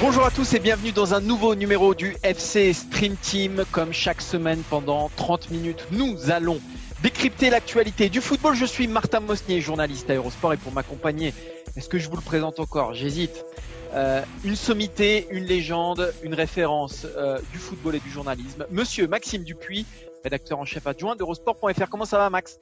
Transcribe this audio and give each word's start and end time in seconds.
Bonjour 0.00 0.24
à 0.24 0.30
tous 0.30 0.54
et 0.54 0.58
bienvenue 0.58 0.92
dans 0.92 1.14
un 1.14 1.20
nouveau 1.20 1.54
numéro 1.54 1.94
du 1.94 2.16
FC 2.22 2.72
Stream 2.72 3.16
Team. 3.16 3.64
Comme 3.72 3.92
chaque 3.92 4.20
semaine 4.20 4.62
pendant 4.70 5.10
30 5.16 5.50
minutes, 5.50 5.86
nous 5.90 6.30
allons 6.30 6.60
décrypter 7.02 7.50
l'actualité 7.50 8.08
du 8.08 8.20
football. 8.20 8.54
Je 8.54 8.64
suis 8.64 8.86
Martin 8.86 9.20
Mosnier, 9.20 9.60
journaliste 9.60 10.10
à 10.10 10.14
Eurosport 10.14 10.52
et 10.52 10.56
pour 10.56 10.72
m'accompagner, 10.72 11.34
est-ce 11.76 11.88
que 11.88 11.98
je 11.98 12.08
vous 12.08 12.16
le 12.16 12.22
présente 12.22 12.60
encore? 12.60 12.94
J'hésite. 12.94 13.44
Euh, 13.94 14.22
une 14.44 14.56
sommité, 14.56 15.26
une 15.30 15.44
légende, 15.44 16.12
une 16.22 16.34
référence 16.34 17.06
euh, 17.16 17.38
du 17.52 17.58
football 17.58 17.96
et 17.96 18.00
du 18.00 18.10
journalisme. 18.10 18.66
Monsieur 18.70 19.08
Maxime 19.08 19.42
Dupuis, 19.42 19.86
rédacteur 20.22 20.58
en 20.58 20.64
chef 20.64 20.86
adjoint 20.86 21.16
d'Eurosport.fr. 21.16 21.88
Comment 21.88 22.04
ça 22.04 22.18
va 22.18 22.28
Max? 22.28 22.58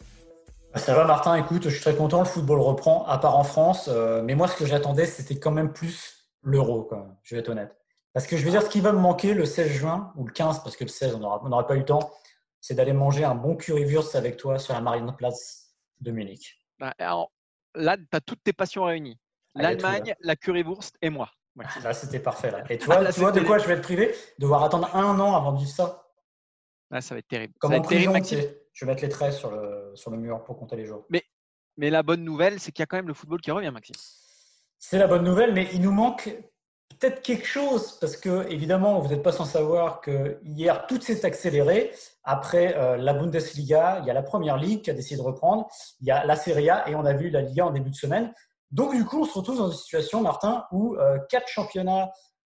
Ça 0.77 0.95
va 0.95 1.05
Martin, 1.05 1.37
écoute, 1.37 1.64
je 1.64 1.69
suis 1.70 1.80
très 1.80 1.95
content, 1.95 2.20
le 2.20 2.24
football 2.27 2.60
reprend, 2.60 3.05
à 3.06 3.19
part 3.19 3.37
en 3.37 3.45
France. 3.45 3.88
euh, 3.88 4.23
mais 4.23 4.35
moi, 4.35 4.48
ce 4.48 4.57
que 4.57 4.66
j'attendais, 4.66 5.07
c'était 5.07 5.38
quand 5.38 5.52
même 5.52 5.73
plus 5.73 6.29
l'euro, 6.43 6.82
quand 6.85 6.96
même, 6.96 7.16
je 7.23 7.35
vais 7.35 7.40
être 7.40 7.48
honnête. 7.48 7.76
Parce 8.12 8.26
que 8.26 8.37
je 8.37 8.45
veux 8.45 8.51
dire, 8.51 8.62
ce 8.62 8.68
qui 8.68 8.80
va 8.80 8.93
me 8.93 8.98
manquer 8.98 9.35
le 9.35 9.45
16 9.45 9.68
juin, 9.71 10.13
ou 10.16 10.26
le 10.26 10.32
15, 10.32 10.63
parce 10.63 10.76
que 10.76 10.85
le 10.85 10.90
16, 10.90 11.15
on 11.15 11.18
n'aura 11.21 11.66
pas 11.66 11.74
eu 11.74 11.80
le 11.80 11.85
temps, 11.85 12.13
c'est 12.60 12.74
d'aller 12.74 12.93
manger 12.93 13.24
un 13.24 13.35
bon 13.35 13.57
currywurst 13.57 14.15
avec 14.15 14.37
toi 14.37 14.59
sur 14.59 14.74
la 14.74 14.80
Marienplatz 14.80 15.74
de 16.01 16.10
Munich. 16.10 16.59
Bah, 16.79 16.93
alors, 16.98 17.30
Là, 17.74 17.96
tu 17.96 18.04
as 18.13 18.20
toutes 18.20 18.43
tes 18.43 18.52
passions 18.52 18.85
réunies. 18.85 19.18
Tout 19.54 19.63
L'Allemagne, 19.63 20.15
la 20.20 20.37
currywurst 20.37 20.96
et 21.02 21.10
moi. 21.10 21.30
Ouais. 21.57 21.65
Là, 21.82 21.93
c'était 21.93 22.20
parfait. 22.20 22.51
Là. 22.51 22.65
Et 22.70 22.79
tu 22.79 22.87
vois, 22.87 23.01
Là, 23.01 23.13
tu 23.13 23.20
vois 23.20 23.32
de 23.32 23.41
quoi 23.41 23.59
je 23.59 23.66
vais 23.66 23.74
être 23.74 23.82
privé? 23.82 24.15
Devoir 24.38 24.63
attendre 24.65 24.95
un 24.95 25.18
an 25.20 25.35
avant 25.35 25.52
de 25.52 25.59
vivre 25.59 25.70
ça. 25.70 26.09
Là, 26.91 27.01
ça 27.01 27.15
va 27.15 27.18
être 27.18 27.29
terrible. 27.29 27.54
Comme 27.59 27.73
ça 27.73 27.79
va 27.79 27.82
être 27.82 27.88
terrible, 27.88 28.57
Je 28.74 28.84
vais 28.84 28.92
mettre 28.92 29.02
les 29.02 29.08
traits 29.08 29.32
sur 29.32 29.50
le, 29.50 29.92
sur 29.94 30.10
le 30.10 30.18
mur 30.18 30.42
pour 30.44 30.58
compter 30.58 30.76
les 30.76 30.84
jours. 30.84 31.06
Mais 31.76 31.90
la 31.90 32.02
bonne 32.02 32.22
nouvelle, 32.22 32.60
c'est 32.60 32.70
qu'il 32.70 32.82
y 32.82 32.84
a 32.84 32.86
quand 32.86 32.96
même 32.96 33.08
le 33.08 33.14
football 33.14 33.40
qui 33.40 33.50
revient, 33.50 33.70
Maxime. 33.70 33.96
C'est 34.78 34.98
la 34.98 35.06
bonne 35.06 35.24
nouvelle, 35.24 35.52
mais 35.54 35.68
il 35.72 35.80
nous 35.80 35.92
manque 35.92 36.36
peut-être 36.98 37.22
quelque 37.22 37.46
chose, 37.46 37.98
parce 38.00 38.16
que 38.16 38.48
évidemment, 38.50 39.00
vous 39.00 39.08
n'êtes 39.08 39.22
pas 39.22 39.32
sans 39.32 39.45
savoir 39.45 40.00
que 40.00 40.38
hier, 40.45 40.86
tout 40.86 41.00
s'est 41.00 41.24
accéléré. 41.24 41.92
Après 42.22 42.76
euh, 42.76 42.96
la 42.96 43.14
Bundesliga, 43.14 43.98
il 44.00 44.06
y 44.06 44.10
a 44.10 44.14
la 44.14 44.22
Première 44.22 44.56
Ligue 44.56 44.82
qui 44.82 44.90
a 44.90 44.95
décidé 44.95 45.16
de 45.16 45.26
reprendre, 45.26 45.68
il 46.00 46.06
y 46.06 46.10
a 46.10 46.24
la 46.24 46.36
Serie 46.36 46.70
A 46.70 46.88
et 46.88 46.95
on 46.95 47.04
a 47.04 47.12
vu 47.12 47.30
la 47.30 47.42
Liga 47.42 47.66
en 47.66 47.70
début 47.70 47.90
de 47.90 47.96
semaine. 47.96 48.32
Donc 48.70 48.95
du 48.95 49.04
coup, 49.04 49.22
on 49.22 49.24
se 49.24 49.38
retrouve 49.38 49.58
dans 49.58 49.70
une 49.70 49.76
situation, 49.76 50.20
Martin, 50.20 50.66
où 50.72 50.96
euh, 50.96 51.18
quatre 51.28 51.48
championnats 51.48 52.10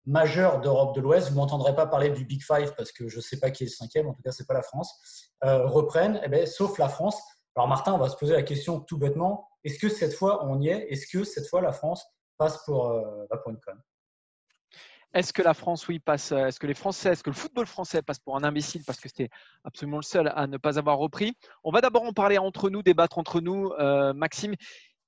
majeurs 0.06 0.60
d'Europe 0.60 0.94
de 0.94 1.00
l'Ouest, 1.00 1.30
vous 1.30 1.36
m'entendrez 1.36 1.74
pas 1.74 1.86
parler 1.86 2.10
du 2.10 2.24
Big 2.24 2.42
Five 2.42 2.74
parce 2.76 2.92
que 2.92 3.08
je 3.08 3.16
ne 3.16 3.20
sais 3.20 3.38
pas 3.38 3.50
qui 3.50 3.64
est 3.64 3.66
le 3.66 3.72
cinquième, 3.72 4.08
en 4.08 4.14
tout 4.14 4.22
cas, 4.22 4.32
c'est 4.32 4.46
pas 4.46 4.54
la 4.54 4.62
France, 4.62 5.32
euh, 5.44 5.66
reprennent, 5.66 6.20
eh 6.24 6.28
ben, 6.28 6.46
sauf 6.46 6.78
la 6.78 6.88
France. 6.88 7.20
Alors 7.56 7.68
Martin, 7.68 7.92
on 7.94 7.98
va 7.98 8.08
se 8.08 8.16
poser 8.16 8.32
la 8.32 8.42
question 8.42 8.80
tout 8.80 8.98
bêtement, 8.98 9.48
est-ce 9.64 9.78
que 9.78 9.88
cette 9.88 10.14
fois 10.14 10.44
on 10.46 10.60
y 10.60 10.68
est? 10.68 10.90
Est-ce 10.90 11.06
que 11.06 11.24
cette 11.24 11.46
fois 11.46 11.60
la 11.60 11.72
France 11.72 12.06
passe 12.38 12.64
pour, 12.64 12.90
euh, 12.90 13.26
une 13.46 13.60
conne? 13.60 13.80
Est-ce 15.12 15.32
que 15.32 15.42
la 15.42 15.54
France, 15.54 15.88
oui, 15.88 15.98
passe 15.98 16.30
euh, 16.30 16.46
Est-ce 16.46 16.60
que 16.60 16.68
les 16.68 16.74
Français, 16.74 17.10
est-ce 17.10 17.24
que 17.24 17.30
le 17.30 17.34
football 17.34 17.66
français 17.66 18.00
passe 18.00 18.20
pour 18.20 18.36
un 18.36 18.44
imbécile 18.44 18.84
parce 18.86 19.00
que 19.00 19.08
c'était 19.08 19.28
absolument 19.64 19.96
le 19.96 20.04
seul 20.04 20.32
à 20.34 20.46
ne 20.46 20.56
pas 20.56 20.78
avoir 20.78 20.98
repris? 20.98 21.34
On 21.64 21.72
va 21.72 21.80
d'abord 21.80 22.04
en 22.04 22.12
parler 22.12 22.38
entre 22.38 22.70
nous, 22.70 22.82
débattre 22.82 23.18
entre 23.18 23.40
nous, 23.40 23.72
Maxime. 24.14 24.54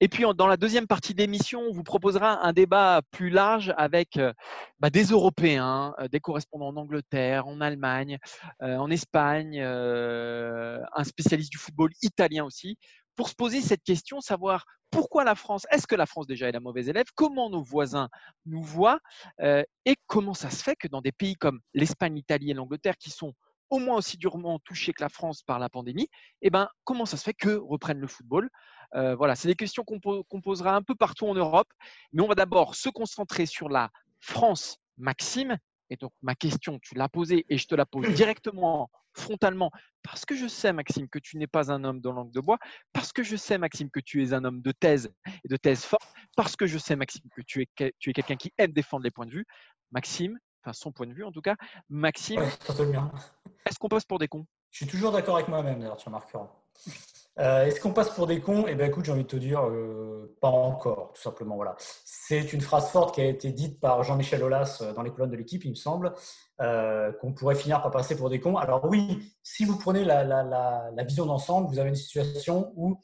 Et 0.02 0.08
puis, 0.08 0.24
dans 0.36 0.48
la 0.48 0.56
deuxième 0.56 0.88
partie 0.88 1.14
de 1.14 1.18
l'émission, 1.18 1.60
on 1.60 1.70
vous 1.70 1.84
proposera 1.84 2.44
un 2.44 2.52
débat 2.52 3.02
plus 3.12 3.30
large 3.30 3.72
avec 3.76 4.16
euh, 4.16 4.32
bah, 4.80 4.90
des 4.90 5.04
Européens, 5.04 5.94
euh, 6.00 6.08
des 6.08 6.18
correspondants 6.18 6.70
en 6.70 6.76
Angleterre, 6.76 7.46
en 7.46 7.60
Allemagne, 7.60 8.18
euh, 8.62 8.78
en 8.78 8.90
Espagne, 8.90 9.60
un 9.62 11.04
spécialiste 11.04 11.52
du 11.52 11.58
football 11.58 11.92
italien 12.02 12.44
aussi, 12.44 12.78
pour 13.14 13.28
se 13.28 13.36
poser 13.36 13.60
cette 13.60 13.84
question, 13.84 14.20
savoir 14.20 14.64
pourquoi 14.90 15.22
la 15.22 15.36
France, 15.36 15.68
est-ce 15.70 15.86
que 15.86 15.94
la 15.94 16.06
France 16.06 16.26
déjà 16.26 16.48
est 16.48 16.52
la 16.52 16.58
mauvaise 16.58 16.88
élève, 16.88 17.06
comment 17.14 17.48
nos 17.48 17.62
voisins 17.62 18.08
nous 18.44 18.62
voient, 18.62 18.98
et 19.40 19.96
comment 20.08 20.34
ça 20.34 20.50
se 20.50 20.64
fait 20.64 20.74
que 20.74 20.88
dans 20.88 21.00
des 21.00 21.12
pays 21.12 21.36
comme 21.36 21.60
l'Espagne, 21.74 22.16
l'Italie 22.16 22.50
et 22.50 22.54
l'Angleterre, 22.54 22.96
qui 22.98 23.10
sont 23.10 23.34
au 23.72 23.78
moins 23.78 23.96
aussi 23.96 24.18
durement 24.18 24.58
touchés 24.58 24.92
que 24.92 25.02
la 25.02 25.08
France 25.08 25.42
par 25.42 25.58
la 25.58 25.70
pandémie, 25.70 26.08
eh 26.42 26.50
ben, 26.50 26.68
comment 26.84 27.06
ça 27.06 27.16
se 27.16 27.24
fait 27.24 27.32
que 27.32 27.56
reprenne 27.56 27.98
le 27.98 28.06
football? 28.06 28.50
Euh, 28.94 29.14
Voilà, 29.16 29.34
c'est 29.34 29.48
des 29.48 29.54
questions 29.54 29.82
qu'on 29.82 29.98
po- 29.98 30.24
qu'on 30.24 30.42
posera 30.42 30.76
un 30.76 30.82
peu 30.82 30.94
partout 30.94 31.26
en 31.26 31.34
Europe, 31.34 31.68
mais 32.12 32.22
on 32.22 32.28
va 32.28 32.34
d'abord 32.34 32.74
se 32.74 32.90
concentrer 32.90 33.46
sur 33.46 33.70
la 33.70 33.88
France, 34.20 34.76
Maxime. 34.98 35.56
Et 35.88 35.96
donc, 35.96 36.12
ma 36.20 36.34
question, 36.34 36.78
tu 36.82 36.94
l'as 36.94 37.08
posée 37.08 37.46
et 37.48 37.56
je 37.56 37.66
te 37.66 37.74
la 37.74 37.86
pose 37.86 38.02
directement, 38.14 38.90
frontalement, 39.14 39.70
parce 40.02 40.26
que 40.26 40.34
je 40.34 40.46
sais, 40.46 40.72
Maxime, 40.74 41.08
que 41.08 41.18
tu 41.18 41.38
n'es 41.38 41.46
pas 41.46 41.72
un 41.72 41.82
homme 41.84 42.00
de 42.02 42.10
langue 42.10 42.30
de 42.30 42.40
bois, 42.40 42.58
parce 42.92 43.10
que 43.12 43.22
je 43.22 43.36
sais, 43.36 43.56
Maxime, 43.56 43.90
que 43.90 44.00
tu 44.00 44.22
es 44.22 44.34
un 44.34 44.44
homme 44.44 44.60
de 44.60 44.72
thèse 44.72 45.10
et 45.44 45.48
de 45.48 45.56
thèse 45.56 45.84
forte, 45.84 46.06
parce 46.36 46.56
que 46.56 46.66
je 46.66 46.76
sais, 46.76 46.94
Maxime, 46.96 47.24
que 47.34 47.40
tu 47.46 47.62
es, 47.62 47.68
que- 47.74 47.90
tu 47.98 48.10
es 48.10 48.12
quelqu'un 48.12 48.36
qui 48.36 48.52
aime 48.58 48.72
défendre 48.72 49.04
les 49.04 49.10
points 49.10 49.26
de 49.26 49.32
vue. 49.32 49.46
Maxime, 49.92 50.38
enfin 50.62 50.72
son 50.72 50.92
point 50.92 51.06
de 51.06 51.12
vue 51.12 51.24
en 51.24 51.32
tout 51.32 51.42
cas, 51.42 51.56
Maxime, 51.88 52.40
Ouais, 52.40 52.48
est-ce 53.66 53.78
qu'on 53.78 53.88
passe 53.88 54.04
pour 54.04 54.18
des 54.18 54.28
cons? 54.28 54.46
Je 54.70 54.78
suis 54.78 54.86
toujours 54.86 55.12
d'accord 55.12 55.36
avec 55.36 55.48
moi-même, 55.48 55.80
d'ailleurs, 55.80 55.96
tu 55.96 56.06
remarqueras. 56.06 56.48
Euh, 57.38 57.64
Est-ce 57.64 57.80
qu'on 57.80 57.92
passe 57.92 58.10
pour 58.10 58.26
des 58.26 58.40
cons? 58.40 58.64
Eh 58.68 58.74
bien, 58.74 58.86
écoute, 58.86 59.04
j'ai 59.06 59.12
envie 59.12 59.22
de 59.22 59.28
te 59.28 59.36
dire, 59.36 59.62
euh, 59.66 60.34
pas 60.40 60.48
encore, 60.48 61.12
tout 61.14 61.22
simplement. 61.22 61.56
Voilà. 61.56 61.76
C'est 61.78 62.52
une 62.52 62.60
phrase 62.60 62.88
forte 62.90 63.14
qui 63.14 63.20
a 63.22 63.24
été 63.26 63.52
dite 63.52 63.80
par 63.80 64.02
Jean-Michel 64.02 64.42
Aulas 64.42 64.78
euh, 64.82 64.92
dans 64.92 65.02
les 65.02 65.10
colonnes 65.10 65.30
de 65.30 65.36
l'équipe, 65.36 65.64
il 65.64 65.70
me 65.70 65.74
semble, 65.74 66.14
euh, 66.60 67.12
qu'on 67.12 67.32
pourrait 67.32 67.54
finir 67.54 67.80
par 67.82 67.90
passer 67.90 68.16
pour 68.16 68.28
des 68.30 68.40
cons. 68.40 68.56
Alors 68.56 68.84
oui, 68.84 69.32
si 69.42 69.64
vous 69.64 69.78
prenez 69.78 70.04
la, 70.04 70.24
la- 70.24 70.42
la- 70.42 70.90
la 70.94 71.04
vision 71.04 71.24
d'ensemble, 71.26 71.68
vous 71.68 71.78
avez 71.78 71.88
une 71.90 71.94
situation 71.94 72.72
où 72.76 72.98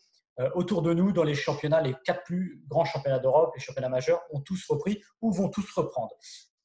autour 0.54 0.82
de 0.82 0.94
nous, 0.94 1.10
dans 1.10 1.24
les 1.24 1.34
championnats, 1.34 1.80
les 1.80 1.97
quatre 2.04 2.22
plus 2.22 2.62
grands 2.68 2.84
championnats 2.84 3.18
d'Europe, 3.18 3.52
les 3.56 3.60
championnats 3.60 3.88
majeurs, 3.88 4.20
ont 4.30 4.41
tous 4.41 4.64
repris 4.68 5.02
ou 5.20 5.32
vont 5.32 5.48
tous 5.48 5.68
reprendre. 5.72 6.14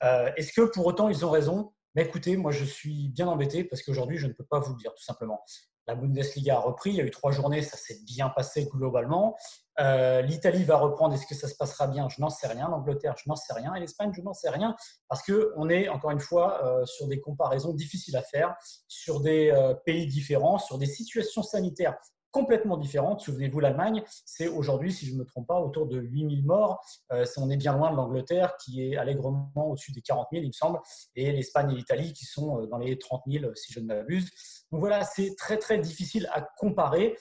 Euh, 0.04 0.32
Est-ce 0.36 0.54
que 0.54 0.62
pour 0.62 0.86
autant 0.86 1.10
ils 1.10 1.26
ont 1.26 1.30
raison? 1.30 1.74
Mais 1.96 2.04
écoutez, 2.04 2.38
moi 2.38 2.52
je 2.52 2.66
suis 2.66 3.10
bien 3.10 3.28
embêté 3.28 3.64
parce 3.64 3.84
qu'aujourd'hui 3.84 4.18
je 4.18 4.28
ne 4.28 4.34
peux 4.34 4.46
pas 4.46 4.60
vous 4.60 4.74
le 4.74 4.78
dire 4.78 4.94
tout 4.94 5.04
simplement. 5.04 5.44
La 5.86 5.96
Bundesliga 5.96 6.56
a 6.56 6.60
repris, 6.60 6.92
il 6.92 6.96
y 6.96 7.02
a 7.02 7.04
eu 7.04 7.12
trois 7.12 7.32
journées, 7.32 7.62
ça 7.62 7.76
s'est 7.76 8.00
bien 8.06 8.30
passé 8.30 8.66
globalement. 8.72 9.36
Euh, 9.80 10.22
L'Italie 10.22 10.64
va 10.64 10.78
reprendre, 10.78 11.14
est-ce 11.14 11.28
que 11.28 11.36
ça 11.36 11.50
se 11.50 11.56
passera 11.56 11.88
bien? 11.88 12.08
Je 12.08 12.22
n'en 12.22 12.30
sais 12.30 12.48
rien. 12.48 12.70
L'Angleterre, 12.70 13.16
je 13.18 13.28
n'en 13.28 13.36
sais 13.36 13.54
rien. 13.54 13.76
Et 13.76 13.82
l'Espagne, 13.82 14.12
je 14.16 14.22
n'en 14.22 14.34
sais 14.34 14.50
rien 14.50 14.76
parce 15.10 15.24
qu'on 15.24 15.70
est 15.70 15.90
encore 15.90 16.12
une 16.12 16.22
fois 16.22 16.64
euh, 16.66 16.86
sur 16.86 17.08
des 17.08 17.20
comparaisons 17.20 17.74
difficiles 17.74 18.16
à 18.16 18.22
faire, 18.22 18.56
sur 18.88 19.20
des 19.20 19.52
pays 19.86 20.08
différents, 20.08 20.58
sur 20.58 20.78
des 20.78 20.86
situations 20.86 21.44
sanitaires 21.44 21.98
complètement 22.34 22.78
différentes. 22.78 23.22
Souvenez-vous, 23.22 23.62
l'Allemagne, 23.62 24.04
c'est 24.26 24.48
aujourd'hui, 24.48 24.92
si 24.92 25.06
je 25.06 25.14
ne 25.14 25.20
me 25.20 25.24
trompe 25.24 25.48
pas, 25.48 25.62
autour 25.62 25.86
de 25.86 26.00
8000 26.00 26.46
morts. 26.46 26.84
Euh, 27.14 27.26
on 27.38 27.50
est 27.50 27.58
bien 27.58 27.74
loin 27.78 27.92
de 27.92 27.96
l'Angleterre 27.96 28.58
qui 28.58 28.84
est 28.84 28.98
allègrement 28.98 29.52
au-dessus 29.56 29.94
des 29.94 30.02
40 30.02 30.28
000, 30.34 30.44
il 30.44 30.48
me 30.48 30.52
semble, 30.52 30.80
et 31.16 31.32
l'Espagne 31.32 31.72
et 31.72 31.76
l'Italie 31.76 32.12
qui 32.12 32.26
sont 32.26 32.62
euh, 32.62 32.66
dans 32.66 32.80
les 32.80 32.98
30 32.98 33.22
000, 33.28 33.54
si 33.56 33.72
je 33.72 33.80
ne 33.80 33.86
m'abuse. 33.86 34.30
Donc 34.72 34.82
voilà, 34.82 35.06
c'est 35.06 35.36
très 35.38 35.58
très 35.58 35.78
difficile 35.78 36.28
à 36.34 36.42
comparer. 36.42 37.16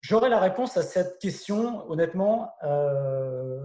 J'aurai 0.00 0.28
la 0.28 0.38
réponse 0.38 0.76
à 0.76 0.82
cette 0.82 1.18
question, 1.18 1.84
honnêtement, 1.90 2.52
euh, 2.62 3.60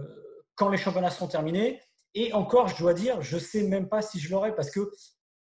quand 0.56 0.68
les 0.68 0.78
championnats 0.78 1.10
seront 1.10 1.28
terminés. 1.28 1.80
Et 2.14 2.32
encore, 2.32 2.66
je 2.66 2.76
dois 2.76 2.92
dire, 2.92 3.22
je 3.22 3.36
ne 3.36 3.40
sais 3.40 3.62
même 3.62 3.88
pas 3.88 4.02
si 4.02 4.18
je 4.18 4.30
l'aurai 4.30 4.54
parce 4.54 4.70
que 4.70 4.90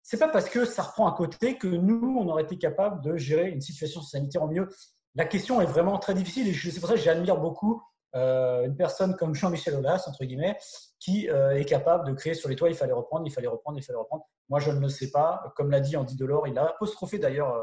c'est 0.02 0.18
pas 0.18 0.28
parce 0.28 0.48
que 0.48 0.64
ça 0.64 0.82
reprend 0.82 1.08
à 1.08 1.16
côté 1.16 1.56
que 1.56 1.66
nous, 1.66 2.16
on 2.18 2.28
aurait 2.28 2.42
été 2.42 2.58
capable 2.58 3.02
de 3.02 3.16
gérer 3.16 3.48
une 3.50 3.60
situation 3.60 4.02
sanitaire 4.02 4.42
au 4.42 4.48
mieux. 4.48 4.68
La 5.14 5.24
question 5.24 5.60
est 5.60 5.66
vraiment 5.66 5.98
très 5.98 6.14
difficile 6.14 6.48
et 6.48 6.54
c'est 6.54 6.80
pour 6.80 6.88
ça 6.88 6.94
que 6.94 7.00
j'admire 7.00 7.36
beaucoup 7.36 7.82
euh, 8.16 8.66
une 8.66 8.76
personne 8.76 9.16
comme 9.16 9.34
Jean-Michel 9.34 9.74
Aulas, 9.74 10.04
entre 10.08 10.24
guillemets, 10.24 10.56
qui 10.98 11.28
euh, 11.28 11.56
est 11.56 11.64
capable 11.64 12.06
de 12.08 12.12
créer 12.12 12.34
sur 12.34 12.48
les 12.48 12.56
toits, 12.56 12.68
il 12.68 12.74
fallait 12.74 12.92
reprendre, 12.92 13.26
il 13.26 13.30
fallait 13.30 13.46
reprendre, 13.46 13.78
il 13.78 13.82
fallait 13.82 13.98
reprendre. 13.98 14.24
Moi, 14.48 14.58
je 14.58 14.70
ne 14.70 14.80
le 14.80 14.88
sais 14.88 15.10
pas. 15.10 15.52
Comme 15.56 15.70
l'a 15.70 15.80
dit 15.80 15.96
Andy 15.96 16.16
Delors, 16.16 16.48
il 16.48 16.58
a 16.58 16.70
apostrophé 16.70 17.18
d'ailleurs 17.18 17.54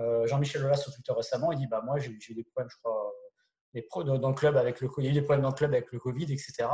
euh, 0.00 0.26
Jean-Michel 0.26 0.64
Aulas 0.64 0.76
sur 0.76 0.92
Twitter 0.92 1.12
récemment. 1.12 1.52
Il 1.52 1.58
dit 1.58 1.66
bah, 1.68 1.82
Moi, 1.84 1.98
j'ai 1.98 2.34
des 2.34 2.44
problèmes, 2.44 2.70
je 2.70 2.76
crois, 2.78 4.04
dans 4.04 4.28
le 4.28 4.34
club 4.34 4.56
avec 4.56 4.80
le, 4.80 4.88
dans 4.88 5.48
le 5.48 5.54
club 5.54 5.72
avec 5.72 5.92
le 5.92 5.98
Covid, 5.98 6.24
etc. 6.24 6.68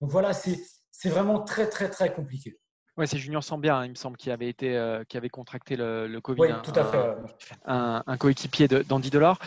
Donc 0.00 0.10
voilà, 0.10 0.32
c'est 0.32 1.08
vraiment 1.08 1.40
très, 1.42 1.68
très, 1.68 1.88
très 1.88 2.12
compliqué. 2.12 2.58
Ouais, 3.00 3.06
c'est 3.06 3.16
Junior 3.16 3.42
Sambia, 3.42 3.78
hein, 3.78 3.86
il 3.86 3.90
me 3.92 3.94
semble, 3.94 4.18
qui 4.18 4.30
avait 4.30 4.50
été, 4.50 4.76
euh, 4.76 5.04
qui 5.08 5.16
avait 5.16 5.30
contracté 5.30 5.74
le, 5.74 6.06
le 6.06 6.20
Covid. 6.20 6.38
Oui, 6.42 6.50
hein, 6.50 6.60
tout 6.62 6.78
à 6.78 6.84
fait. 6.84 6.98
un, 6.98 7.16
un, 7.64 8.02
un 8.06 8.16
coéquipier 8.18 8.68
de- 8.68 8.82
d'Andy 8.82 9.08
Delors. 9.08 9.38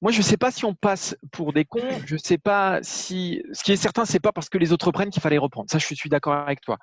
moi, 0.00 0.10
je 0.10 0.16
ne 0.16 0.22
sais 0.22 0.38
pas 0.38 0.50
si 0.50 0.64
on 0.64 0.74
passe 0.74 1.14
pour 1.32 1.52
des 1.52 1.66
cons. 1.66 2.00
Je 2.06 2.14
ne 2.14 2.18
sais 2.18 2.38
pas 2.38 2.78
si. 2.82 3.42
Ce 3.52 3.62
qui 3.62 3.72
est 3.72 3.76
certain, 3.76 4.06
c'est 4.06 4.20
pas 4.20 4.32
parce 4.32 4.48
que 4.48 4.56
les 4.56 4.72
autres 4.72 4.86
reprennent 4.86 5.10
qu'il 5.10 5.20
fallait 5.20 5.36
reprendre. 5.36 5.68
Ça, 5.70 5.76
je 5.76 5.94
suis 5.94 6.08
d'accord 6.08 6.32
avec 6.32 6.62
toi. 6.62 6.78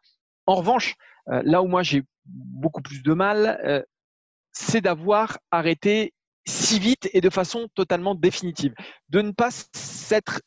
En 0.45 0.53
revanche, 0.53 0.93
euh, 1.29 1.41
là 1.43 1.63
où 1.63 1.67
moi 1.67 1.81
j'ai 1.81 2.03
beaucoup 2.25 2.83
plus 2.83 3.01
de 3.01 3.13
mal, 3.13 3.59
euh, 3.65 3.81
c'est 4.51 4.81
d'avoir 4.81 5.39
arrêté 5.49 6.13
si 6.45 6.77
vite 6.79 7.09
et 7.13 7.19
de 7.19 7.31
façon 7.31 7.67
totalement 7.73 8.13
définitive, 8.13 8.75
de 9.09 9.21
ne 9.21 9.31
pas 9.31 9.49
s'être 9.73 10.39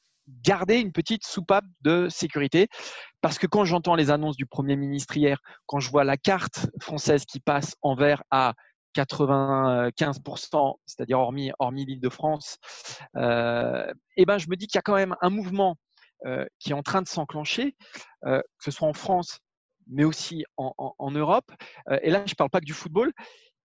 gardé 0.45 0.79
une 0.79 0.93
petite 0.93 1.27
soupape 1.27 1.65
de 1.81 2.09
sécurité. 2.09 2.69
Parce 3.21 3.39
que 3.39 3.47
quand 3.47 3.65
j'entends 3.65 3.95
les 3.95 4.11
annonces 4.11 4.37
du 4.37 4.47
Premier 4.47 4.77
ministre 4.77 5.17
hier, 5.17 5.39
quand 5.67 5.81
je 5.81 5.91
vois 5.91 6.05
la 6.05 6.17
carte 6.17 6.67
française 6.81 7.25
qui 7.25 7.41
passe 7.41 7.77
en 7.83 7.95
vert 7.95 8.23
à 8.31 8.55
95%, 8.97 10.75
c'est-à-dire 10.87 11.19
hormis, 11.19 11.53
hormis 11.59 11.85
l'île 11.85 12.01
de 12.01 12.09
France, 12.09 12.57
euh, 13.17 13.87
eh 14.17 14.25
ben, 14.25 14.39
je 14.39 14.49
me 14.49 14.57
dis 14.57 14.67
qu'il 14.67 14.79
y 14.79 14.79
a 14.79 14.83
quand 14.83 14.95
même 14.95 15.15
un 15.21 15.31
mouvement 15.31 15.77
euh, 16.27 16.45
qui 16.59 16.71
est 16.71 16.75
en 16.75 16.83
train 16.83 17.03
de 17.03 17.09
s'enclencher, 17.09 17.77
euh, 18.27 18.41
que 18.41 18.65
ce 18.65 18.71
soit 18.71 18.89
en 18.89 18.93
France, 18.93 19.39
mais 19.87 20.05
aussi 20.05 20.45
en, 20.57 21.11
Europe. 21.11 21.51
et 22.03 22.11
là, 22.11 22.23
je 22.25 22.33
ne 22.33 22.37
parle 22.37 22.51
pas 22.51 22.61
que 22.61 22.65
du 22.65 22.75
football, 22.75 23.13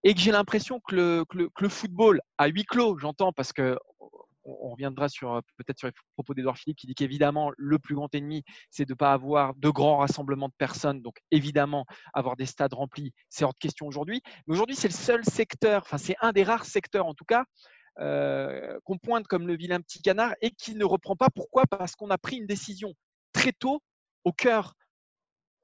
et 0.04 0.16
que 0.16 0.19
j'ai 0.19 0.31
l'impression 0.31 0.80
que 0.80 0.96
le, 0.96 1.25
que, 1.25 1.50
le, 1.60 1.69
football 1.69 2.19
à 2.40 2.48
huis 2.48 2.63
clos, 2.63 2.98
j'entends, 2.98 3.31
parce 3.31 3.54
que 3.54 3.78
on 4.45 4.69
reviendra 4.69 5.09
sur 5.09 5.42
peut-être 5.57 5.77
sur 5.77 5.88
les 5.88 5.94
propos 6.13 6.33
d'Edouard 6.33 6.57
Philippe 6.57 6.77
qui 6.77 6.88
dit 6.88 6.95
qu'évidemment 6.95 7.51
le 7.57 7.80
plus 7.80 7.95
grand 7.95 8.13
ennemi 8.13 8.44
c'est 8.69 8.86
de 8.86 8.94
ne 8.94 8.97
pas 8.97 9.13
avoir 9.13 9.56
de 9.56 9.69
grands 9.69 9.97
rassemblements 9.97 10.47
de 10.47 10.53
personnes. 10.57 11.01
Donc 11.01 11.18
évidemment 11.31 11.86
avoir 12.13 12.36
des 12.36 12.45
stades 12.45 12.74
remplis 12.74 13.13
c'est 13.30 13.44
hors 13.44 13.53
de 13.53 13.59
question 13.59 13.88
aujourd'hui. 13.88 14.21
Mais 14.47 14.53
aujourd'hui 14.53 14.75
c'est 14.75 14.88
le 14.88 14.94
seul 14.94 15.25
secteur 15.25 15.81
enfin 15.83 15.97
c'est 15.97 16.15
un 16.21 16.31
des 16.31 16.44
rares 16.44 16.65
secteurs 16.65 17.07
en 17.07 17.13
tout 17.13 17.25
cas 17.25 17.45
euh, 18.00 18.77
qu'on 18.83 18.97
pointe 18.97 19.25
comme 19.27 19.47
le 19.47 19.56
vilain 19.56 19.80
petit 19.80 20.01
canard 20.01 20.33
et 20.42 20.51
qui 20.51 20.75
ne 20.75 20.86
reprend 20.86 21.15
pas. 21.15 21.30
Pourquoi? 21.33 21.65
Parce 21.65 21.95
qu'on 21.95 22.09
a 22.09 22.18
pris 22.18 22.38
une 22.38 22.45
décision 22.45 22.94
très 23.31 23.53
tôt 23.53 23.81
au 24.25 24.33
cœur 24.33 24.75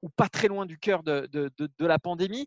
ou 0.02 0.08
pas 0.10 0.28
très 0.28 0.48
loin 0.48 0.66
du 0.66 0.78
cœur 0.78 1.02
de, 1.02 1.28
de 1.32 1.86
la 1.86 1.98
pandémie 1.98 2.46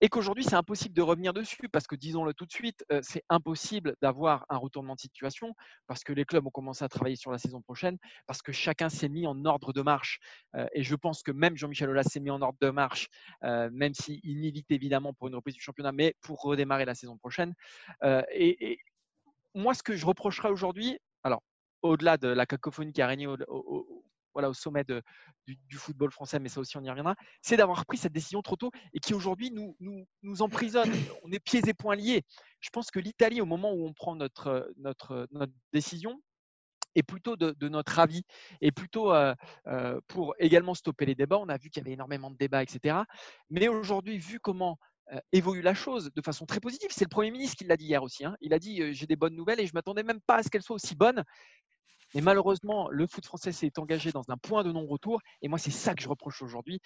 et 0.00 0.08
qu'aujourd'hui 0.08 0.44
c'est 0.44 0.54
impossible 0.54 0.94
de 0.94 1.02
revenir 1.02 1.32
dessus 1.32 1.68
parce 1.70 1.86
que 1.86 1.96
disons-le 1.96 2.34
tout 2.34 2.44
de 2.44 2.52
suite, 2.52 2.84
euh, 2.92 3.00
c'est 3.02 3.22
impossible 3.28 3.96
d'avoir 4.02 4.44
un 4.48 4.56
retournement 4.56 4.94
de 4.94 5.00
situation 5.00 5.54
parce 5.86 6.04
que 6.04 6.12
les 6.12 6.24
clubs 6.24 6.46
ont 6.46 6.50
commencé 6.50 6.84
à 6.84 6.88
travailler 6.88 7.16
sur 7.16 7.30
la 7.30 7.38
saison 7.38 7.62
prochaine, 7.62 7.96
parce 8.26 8.42
que 8.42 8.52
chacun 8.52 8.88
s'est 8.88 9.08
mis 9.08 9.26
en 9.26 9.44
ordre 9.44 9.72
de 9.72 9.80
marche 9.80 10.20
euh, 10.54 10.66
et 10.74 10.82
je 10.82 10.94
pense 10.94 11.22
que 11.22 11.32
même 11.32 11.56
Jean-Michel 11.56 11.88
Aulas 11.88 12.04
s'est 12.04 12.20
mis 12.20 12.30
en 12.30 12.42
ordre 12.42 12.58
de 12.60 12.70
marche, 12.70 13.08
euh, 13.44 13.70
même 13.72 13.94
s'il 13.94 14.20
milite 14.38 14.70
évidemment 14.70 15.14
pour 15.14 15.28
une 15.28 15.34
reprise 15.34 15.54
du 15.54 15.62
championnat, 15.62 15.92
mais 15.92 16.14
pour 16.20 16.42
redémarrer 16.42 16.84
la 16.84 16.94
saison 16.94 17.16
prochaine. 17.16 17.54
Et, 18.32 18.78
moi, 19.54 19.72
ce 19.72 19.82
que 19.82 19.96
je 19.96 20.04
reprocherais 20.04 20.50
aujourd'hui, 20.50 20.98
alors 21.24 21.42
au-delà 21.80 22.18
de 22.18 22.28
la 22.28 22.44
cacophonie 22.44 22.92
qui 22.92 23.00
a 23.00 23.06
régné 23.06 23.26
au, 23.26 23.95
voilà, 24.36 24.50
au 24.50 24.54
sommet 24.54 24.84
du, 25.46 25.78
football 25.78 26.10
français, 26.10 26.38
mais 26.38 26.50
ça 26.50 26.60
aussi 26.60 26.76
on 26.76 26.84
y 26.84 26.90
reviendra, 26.90 27.14
c'est 27.40 27.56
d'avoir 27.56 27.86
pris 27.86 27.96
cette 27.96 28.12
décision 28.12 28.42
trop 28.42 28.56
tôt 28.56 28.70
et 28.92 29.00
qui 29.00 29.14
aujourd'hui 29.14 29.50
nous, 29.50 29.74
nous, 29.80 30.04
nous, 30.22 30.42
emprisonne. 30.42 30.92
On 31.24 31.32
est 31.32 31.38
pieds 31.38 31.62
et 31.66 31.72
poings 31.72 31.96
liés. 31.96 32.22
Je 32.60 32.68
pense 32.68 32.90
que 32.90 32.98
l'Italie, 32.98 33.40
au 33.40 33.46
moment 33.46 33.72
où 33.72 33.86
on 33.86 33.94
prend 33.94 34.14
notre, 34.14 34.70
notre, 34.76 35.26
notre 35.30 35.54
décision, 35.72 36.20
est 36.94 37.02
plutôt 37.02 37.36
de, 37.36 37.68
notre 37.68 37.98
avis 37.98 38.24
et 38.60 38.72
plutôt 38.72 39.10
euh, 39.10 39.34
euh, 39.68 39.98
pour 40.06 40.34
également 40.38 40.74
stopper 40.74 41.06
les 41.06 41.14
débats. 41.14 41.38
On 41.38 41.48
a 41.48 41.56
vu 41.56 41.70
qu'il 41.70 41.82
y 41.82 41.86
avait 41.86 41.94
énormément 41.94 42.30
de 42.30 42.36
débats, 42.36 42.62
etc. 42.62 42.98
Mais 43.48 43.68
aujourd'hui, 43.68 44.18
vu 44.18 44.38
comment 44.38 44.78
euh, 45.12 45.18
évolue 45.32 45.62
la 45.62 45.72
chose 45.72 46.10
de 46.14 46.20
façon 46.20 46.44
très 46.44 46.60
positive. 46.60 46.90
C'est 46.90 47.04
le 47.04 47.08
Premier 47.08 47.30
ministre 47.30 47.56
qui 47.56 47.64
l'a 47.64 47.78
dit 47.78 47.86
hier 47.86 48.02
aussi. 48.02 48.26
Hein. 48.26 48.36
Il 48.42 48.52
a 48.52 48.58
dit 48.58 48.92
j'ai 48.92 49.06
des 49.06 49.16
bonnes 49.16 49.34
nouvelles 49.34 49.60
et 49.60 49.66
je 49.66 49.72
ne 49.72 49.78
m'attendais 49.78 50.02
même 50.02 50.20
pas 50.20 50.36
à 50.36 50.42
ce 50.42 50.50
qu'elles 50.50 50.62
soient 50.62 50.76
aussi 50.76 50.94
bonnes. 50.94 51.24
Et 52.16 52.22
malheureusement, 52.22 52.88
le 52.88 53.06
foot 53.06 53.26
français 53.26 53.52
s'est 53.52 53.78
engagé 53.78 54.10
dans 54.10 54.24
un 54.30 54.38
point 54.38 54.64
de 54.64 54.72
non-retour. 54.72 55.20
Et 55.42 55.48
moi, 55.48 55.58
c'est 55.58 55.70
ça 55.70 55.94
que 55.94 56.02
je 56.02 56.08
reproche 56.08 56.40
aujourd'hui, 56.40 56.80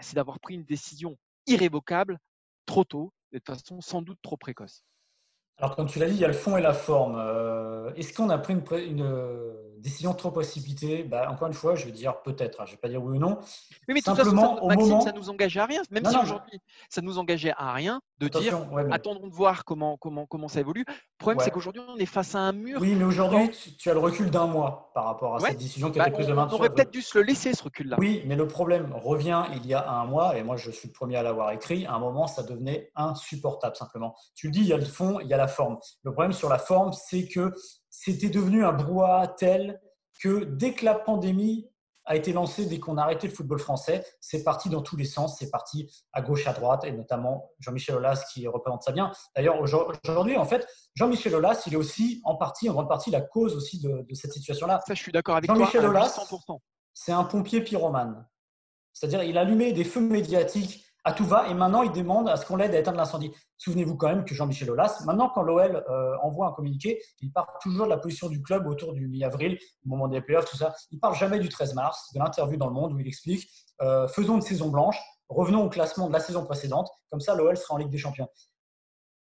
c'est 0.00 0.14
d'avoir 0.14 0.38
pris 0.40 0.56
une 0.56 0.64
décision 0.64 1.16
irrévocable 1.46 2.18
trop 2.66 2.84
tôt, 2.84 3.10
de 3.32 3.40
façon 3.46 3.80
sans 3.80 4.02
doute 4.02 4.18
trop 4.20 4.36
précoce. 4.36 4.84
Alors, 5.56 5.74
comme 5.74 5.86
tu 5.86 5.98
l'as 5.98 6.06
dit, 6.06 6.16
il 6.16 6.20
y 6.20 6.24
a 6.26 6.28
le 6.28 6.34
fond 6.34 6.58
et 6.58 6.60
la 6.60 6.74
forme. 6.74 7.16
Euh, 7.16 7.94
est-ce 7.94 8.12
qu'on 8.12 8.28
a 8.28 8.36
pris 8.36 8.52
une, 8.52 9.00
euh, 9.00 9.63
décision 9.80 10.14
trop 10.14 10.30
précipitée 10.30 11.04
bah, 11.04 11.30
Encore 11.30 11.48
une 11.48 11.54
fois, 11.54 11.74
je 11.74 11.86
vais 11.86 11.92
dire 11.92 12.22
peut-être. 12.22 12.60
Hein, 12.60 12.64
je 12.66 12.72
ne 12.72 12.76
vais 12.76 12.80
pas 12.80 12.88
dire 12.88 13.02
oui 13.02 13.16
ou 13.16 13.20
non. 13.20 13.38
Oui, 13.88 13.94
mais 13.94 14.00
Simplement, 14.00 14.56
façon, 14.56 14.68
Maxime, 14.68 15.00
ça 15.00 15.12
nous 15.12 15.30
engageait 15.30 15.60
à 15.60 15.66
rien. 15.66 15.82
Même 15.90 16.04
si 16.04 16.16
aujourd'hui, 16.16 16.60
ça 16.88 17.00
nous 17.00 17.18
engageait 17.18 17.52
à 17.56 17.72
rien 17.72 18.00
de 18.18 18.28
dire 18.28 18.58
attendons 18.92 19.26
de 19.26 19.34
voir 19.34 19.64
comment, 19.64 19.96
comment, 19.96 20.26
comment 20.26 20.48
ça 20.48 20.60
évolue. 20.60 20.84
Le 20.86 20.94
problème, 21.18 21.40
c'est 21.40 21.50
qu'aujourd'hui, 21.50 21.82
on 21.88 21.96
est 21.96 22.06
face 22.06 22.34
à 22.34 22.40
un 22.40 22.52
mur. 22.52 22.80
Oui, 22.80 22.94
mais 22.94 23.04
aujourd'hui, 23.04 23.50
tu, 23.78 23.90
as 23.90 23.94
le 23.94 24.00
recul 24.00 24.30
d'un 24.30 24.46
mois 24.46 24.90
par 24.94 25.04
rapport 25.04 25.36
à 25.36 25.40
cette 25.40 25.58
décision 25.58 25.90
qui 25.90 25.98
a 26.00 26.02
été 26.02 26.10
bah, 26.10 26.16
prise 26.16 26.28
de 26.28 26.32
On 26.32 26.48
aurait 26.50 26.70
peut-être 26.70 26.92
dû 26.92 27.02
se 27.02 27.18
le 27.18 27.24
laisser, 27.24 27.54
ce 27.54 27.62
recul-là. 27.62 27.96
Oui, 27.98 28.22
mais 28.26 28.36
le 28.36 28.46
problème 28.46 28.94
revient 28.94 29.44
il 29.54 29.66
y 29.66 29.74
a 29.74 29.88
un 29.88 30.04
mois, 30.04 30.36
et 30.36 30.42
moi, 30.42 30.56
je 30.56 30.70
suis 30.70 30.88
le 30.88 30.92
premier 30.92 31.16
à 31.16 31.22
l'avoir 31.22 31.50
écrit. 31.52 31.86
À 31.86 31.94
un 31.94 31.98
moment, 31.98 32.26
ça 32.26 32.42
devenait 32.42 32.90
insupportable, 32.94 33.76
simplement. 33.76 34.14
Tu 34.34 34.46
le 34.46 34.52
dis, 34.52 34.60
il 34.60 34.66
y 34.66 34.72
a 34.72 34.78
le 34.78 34.84
fond, 34.84 35.20
il 35.20 35.26
y 35.26 35.34
a 35.34 35.36
la 35.36 35.48
forme. 35.48 35.78
Le 36.02 36.12
problème 36.12 36.32
sur 36.32 36.48
la 36.48 36.58
forme, 36.58 36.92
c'est 36.92 37.26
que 37.26 37.52
c'était 37.96 38.28
devenu 38.28 38.64
un 38.64 38.72
brouhaha 38.72 39.28
tel 39.28 39.80
que 40.20 40.44
dès 40.44 40.72
que 40.72 40.84
la 40.84 40.94
pandémie 40.94 41.70
a 42.06 42.16
été 42.16 42.32
lancée, 42.32 42.66
dès 42.66 42.78
qu'on 42.78 42.98
a 42.98 43.02
arrêté 43.02 43.28
le 43.28 43.32
football 43.32 43.58
français, 43.58 44.04
c'est 44.20 44.42
parti 44.42 44.68
dans 44.68 44.82
tous 44.82 44.96
les 44.96 45.04
sens, 45.04 45.38
c'est 45.38 45.48
parti 45.48 45.90
à 46.12 46.20
gauche, 46.20 46.46
à 46.46 46.52
droite, 46.52 46.84
et 46.84 46.92
notamment 46.92 47.52
Jean-Michel 47.60 47.96
Aulas 47.96 48.24
qui 48.32 48.46
représente 48.46 48.82
ça 48.82 48.92
bien. 48.92 49.10
D'ailleurs, 49.34 49.58
aujourd'hui, 49.60 50.36
en 50.36 50.44
fait, 50.44 50.66
Jean-Michel 50.94 51.34
Aulas, 51.34 51.62
il 51.66 51.74
est 51.74 51.76
aussi 51.76 52.20
en 52.24 52.34
partie, 52.34 52.68
en 52.68 52.74
grande 52.74 52.88
partie, 52.88 53.10
la 53.10 53.22
cause 53.22 53.56
aussi 53.56 53.80
de, 53.80 54.04
cette 54.12 54.32
situation-là. 54.32 54.80
Ça, 54.86 54.94
je 54.94 55.00
suis 55.00 55.12
d'accord 55.12 55.36
avec 55.36 55.48
Jean-Michel 55.48 55.86
Aulas, 55.86 56.20
c'est 56.92 57.12
un 57.12 57.24
pompier 57.24 57.62
pyromane. 57.62 58.26
C'est-à-dire, 58.92 59.22
il 59.22 59.38
allumait 59.38 59.72
des 59.72 59.84
feux 59.84 60.00
médiatiques 60.00 60.83
à 61.04 61.12
tout 61.12 61.24
va. 61.24 61.48
Et 61.48 61.54
maintenant, 61.54 61.82
il 61.82 61.92
demande 61.92 62.28
à 62.28 62.36
ce 62.36 62.46
qu'on 62.46 62.56
l'aide 62.56 62.74
à 62.74 62.78
éteindre 62.78 62.98
l'incendie. 62.98 63.32
Souvenez-vous 63.58 63.96
quand 63.96 64.08
même 64.08 64.24
que 64.24 64.34
Jean-Michel 64.34 64.70
Aulas, 64.70 65.02
maintenant, 65.06 65.28
quand 65.28 65.42
l'OL 65.42 65.84
euh, 65.88 66.16
envoie 66.22 66.48
un 66.48 66.52
communiqué, 66.52 67.00
il 67.20 67.30
parle 67.30 67.48
toujours 67.60 67.84
de 67.84 67.90
la 67.90 67.98
position 67.98 68.28
du 68.28 68.42
club 68.42 68.66
autour 68.66 68.92
du 68.94 69.06
mi-avril, 69.08 69.58
au 69.84 69.88
moment 69.88 70.08
des 70.08 70.20
playoffs, 70.20 70.50
tout 70.50 70.56
ça. 70.56 70.74
Il 70.90 70.98
parle 70.98 71.14
jamais 71.14 71.38
du 71.38 71.48
13 71.48 71.74
mars, 71.74 72.12
de 72.14 72.18
l'interview 72.18 72.56
dans 72.56 72.68
Le 72.68 72.74
Monde 72.74 72.92
où 72.94 72.98
il 72.98 73.06
explique 73.06 73.48
euh, 73.82 74.06
faisons 74.08 74.36
une 74.36 74.42
saison 74.42 74.68
blanche, 74.68 74.98
revenons 75.28 75.64
au 75.64 75.68
classement 75.68 76.08
de 76.08 76.12
la 76.12 76.20
saison 76.20 76.44
précédente, 76.44 76.88
comme 77.10 77.20
ça, 77.20 77.34
l'OL 77.34 77.56
sera 77.56 77.74
en 77.74 77.78
Ligue 77.78 77.90
des 77.90 77.98
Champions 77.98 78.28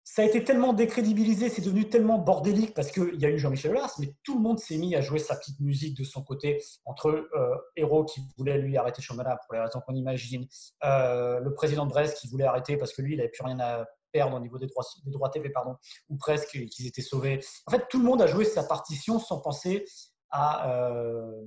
ça 0.04 0.22
a 0.22 0.24
été 0.24 0.42
tellement 0.42 0.72
décrédibilisé, 0.72 1.48
c'est 1.48 1.62
devenu 1.62 1.88
tellement 1.88 2.18
bordélique 2.18 2.74
parce 2.74 2.90
qu'il 2.90 3.20
y 3.20 3.26
a 3.26 3.30
eu 3.30 3.38
Jean-Michel 3.38 3.72
Aulas, 3.72 3.96
mais 3.98 4.14
tout 4.22 4.34
le 4.34 4.40
monde 4.40 4.58
s'est 4.58 4.76
mis 4.76 4.96
à 4.96 5.00
jouer 5.00 5.18
sa 5.18 5.36
petite 5.36 5.60
musique 5.60 5.96
de 5.96 6.04
son 6.04 6.22
côté, 6.22 6.62
entre 6.84 7.28
euh, 7.34 8.04
qui 8.04 8.20
voulait 8.36 8.58
lui 8.58 8.76
arrêter 8.76 9.02
Chamana 9.02 9.36
pour 9.36 9.54
les 9.54 9.60
raisons 9.60 9.80
qu'on 9.86 9.94
imagine, 9.94 10.46
euh, 10.84 11.38
le 11.40 11.54
président 11.54 11.86
de 11.86 11.90
Brest 11.90 12.18
qui 12.18 12.28
voulait 12.28 12.44
arrêter 12.44 12.76
parce 12.76 12.92
que 12.92 13.02
lui, 13.02 13.14
il 13.14 13.16
n'avait 13.18 13.28
plus 13.28 13.44
rien 13.44 13.60
à 13.60 13.86
perdre 14.12 14.36
au 14.36 14.40
niveau 14.40 14.58
des 14.58 14.66
droits, 14.66 14.84
des 15.04 15.10
droits 15.10 15.30
TV, 15.30 15.50
pardon, 15.50 15.76
ou 16.08 16.16
presque, 16.16 16.50
qu'ils 16.68 16.86
étaient 16.86 17.02
sauvés. 17.02 17.40
En 17.66 17.70
fait, 17.70 17.86
tout 17.88 17.98
le 17.98 18.04
monde 18.04 18.22
a 18.22 18.26
joué 18.26 18.44
sa 18.44 18.64
partition 18.64 19.18
sans 19.18 19.40
penser 19.40 19.84
à, 20.30 20.70
euh, 20.70 21.44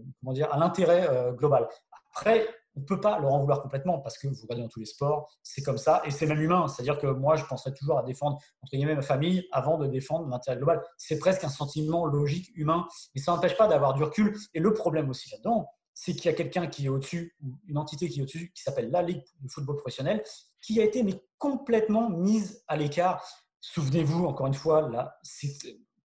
à 0.50 0.58
l'intérêt 0.58 1.08
euh, 1.10 1.32
global. 1.32 1.68
Après, 2.12 2.48
on 2.76 2.82
ne 2.82 2.86
peut 2.86 3.00
pas 3.00 3.20
leur 3.20 3.34
en 3.34 3.40
vouloir 3.40 3.62
complètement 3.62 4.00
parce 4.00 4.18
que 4.18 4.28
vous 4.28 4.42
regardez 4.44 4.64
dans 4.64 4.70
tous 4.70 4.80
les 4.80 4.86
sports, 4.86 5.30
c'est 5.44 5.62
comme 5.62 5.78
ça 5.78 6.02
et 6.06 6.12
c'est 6.12 6.26
même 6.26 6.42
humain. 6.42 6.68
C'est-à-dire 6.68 6.98
que 6.98 7.08
moi, 7.08 7.36
je 7.36 7.46
penserais 7.46 7.74
toujours 7.74 8.00
à 8.00 8.04
défendre 8.04 8.40
entre 8.62 8.72
guillemets 8.72 8.96
ma 8.96 9.02
famille 9.02 9.48
avant 9.52 9.78
de 9.78 9.88
défendre 9.88 10.28
l'intérêt 10.28 10.58
global. 10.58 10.82
C'est 10.98 11.20
presque 11.20 11.44
un 11.44 11.50
sentiment 11.50 12.06
logique 12.06 12.52
humain, 12.56 12.88
mais 13.14 13.22
ça 13.22 13.32
n'empêche 13.32 13.58
pas 13.58 13.68
d'avoir 13.68 13.94
du 13.94 14.04
recul. 14.04 14.36
Et 14.54 14.60
le 14.60 14.74
problème 14.74 15.10
aussi 15.10 15.30
là-dedans, 15.32 15.68
c'est 15.94 16.14
qu'il 16.14 16.26
y 16.26 16.30
a 16.30 16.34
quelqu'un 16.34 16.68
qui 16.68 16.86
est 16.86 16.90
au-dessus, 16.90 17.36
une 17.68 17.78
entité 17.78 18.10
qui 18.10 18.20
est 18.20 18.24
au-dessus, 18.24 18.52
qui 18.56 18.64
s'appelle 18.64 18.90
la 18.90 19.02
Ligue 19.02 19.24
de 19.42 19.50
football 19.50 19.78
professionnel, 19.78 20.24
qui 20.62 20.82
a 20.82 20.84
été 20.84 21.04
mais 21.04 21.22
complètement 21.38 22.10
mise 22.10 22.64
à 22.68 22.78
l'écart. 22.78 23.24
Souvenez-vous, 23.62 24.26
encore 24.26 24.48
une 24.48 24.54
fois, 24.54 24.90
là, 24.90 25.20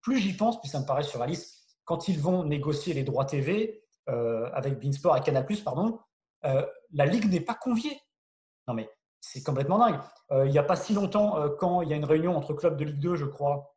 plus 0.01 0.19
j'y 0.19 0.33
pense, 0.33 0.59
plus 0.59 0.69
ça 0.69 0.79
me 0.79 0.85
paraît 0.85 1.03
surréaliste. 1.03 1.55
Quand 1.85 2.07
ils 2.07 2.19
vont 2.19 2.43
négocier 2.43 2.93
les 2.93 3.03
droits 3.03 3.25
TV 3.25 3.83
euh, 4.09 4.49
avec 4.53 4.79
Beansport 4.79 5.17
et 5.17 5.21
Canal+, 5.21 5.45
pardon, 5.63 5.99
euh, 6.45 6.65
la 6.93 7.05
Ligue 7.05 7.29
n'est 7.29 7.41
pas 7.41 7.55
conviée. 7.55 8.01
Non 8.67 8.73
mais 8.73 8.89
c'est 9.21 9.43
complètement 9.43 9.79
dingue. 9.79 9.99
Euh, 10.31 10.45
il 10.45 10.51
n'y 10.51 10.57
a 10.57 10.63
pas 10.63 10.75
si 10.75 10.93
longtemps, 10.93 11.37
euh, 11.37 11.49
quand 11.49 11.81
il 11.81 11.89
y 11.89 11.93
a 11.93 11.95
une 11.95 12.05
réunion 12.05 12.35
entre 12.35 12.53
clubs 12.53 12.77
de 12.77 12.85
Ligue 12.85 12.99
2, 12.99 13.15
je 13.15 13.25
crois, 13.25 13.75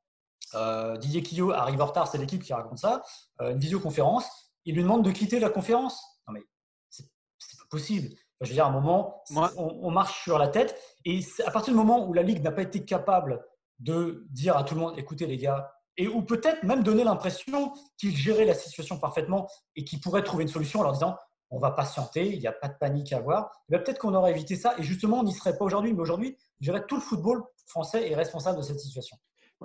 Didier 0.99 1.23
Quillot 1.23 1.53
arrive 1.53 1.81
en 1.81 1.87
retard, 1.87 2.07
c'est 2.07 2.19
l'équipe 2.19 2.43
qui 2.43 2.53
raconte 2.53 2.77
ça, 2.77 3.03
une 3.41 3.59
visioconférence, 3.59 4.27
il 4.67 4.75
lui 4.75 4.83
demande 4.83 5.03
de 5.03 5.11
quitter 5.11 5.41
la 5.41 5.49
conférence. 5.49 6.05
Non 6.29 6.35
mais 6.35 6.43
c'est 6.91 7.59
pas 7.59 7.65
possible. 7.71 8.15
Je 8.43 8.49
veux 8.49 8.55
dire, 8.55 8.67
à 8.67 8.69
un 8.69 8.73
moment, 8.73 9.23
on, 9.57 9.91
marche 9.91 10.25
sur 10.25 10.37
la 10.37 10.49
tête. 10.49 10.77
Et 11.05 11.21
à 11.47 11.51
partir 11.51 11.73
du 11.73 11.79
moment 11.79 12.07
où 12.07 12.13
la 12.13 12.23
Ligue 12.23 12.43
n'a 12.43 12.51
pas 12.51 12.63
été 12.63 12.85
capable 12.85 13.45
de 13.79 14.27
dire 14.31 14.57
à 14.57 14.65
tout 14.65 14.75
le 14.75 14.81
monde, 14.81 14.99
écoutez 14.99 15.27
les 15.27 15.37
gars, 15.37 15.73
et 15.97 16.09
ou 16.09 16.23
peut-être 16.23 16.63
même 16.65 16.83
donner 16.83 17.05
l'impression 17.05 17.73
qu'il 17.99 18.17
gérait 18.17 18.45
la 18.45 18.55
situation 18.55 18.99
parfaitement 18.99 19.49
et 19.77 19.85
qu'il 19.85 20.01
pourrait 20.01 20.23
trouver 20.23 20.43
une 20.43 20.49
solution 20.49 20.81
en 20.81 20.83
leur 20.85 20.93
disant, 20.93 21.17
on 21.53 21.59
va 21.59 21.71
patienter, 21.71 22.33
il 22.33 22.41
n'y 22.41 22.47
a 22.47 22.53
pas 22.53 22.69
de 22.69 22.77
panique 22.81 23.13
à 23.13 23.19
avoir. 23.19 23.51
Eh 23.71 23.79
peut-être 23.79 23.99
qu'on 23.99 24.15
aurait 24.15 24.33
évité 24.33 24.57
ça 24.57 24.75
et 24.79 24.83
justement, 24.83 25.21
on 25.21 25.23
n'y 25.23 25.33
serait 25.33 25.57
pas 25.57 25.65
aujourd'hui. 25.65 25.93
Mais 25.93 26.01
aujourd'hui, 26.01 26.37
je 26.61 26.71
dirais 26.71 26.85
tout 26.89 26.97
le 26.97 27.03
football 27.03 27.45
français 27.67 28.11
est 28.11 28.15
responsable 28.15 28.57
de 28.59 28.63
cette 28.63 28.81
situation. 28.81 29.17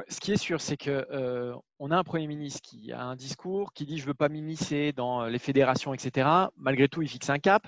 ce 0.09 0.19
qui 0.19 0.33
est 0.33 0.37
sûr, 0.37 0.59
c'est 0.59 0.77
qu'on 0.77 0.91
euh, 0.91 1.55
a 1.79 1.95
un 1.95 2.03
Premier 2.03 2.27
ministre 2.27 2.61
qui 2.61 2.91
a 2.91 3.01
un 3.01 3.15
discours 3.15 3.71
qui 3.73 3.85
dit 3.85 3.97
je 3.97 4.03
ne 4.03 4.07
veux 4.07 4.13
pas 4.13 4.27
m'immiscer 4.27 4.91
dans 4.91 5.25
les 5.25 5.39
fédérations, 5.39 5.93
etc. 5.93 6.27
Malgré 6.57 6.89
tout, 6.89 7.01
il 7.01 7.07
fixe 7.07 7.29
un 7.29 7.39
cap. 7.39 7.63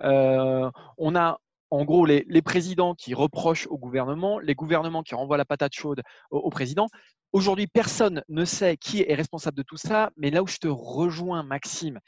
Euh, 0.00 0.68
on 0.98 1.14
a 1.14 1.38
en 1.70 1.84
gros 1.84 2.04
les, 2.04 2.42
présidents 2.42 2.94
qui 2.94 3.14
reprochent 3.14 3.66
au 3.68 3.78
gouvernement, 3.78 4.38
les 4.38 4.54
gouvernements 4.54 5.02
qui 5.02 5.14
renvoient 5.14 5.38
la 5.38 5.46
patate 5.46 5.72
chaude 5.72 6.02
au, 6.30 6.50
président. 6.50 6.88
Aujourd'hui, 7.32 7.66
personne 7.66 8.22
ne 8.28 8.44
sait 8.44 8.76
qui 8.76 9.00
est 9.00 9.14
responsable 9.14 9.56
de 9.56 9.62
tout 9.62 9.78
ça, 9.78 10.10
mais 10.18 10.30
là 10.30 10.42
où 10.42 10.46
je 10.46 10.58
te 10.58 10.68
rejoins, 10.68 11.42
Maxime, 11.42 11.98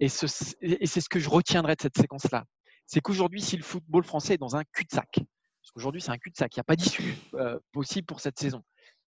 et, 0.00 0.08
c'est 0.08 1.00
ce 1.00 1.08
que 1.08 1.20
je 1.20 1.28
retiendrai 1.28 1.76
de 1.76 1.82
cette 1.82 1.96
séquence-là, 1.96 2.44
c'est 2.86 3.00
qu'aujourd'hui, 3.00 3.40
si 3.40 3.56
le 3.56 3.62
football 3.62 4.02
français 4.02 4.34
est 4.34 4.38
dans 4.38 4.56
un 4.56 4.64
cul-de-sac, 4.72 5.10
parce 5.12 5.70
qu'aujourd'hui 5.72 6.00
c'est 6.00 6.10
un 6.10 6.18
cul-de-sac, 6.18 6.56
il 6.56 6.58
n'y 6.58 6.62
a 6.62 6.64
pas 6.64 6.76
d'issue 6.76 7.16
euh, 7.34 7.58
possible 7.72 8.06
pour 8.06 8.20
cette 8.20 8.38
saison, 8.38 8.64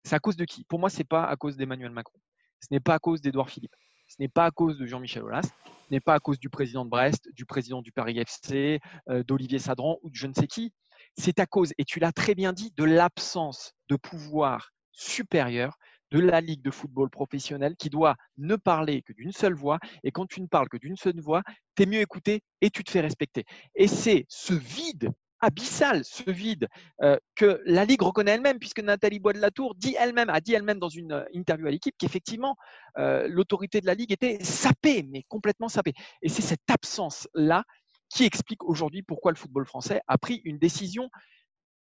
c'est 0.04 0.14
à 0.14 0.18
cause 0.18 0.36
de 0.36 0.44
qui? 0.44 0.64
Pour 0.64 0.78
moi, 0.78 0.90
ce 0.90 0.98
n'est 0.98 1.04
pas 1.04 1.24
à 1.24 1.36
cause 1.36 1.56
d'Emmanuel 1.56 1.90
Macron. 1.90 2.18
Ce 2.60 2.68
n'est 2.70 2.80
pas 2.80 2.94
à 2.94 2.98
cause 2.98 3.20
d'Edouard 3.20 3.50
Philippe. 3.50 3.74
Ce 4.08 4.16
n'est 4.18 4.28
pas 4.28 4.46
à 4.46 4.50
cause 4.50 4.78
de 4.78 4.86
Jean-Michel 4.86 5.22
Aulas. 5.22 5.42
Ce 5.42 5.94
n'est 5.94 6.00
pas 6.00 6.14
à 6.14 6.20
cause 6.20 6.38
du 6.38 6.48
président 6.48 6.84
de 6.84 6.90
Brest, 6.90 7.28
du 7.34 7.44
président 7.44 7.82
du 7.82 7.92
Paris 7.92 8.18
FC, 8.18 8.80
euh, 9.08 9.22
d'Olivier 9.22 9.58
Sadran 9.58 9.98
ou 10.02 10.10
de 10.10 10.14
je 10.14 10.26
ne 10.26 10.32
sais 10.32 10.46
qui. 10.46 10.72
C'est 11.16 11.38
à 11.38 11.46
cause, 11.46 11.72
et 11.78 11.84
tu 11.84 12.00
l'as 12.00 12.12
très 12.12 12.34
bien 12.34 12.52
dit, 12.52 12.72
de 12.76 12.84
l'absence 12.84 13.72
de 13.88 13.96
pouvoir 13.96 14.70
supérieur 14.92 15.78
de 16.10 16.18
la 16.18 16.40
Ligue 16.40 16.62
de 16.62 16.70
football 16.70 17.10
professionnel 17.10 17.76
qui 17.76 17.90
doit 17.90 18.16
ne 18.38 18.56
parler 18.56 19.02
que 19.02 19.12
d'une 19.12 19.32
seule 19.32 19.54
voix. 19.54 19.78
Et 20.02 20.10
quand 20.10 20.26
tu 20.26 20.40
ne 20.40 20.46
parles 20.46 20.68
que 20.68 20.76
d'une 20.76 20.96
seule 20.96 21.20
voix, 21.20 21.42
tu 21.76 21.82
es 21.82 21.86
mieux 21.86 22.00
écouté 22.00 22.42
et 22.60 22.70
tu 22.70 22.84
te 22.84 22.90
fais 22.90 23.00
respecter. 23.00 23.44
Et 23.74 23.88
c'est 23.88 24.26
ce 24.28 24.54
vide 24.54 25.10
abyssal, 25.40 26.04
ce 26.04 26.30
vide 26.30 26.68
euh, 27.02 27.16
que 27.34 27.62
la 27.64 27.84
Ligue 27.84 28.02
reconnaît 28.02 28.32
elle-même, 28.32 28.58
puisque 28.58 28.80
Nathalie 28.80 29.18
Bois 29.18 29.32
de 29.32 29.38
la 29.38 29.50
Tour 29.50 29.74
dit 29.74 29.96
elle-même, 29.98 30.28
a 30.28 30.40
dit 30.40 30.52
elle-même 30.54 30.78
dans 30.78 30.88
une 30.88 31.12
euh, 31.12 31.24
interview 31.32 31.66
à 31.66 31.70
l'équipe 31.70 31.94
qu'effectivement 31.98 32.56
euh, 32.98 33.26
l'autorité 33.28 33.80
de 33.80 33.86
la 33.86 33.94
Ligue 33.94 34.12
était 34.12 34.38
sapée, 34.44 35.02
mais 35.02 35.24
complètement 35.28 35.68
sapée. 35.68 35.94
Et 36.22 36.28
c'est 36.28 36.42
cette 36.42 36.68
absence-là 36.70 37.64
qui 38.10 38.24
explique 38.24 38.62
aujourd'hui 38.64 39.02
pourquoi 39.02 39.32
le 39.32 39.36
football 39.36 39.64
français 39.64 40.00
a 40.06 40.18
pris 40.18 40.42
une 40.44 40.58
décision 40.58 41.08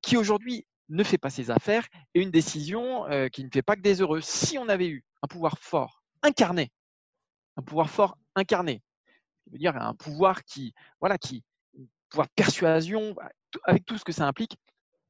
qui 0.01 0.15
aujourd'hui 0.15 0.65
ne 0.89 1.03
fait 1.03 1.17
pas 1.17 1.29
ses 1.29 1.51
affaires 1.51 1.87
et 2.13 2.21
une 2.21 2.31
décision 2.31 3.05
qui 3.31 3.43
ne 3.43 3.49
fait 3.51 3.61
pas 3.61 3.75
que 3.75 3.81
des 3.81 4.01
heureux. 4.01 4.21
Si 4.21 4.57
on 4.57 4.67
avait 4.69 4.87
eu 4.87 5.03
un 5.21 5.27
pouvoir 5.27 5.57
fort 5.59 6.03
incarné, 6.21 6.71
un 7.57 7.61
pouvoir 7.61 7.89
fort 7.89 8.17
incarné, 8.35 8.81
cest 9.45 9.53
veut 9.53 9.59
dire 9.59 9.75
un 9.77 9.93
pouvoir 9.93 10.43
qui, 10.43 10.73
voilà, 10.99 11.17
qui, 11.17 11.43
pouvoir 12.09 12.27
de 12.27 12.33
persuasion, 12.35 13.15
avec 13.63 13.85
tout 13.85 13.97
ce 13.97 14.03
que 14.03 14.11
ça 14.11 14.27
implique, 14.27 14.57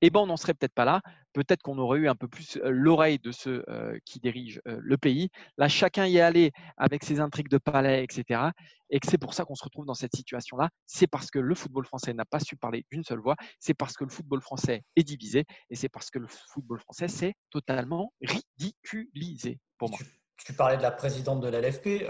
eh 0.02 0.10
ben, 0.10 0.22
on 0.22 0.28
n'en 0.28 0.38
serait 0.38 0.54
peut-être 0.54 0.74
pas 0.74 0.86
là. 0.86 1.02
Peut-être 1.34 1.62
qu'on 1.62 1.78
aurait 1.78 2.00
eu 2.00 2.10
un 2.10 2.16
peu 2.16 2.28
plus 2.28 2.58
l'oreille 2.64 3.20
de 3.20 3.32
ceux 3.32 3.64
qui 4.06 4.20
dirigent 4.20 4.60
le 4.66 4.98
pays. 4.98 5.30
Là, 5.58 5.68
chacun 5.68 6.06
y 6.06 6.18
est 6.18 6.22
allé 6.22 6.52
avec 6.78 7.04
ses 7.04 7.20
intrigues 7.20 7.50
de 7.50 7.58
palais, 7.58 8.04
etc. 8.04 8.50
Et 8.90 9.00
que 9.00 9.08
c'est 9.08 9.18
pour 9.18 9.34
ça 9.34 9.46
qu'on 9.46 9.56
se 9.56 9.64
retrouve 9.64 9.86
dans 9.86 9.94
cette 9.94 10.16
situation-là. 10.16 10.70
C'est 10.88 11.08
parce 11.08 11.30
que 11.30 11.40
le 11.40 11.54
football 11.54 11.86
français 11.86 12.14
n'a 12.14 12.26
pas 12.26 12.40
su 12.40 12.56
parler 12.56 12.86
d'une 12.92 13.04
seule 13.04 13.20
voix. 13.20 13.36
C'est 13.60 13.76
parce 13.76 13.94
que 13.94 14.04
le 14.04 14.10
football 14.10 14.42
français 14.42 14.84
est 14.96 15.04
divisé. 15.04 15.46
Et 15.70 15.76
c'est 15.76 15.90
parce 15.90 16.10
que 16.10 16.20
le 16.20 16.28
football 16.28 16.80
français 16.80 17.08
s'est 17.08 17.34
totalement 17.52 18.14
ridiculisé, 18.22 19.60
pour 19.78 19.90
moi. 19.90 20.00
Tu, 20.38 20.54
parlais 20.54 20.78
de 20.78 20.82
la 20.82 20.92
présidente 20.92 21.42
de 21.42 21.50
l'LFP. 21.50 22.08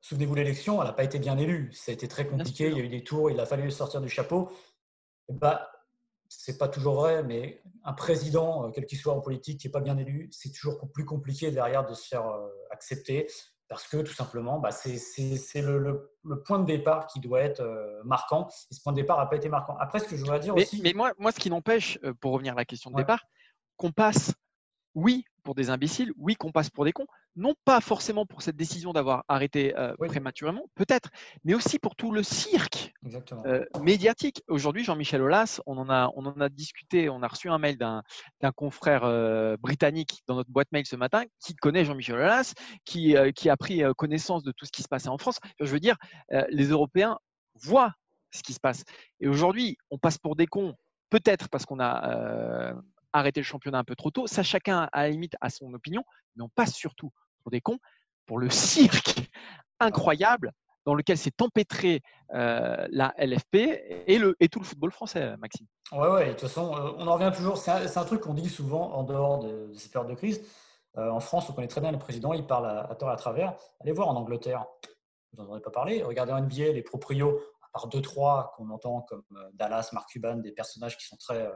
Souvenez-vous 0.00 0.36
l'élection, 0.36 0.80
elle 0.80 0.86
n'a 0.86 0.92
pas 0.92 1.02
été 1.02 1.18
bien 1.18 1.36
élue. 1.36 1.72
Ça 1.72 1.90
a 1.90 1.94
été 1.94 2.06
très 2.06 2.26
compliqué. 2.26 2.68
Il 2.68 2.78
y 2.78 2.80
a 2.80 2.84
eu 2.84 2.88
des 2.88 3.02
tours. 3.02 3.30
Il 3.30 3.40
a 3.40 3.46
fallu 3.46 3.70
sortir 3.70 4.00
du 4.00 4.08
chapeau. 4.08 4.52
Bah, 5.28 5.68
c'est 6.28 6.58
pas 6.58 6.68
toujours 6.68 6.94
vrai, 6.94 7.22
mais 7.22 7.62
un 7.84 7.92
président, 7.92 8.66
euh, 8.66 8.70
quel 8.74 8.86
qu'il 8.86 8.98
soit 8.98 9.12
en 9.12 9.20
politique, 9.20 9.60
qui 9.60 9.66
n'est 9.66 9.72
pas 9.72 9.80
bien 9.80 9.96
élu, 9.96 10.28
c'est 10.32 10.50
toujours 10.52 10.90
plus 10.92 11.04
compliqué 11.04 11.50
derrière 11.50 11.86
de 11.86 11.94
se 11.94 12.08
faire 12.08 12.26
euh, 12.26 12.48
accepter 12.70 13.28
parce 13.68 13.88
que 13.88 13.96
tout 13.96 14.12
simplement, 14.12 14.60
bah, 14.60 14.70
c'est 14.70 15.60
le, 15.60 16.12
point 16.44 16.60
de 16.60 16.66
départ 16.66 17.08
qui 17.08 17.18
doit 17.18 17.40
être 17.40 17.62
euh, 17.62 18.00
marquant. 18.04 18.48
Et 18.70 18.74
ce 18.74 18.80
point 18.80 18.92
de 18.92 19.00
départ 19.00 19.18
n'a 19.18 19.26
pas 19.26 19.34
été 19.34 19.48
marquant. 19.48 19.76
Après, 19.80 19.98
ce 19.98 20.04
que 20.04 20.14
je 20.14 20.20
voudrais 20.20 20.38
dire 20.38 20.54
aussi. 20.54 20.80
Mais 20.82 20.92
moi, 20.92 21.12
moi, 21.18 21.32
ce 21.32 21.40
qui 21.40 21.50
n'empêche, 21.50 21.98
pour 22.20 22.32
revenir 22.32 22.52
à 22.52 22.56
la 22.56 22.64
question 22.64 22.92
de 22.92 22.96
départ, 22.96 23.24
qu'on 23.76 23.90
passe, 23.90 24.34
oui, 24.96 25.24
pour 25.44 25.54
des 25.54 25.68
imbéciles, 25.68 26.10
oui, 26.16 26.36
qu'on 26.36 26.50
passe 26.50 26.70
pour 26.70 26.86
des 26.86 26.92
cons, 26.92 27.06
non 27.36 27.54
pas 27.66 27.82
forcément 27.82 28.24
pour 28.24 28.40
cette 28.40 28.56
décision 28.56 28.94
d'avoir 28.94 29.24
arrêté 29.28 29.76
euh, 29.76 29.94
prématurément, 29.94 30.64
peut-être, 30.74 31.10
mais 31.44 31.54
aussi 31.54 31.78
pour 31.78 31.94
tout 31.94 32.12
le 32.12 32.22
cirque 32.22 32.94
euh, 33.44 33.62
médiatique. 33.82 34.42
Aujourd'hui, 34.48 34.84
Jean-Michel 34.84 35.20
Aulas, 35.20 35.60
on 35.66 35.76
en, 35.76 35.90
a, 35.90 36.10
on 36.16 36.24
en 36.24 36.40
a 36.40 36.48
discuté, 36.48 37.10
on 37.10 37.22
a 37.22 37.28
reçu 37.28 37.50
un 37.50 37.58
mail 37.58 37.76
d'un 37.76 38.02
confrère 38.56 39.04
euh, 39.04 39.58
britannique 39.58 40.22
dans 40.26 40.34
notre 40.34 40.50
boîte 40.50 40.72
mail 40.72 40.86
ce 40.86 40.96
matin 40.96 41.24
qui 41.40 41.54
connaît 41.54 41.84
Jean-Michel 41.84 42.16
Aulas, 42.16 42.54
qui, 42.86 43.14
qui 43.34 43.50
a 43.50 43.56
pris 43.58 43.82
connaissance 43.98 44.42
de 44.42 44.50
tout 44.50 44.64
ce 44.64 44.72
qui 44.72 44.82
se 44.82 44.88
passait 44.88 45.08
en 45.08 45.18
France. 45.18 45.40
Je 45.60 45.70
veux 45.70 45.80
dire, 45.80 45.96
les 46.48 46.68
Européens 46.68 47.18
voient 47.54 47.92
ce 48.30 48.42
qui 48.42 48.54
se 48.54 48.60
passe. 48.60 48.82
Et 49.20 49.28
aujourd'hui, 49.28 49.76
on 49.90 49.98
passe 49.98 50.16
pour 50.16 50.36
des 50.36 50.46
cons, 50.46 50.74
peut-être 51.10 51.50
parce 51.50 51.66
qu'on 51.66 51.80
a 51.80 52.72
arrêter 53.18 53.40
le 53.40 53.44
championnat 53.44 53.78
un 53.78 53.84
peu 53.84 53.96
trop 53.96 54.10
tôt. 54.10 54.26
Ça, 54.26 54.42
chacun, 54.42 54.88
à 54.92 55.02
la 55.02 55.10
limite, 55.10 55.36
a 55.40 55.50
son 55.50 55.72
opinion, 55.74 56.04
mais 56.36 56.44
on 56.44 56.48
passe 56.48 56.74
surtout 56.74 57.10
pour 57.42 57.50
des 57.50 57.60
cons, 57.60 57.78
pour 58.26 58.38
le 58.38 58.50
cirque 58.50 59.14
incroyable 59.80 60.52
dans 60.86 60.94
lequel 60.94 61.18
s'est 61.18 61.32
empêtré 61.40 62.00
euh, 62.32 62.86
la 62.90 63.12
LFP 63.18 63.56
et, 64.06 64.18
le, 64.18 64.36
et 64.40 64.48
tout 64.48 64.60
le 64.60 64.64
football 64.64 64.92
français, 64.92 65.36
Maxime. 65.36 65.66
Oui, 65.92 66.06
ouais, 66.08 66.26
de 66.26 66.30
toute 66.30 66.42
façon, 66.42 66.74
euh, 66.74 66.92
on 66.96 67.06
en 67.08 67.14
revient 67.14 67.32
toujours. 67.36 67.58
C'est 67.58 67.70
un, 67.70 68.04
truc 68.04 68.20
qu'on 68.20 68.34
dit 68.34 68.48
souvent 68.48 68.92
en 68.92 69.02
dehors 69.02 69.40
de, 69.40 69.72
ces 69.74 69.90
périodes 69.90 70.10
de 70.10 70.16
crise. 70.16 70.40
Euh, 70.96 71.10
en 71.10 71.20
France, 71.20 71.50
on 71.50 71.52
connaît 71.52 71.68
très 71.68 71.80
bien 71.80 71.92
le 71.92 71.98
président, 71.98 72.32
il 72.32 72.46
parle 72.46 72.66
à, 72.66 72.94
tort 72.94 73.10
et 73.10 73.12
à 73.12 73.16
travers. 73.16 73.54
Allez 73.80 73.92
voir 73.92 74.08
en 74.08 74.16
Angleterre, 74.16 74.64
vous 75.32 75.42
n'en 75.42 75.52
avez 75.52 75.60
pas 75.60 75.70
parlé. 75.70 76.02
Regardez 76.02 76.32
en 76.32 76.40
NBA, 76.40 76.72
les 76.72 76.82
proprios, 76.82 77.40
à 77.62 77.68
part 77.72 77.88
deux, 77.88 78.00
trois 78.00 78.54
qu'on 78.56 78.70
entend 78.70 79.02
comme 79.02 79.24
Dallas, 79.54 79.90
Mark 79.92 80.08
Cuban, 80.08 80.36
des 80.36 80.52
personnages 80.52 80.96
qui 80.96 81.06
sont 81.06 81.16
très 81.16 81.50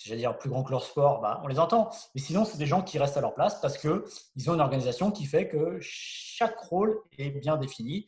si 0.00 0.16
dire 0.16 0.38
plus 0.38 0.48
grand 0.48 0.64
que 0.64 0.70
leur 0.70 0.82
sport, 0.82 1.20
bah, 1.20 1.40
on 1.44 1.46
les 1.46 1.58
entend. 1.58 1.90
Mais 2.14 2.22
sinon, 2.22 2.46
c'est 2.46 2.56
des 2.56 2.66
gens 2.66 2.82
qui 2.82 2.98
restent 2.98 3.18
à 3.18 3.20
leur 3.20 3.34
place 3.34 3.60
parce 3.60 3.76
qu'ils 3.76 4.50
ont 4.50 4.54
une 4.54 4.60
organisation 4.60 5.10
qui 5.10 5.26
fait 5.26 5.46
que 5.46 5.76
chaque 5.80 6.58
rôle 6.58 7.02
est 7.18 7.30
bien 7.30 7.58
défini 7.58 8.06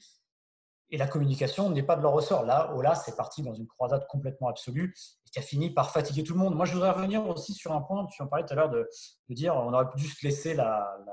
et 0.88 0.96
la 0.96 1.06
communication 1.06 1.68
n'est 1.68 1.82
pas 1.82 1.96
de 1.96 2.02
leur 2.02 2.12
ressort. 2.12 2.44
Là, 2.44 2.72
là 2.82 2.94
c'est 2.94 3.14
parti 3.14 3.42
dans 3.42 3.52
une 3.52 3.66
croisade 3.66 4.06
complètement 4.08 4.48
absolue 4.48 4.94
et 5.26 5.30
qui 5.30 5.38
a 5.38 5.42
fini 5.42 5.68
par 5.68 5.90
fatiguer 5.90 6.22
tout 6.22 6.32
le 6.32 6.38
monde. 6.38 6.54
Moi, 6.54 6.64
je 6.64 6.72
voudrais 6.72 6.92
revenir 6.92 7.26
aussi 7.28 7.52
sur 7.52 7.72
un 7.72 7.82
point, 7.82 8.06
tu 8.06 8.22
en 8.22 8.26
parlais 8.26 8.46
tout 8.46 8.54
à 8.54 8.56
l'heure 8.56 8.70
de, 8.70 8.88
dire 9.28 9.54
on 9.54 9.74
aurait 9.74 9.88
pu 9.90 9.98
juste 9.98 10.22
laisser 10.22 10.56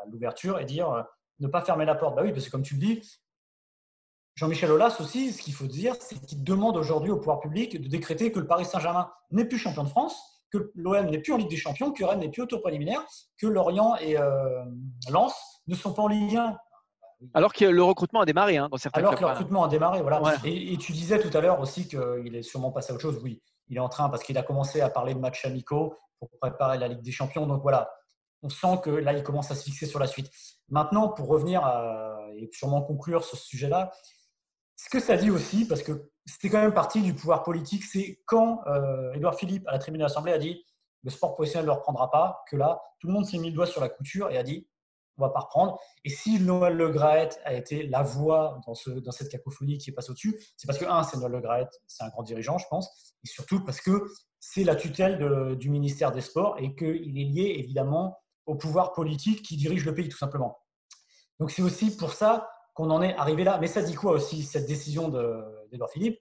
l'ouverture 0.08 0.60
et 0.60 0.66
dire 0.66 0.90
euh, 0.90 1.04
ne 1.40 1.48
pas 1.48 1.62
fermer 1.62 1.84
la 1.84 1.96
porte. 1.96 2.16
Bah 2.16 2.22
oui, 2.24 2.32
parce 2.32 2.46
que 2.46 2.52
comme 2.52 2.64
tu 2.64 2.76
le 2.76 2.80
dis, 2.80 3.02
Jean-Michel 4.36 4.72
Aulas 4.72 4.96
aussi, 5.02 5.34
ce 5.34 5.42
qu'il 5.42 5.54
faut 5.54 5.68
dire, 5.68 5.96
c'est 6.00 6.16
qu'il 6.26 6.42
demande 6.42 6.78
aujourd'hui 6.78 7.12
au 7.12 7.18
pouvoir 7.18 7.42
public 7.42 7.82
de 7.82 7.90
décréter 7.90 8.32
que 8.32 8.40
le 8.40 8.48
Paris 8.48 8.64
Saint-Germain 8.64 9.12
n'est 9.32 9.44
plus 9.44 9.58
champion 9.58 9.84
de 9.84 9.90
France 9.90 10.39
que 10.52 10.72
l'OM 10.76 11.10
n'est 11.10 11.20
plus 11.20 11.34
en 11.34 11.38
Ligue 11.38 11.50
des 11.50 11.58
Champions, 11.58 11.92
que 11.92 12.04
Rennes 12.04 12.20
n'est 12.20 12.30
plus 12.30 12.44
au 12.44 12.46
tour 12.46 12.62
préliminaire, 12.62 13.04
que 13.38 13.48
Lorient 13.48 13.96
et 13.98 14.18
euh, 14.18 14.64
Lens 15.10 15.36
ne 15.68 15.76
sont 15.76 15.94
pas 15.94 16.04
en 16.04 16.08
Ligue 16.08 16.36
1. 16.36 16.58
Alors 17.34 17.54
que 17.54 17.66
le 17.66 17.84
recrutement 17.84 18.22
a 18.22 18.26
démarré 18.26 18.58
hein, 18.58 18.70
dans 18.72 18.78
certains 18.78 19.02
Alors 19.02 19.16
que 19.16 19.22
le 19.22 19.28
recrutement 19.28 19.64
a 19.64 19.68
démarré, 19.68 20.02
voilà. 20.02 20.22
Et, 20.46 20.78
tu 20.78 20.94
disais 20.94 21.20
tout 21.20 21.36
à 21.38 21.42
l'heure 21.42 21.60
aussi 21.60 21.88
qu'il 21.88 22.34
est 22.34 22.44
sûrement 22.44 22.72
passé 22.72 22.92
à 22.92 22.96
autre 22.96 23.02
chose. 23.02 23.20
Oui, 23.24 23.42
il 23.68 23.78
est 23.78 23.82
en 23.82 23.90
train 23.90 24.10
parce 24.10 24.24
qu'il 24.24 24.38
a 24.38 24.44
commencé 24.44 24.80
à 24.80 24.90
parler 24.90 25.14
de 25.14 25.20
matchs 25.20 25.46
amicaux 25.46 25.96
pour 26.18 26.30
préparer 26.40 26.78
la 26.78 26.88
Ligue 26.88 27.02
des 27.02 27.12
Champions. 27.12 27.46
Donc 27.46 27.62
voilà, 27.62 27.92
on 28.42 28.50
sent 28.50 28.80
que 28.84 28.90
là, 28.90 29.14
il 29.14 29.22
commence 29.22 29.52
à 29.52 29.56
se 29.56 29.64
fixer 29.64 29.86
sur 29.86 30.00
la 30.00 30.08
suite. 30.08 30.32
Maintenant, 30.70 31.10
pour 31.10 31.28
revenir 31.28 31.62
et 32.38 32.50
sûrement 32.54 32.82
conclure 32.82 33.24
sur 33.26 33.38
ce 33.38 33.46
sujet-là, 33.46 33.92
ce 34.82 34.90
que 34.90 35.00
ça 35.02 35.18
dit 35.18 35.30
aussi, 35.30 35.66
parce 35.68 35.84
que 35.84 36.10
c'était 36.26 36.50
quand 36.50 36.62
même 36.62 36.74
partie 36.74 37.02
du 37.02 37.14
pouvoir 37.14 37.44
politique, 37.44 37.84
c'est 37.84 38.22
quand 38.26 38.62
euh, 38.68 39.12
Édouard 39.14 39.36
Philippe, 39.36 39.68
à 39.68 39.74
la 39.74 39.80
tribune 39.80 40.00
de 40.00 40.06
l'Assemblée, 40.06 40.32
a 40.32 40.38
dit 40.38 40.64
le 41.04 41.10
sport 41.10 41.34
professionnel 41.34 41.66
ne 41.66 41.72
le 41.72 41.78
reprendra 41.78 42.10
pas, 42.10 42.44
que 42.50 42.56
là, 42.56 42.82
tout 43.00 43.08
le 43.08 43.14
monde 43.14 43.26
s'est 43.26 43.38
mis 43.38 43.50
le 43.50 43.56
doigt 43.56 43.68
sur 43.68 43.82
la 43.82 43.90
couture 43.90 44.30
et 44.32 44.38
a 44.38 44.44
dit 44.44 44.68
on 45.18 45.24
va 45.24 45.32
pas 45.32 45.42
reprendre. 45.42 45.78
Et 46.06 46.10
si 46.10 46.40
Noël 46.40 46.76
Le 46.76 46.90
Graët 46.92 47.42
a 47.44 47.54
été 47.54 47.88
la 47.88 48.04
voix 48.04 48.62
dans 48.66 49.12
cette 49.12 49.28
cacophonie 49.28 49.78
qui 49.78 49.90
est 49.90 49.94
passée 49.94 50.12
au-dessus, 50.12 50.40
c'est 50.56 50.66
parce 50.66 50.80
que, 50.80 50.86
un, 50.86 51.04
c'est 51.04 51.18
Noël 51.18 51.34
Le 51.34 51.42
Graët, 51.42 51.70
c'est 51.86 52.06
un 52.06 52.10
grand 52.10 52.24
dirigeant, 52.24 52.58
je 52.58 52.66
pense, 52.70 53.14
et 53.26 53.28
surtout 53.28 53.66
parce 53.66 53.82
que 53.82 54.06
c'est 54.40 54.64
la 54.64 54.78
tutelle 54.78 55.58
du 55.58 55.70
ministère 55.70 56.14
des 56.14 56.22
Sports 56.22 56.56
et 56.58 56.74
qu'il 56.74 57.20
est 57.20 57.26
lié 57.26 57.56
évidemment 57.58 58.18
au 58.46 58.56
pouvoir 58.56 58.94
politique 58.94 59.42
qui 59.42 59.58
dirige 59.58 59.84
le 59.84 59.94
pays, 59.94 60.08
tout 60.08 60.18
simplement. 60.18 60.58
Donc 61.38 61.52
c'est 61.52 61.62
aussi 61.62 61.98
pour 61.98 62.14
ça 62.14 62.50
qu'on 62.80 62.92
en 62.92 63.02
est 63.02 63.14
arrivé 63.16 63.44
là. 63.44 63.58
Mais 63.60 63.68
ça 63.68 63.82
dit 63.82 63.94
quoi 63.94 64.14
aussi, 64.14 64.42
cette 64.42 64.66
décision 64.66 65.10
d'Edouard 65.10 65.90
Philippe? 65.90 66.18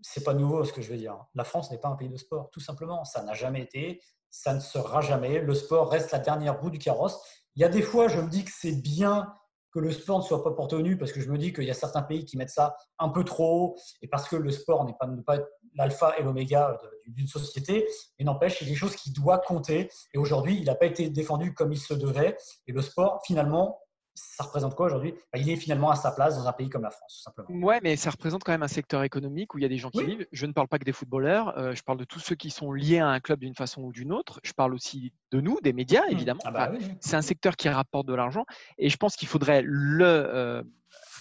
C'est 0.00 0.24
pas 0.24 0.32
nouveau 0.32 0.64
ce 0.64 0.72
que 0.72 0.80
je 0.80 0.90
veux 0.90 0.96
dire. 0.96 1.22
La 1.34 1.44
France 1.44 1.70
n'est 1.70 1.76
pas 1.76 1.88
un 1.88 1.96
pays 1.96 2.08
de 2.08 2.16
sport, 2.16 2.48
tout 2.50 2.60
simplement. 2.60 3.04
Ça 3.04 3.22
n'a 3.22 3.34
jamais 3.34 3.60
été, 3.60 4.00
ça 4.30 4.54
ne 4.54 4.60
sera 4.60 5.02
jamais. 5.02 5.40
Le 5.40 5.54
sport 5.54 5.90
reste 5.90 6.12
la 6.12 6.18
dernière 6.18 6.58
roue 6.58 6.70
du 6.70 6.78
carrosse. 6.78 7.20
Il 7.56 7.60
y 7.60 7.64
a 7.64 7.68
des 7.68 7.82
fois, 7.82 8.08
je 8.08 8.22
me 8.22 8.30
dis 8.30 8.46
que 8.46 8.50
c'est 8.54 8.80
bien 8.80 9.34
que 9.70 9.80
le 9.80 9.92
sport 9.92 10.20
ne 10.20 10.24
soit 10.24 10.42
pas 10.42 10.52
porté 10.52 10.76
au 10.76 10.82
nu, 10.82 10.96
parce 10.96 11.12
que 11.12 11.20
je 11.20 11.28
me 11.30 11.36
dis 11.36 11.52
qu'il 11.52 11.64
y 11.64 11.70
a 11.70 11.74
certains 11.74 12.02
pays 12.02 12.24
qui 12.24 12.38
mettent 12.38 12.48
ça 12.48 12.74
un 12.98 13.10
peu 13.10 13.22
trop 13.22 13.60
haut, 13.60 13.76
et 14.00 14.08
parce 14.08 14.26
que 14.26 14.36
le 14.36 14.50
sport 14.50 14.86
n'est 14.86 14.94
pas, 14.94 15.38
l'alpha 15.74 16.16
et 16.16 16.22
l'oméga 16.22 16.78
d'une 17.06 17.26
société, 17.26 17.86
mais 18.18 18.24
n'empêche, 18.24 18.62
a 18.62 18.64
des 18.64 18.76
choses 18.76 18.96
qui 18.96 19.10
doivent 19.10 19.42
compter, 19.46 19.90
et 20.14 20.18
aujourd'hui, 20.18 20.56
il 20.56 20.64
n'a 20.64 20.74
pas 20.74 20.86
été 20.86 21.10
défendu 21.10 21.52
comme 21.52 21.72
il 21.72 21.78
se 21.78 21.92
devait, 21.92 22.36
et 22.66 22.72
le 22.72 22.80
sport, 22.80 23.20
finalement, 23.26 23.80
ça 24.14 24.44
représente 24.44 24.74
quoi 24.74 24.86
aujourd'hui? 24.86 25.14
Il 25.34 25.48
est 25.50 25.56
finalement 25.56 25.90
à 25.90 25.96
sa 25.96 26.12
place 26.12 26.36
dans 26.36 26.46
un 26.46 26.52
pays 26.52 26.68
comme 26.68 26.82
la 26.82 26.90
France, 26.90 27.16
tout 27.16 27.22
simplement. 27.22 27.66
Ouais, 27.66 27.80
mais 27.82 27.96
ça 27.96 28.10
représente 28.10 28.44
quand 28.44 28.52
même 28.52 28.62
un 28.62 28.68
secteur 28.68 29.02
économique 29.02 29.54
où 29.54 29.58
il 29.58 29.62
y 29.62 29.64
a 29.64 29.68
des 29.68 29.78
gens 29.78 29.90
qui 29.90 30.04
vivent. 30.04 30.26
Je 30.30 30.46
ne 30.46 30.52
parle 30.52 30.68
pas 30.68 30.78
que 30.78 30.84
des 30.84 30.92
footballeurs, 30.92 31.58
euh, 31.58 31.74
je 31.74 31.82
parle 31.82 31.98
de 31.98 32.04
tous 32.04 32.20
ceux 32.20 32.36
qui 32.36 32.50
sont 32.50 32.72
liés 32.72 33.00
à 33.00 33.08
un 33.08 33.20
club 33.20 33.40
d'une 33.40 33.54
façon 33.54 33.82
ou 33.82 33.92
d'une 33.92 34.12
autre. 34.12 34.40
Je 34.44 34.52
parle 34.52 34.74
aussi 34.74 35.12
de 35.32 35.40
nous, 35.40 35.58
des 35.62 35.72
médias, 35.72 36.06
mmh. 36.06 36.12
évidemment. 36.12 36.40
Ah 36.44 36.50
bah 36.50 36.72
c'est 37.00 37.16
un 37.16 37.22
secteur 37.22 37.56
qui 37.56 37.68
rapporte 37.68 38.06
de 38.06 38.14
l'argent 38.14 38.44
et 38.78 38.88
je 38.88 38.96
pense 38.96 39.16
qu'il 39.16 39.28
faudrait 39.28 39.62
le, 39.64 40.04
euh, 40.04 40.62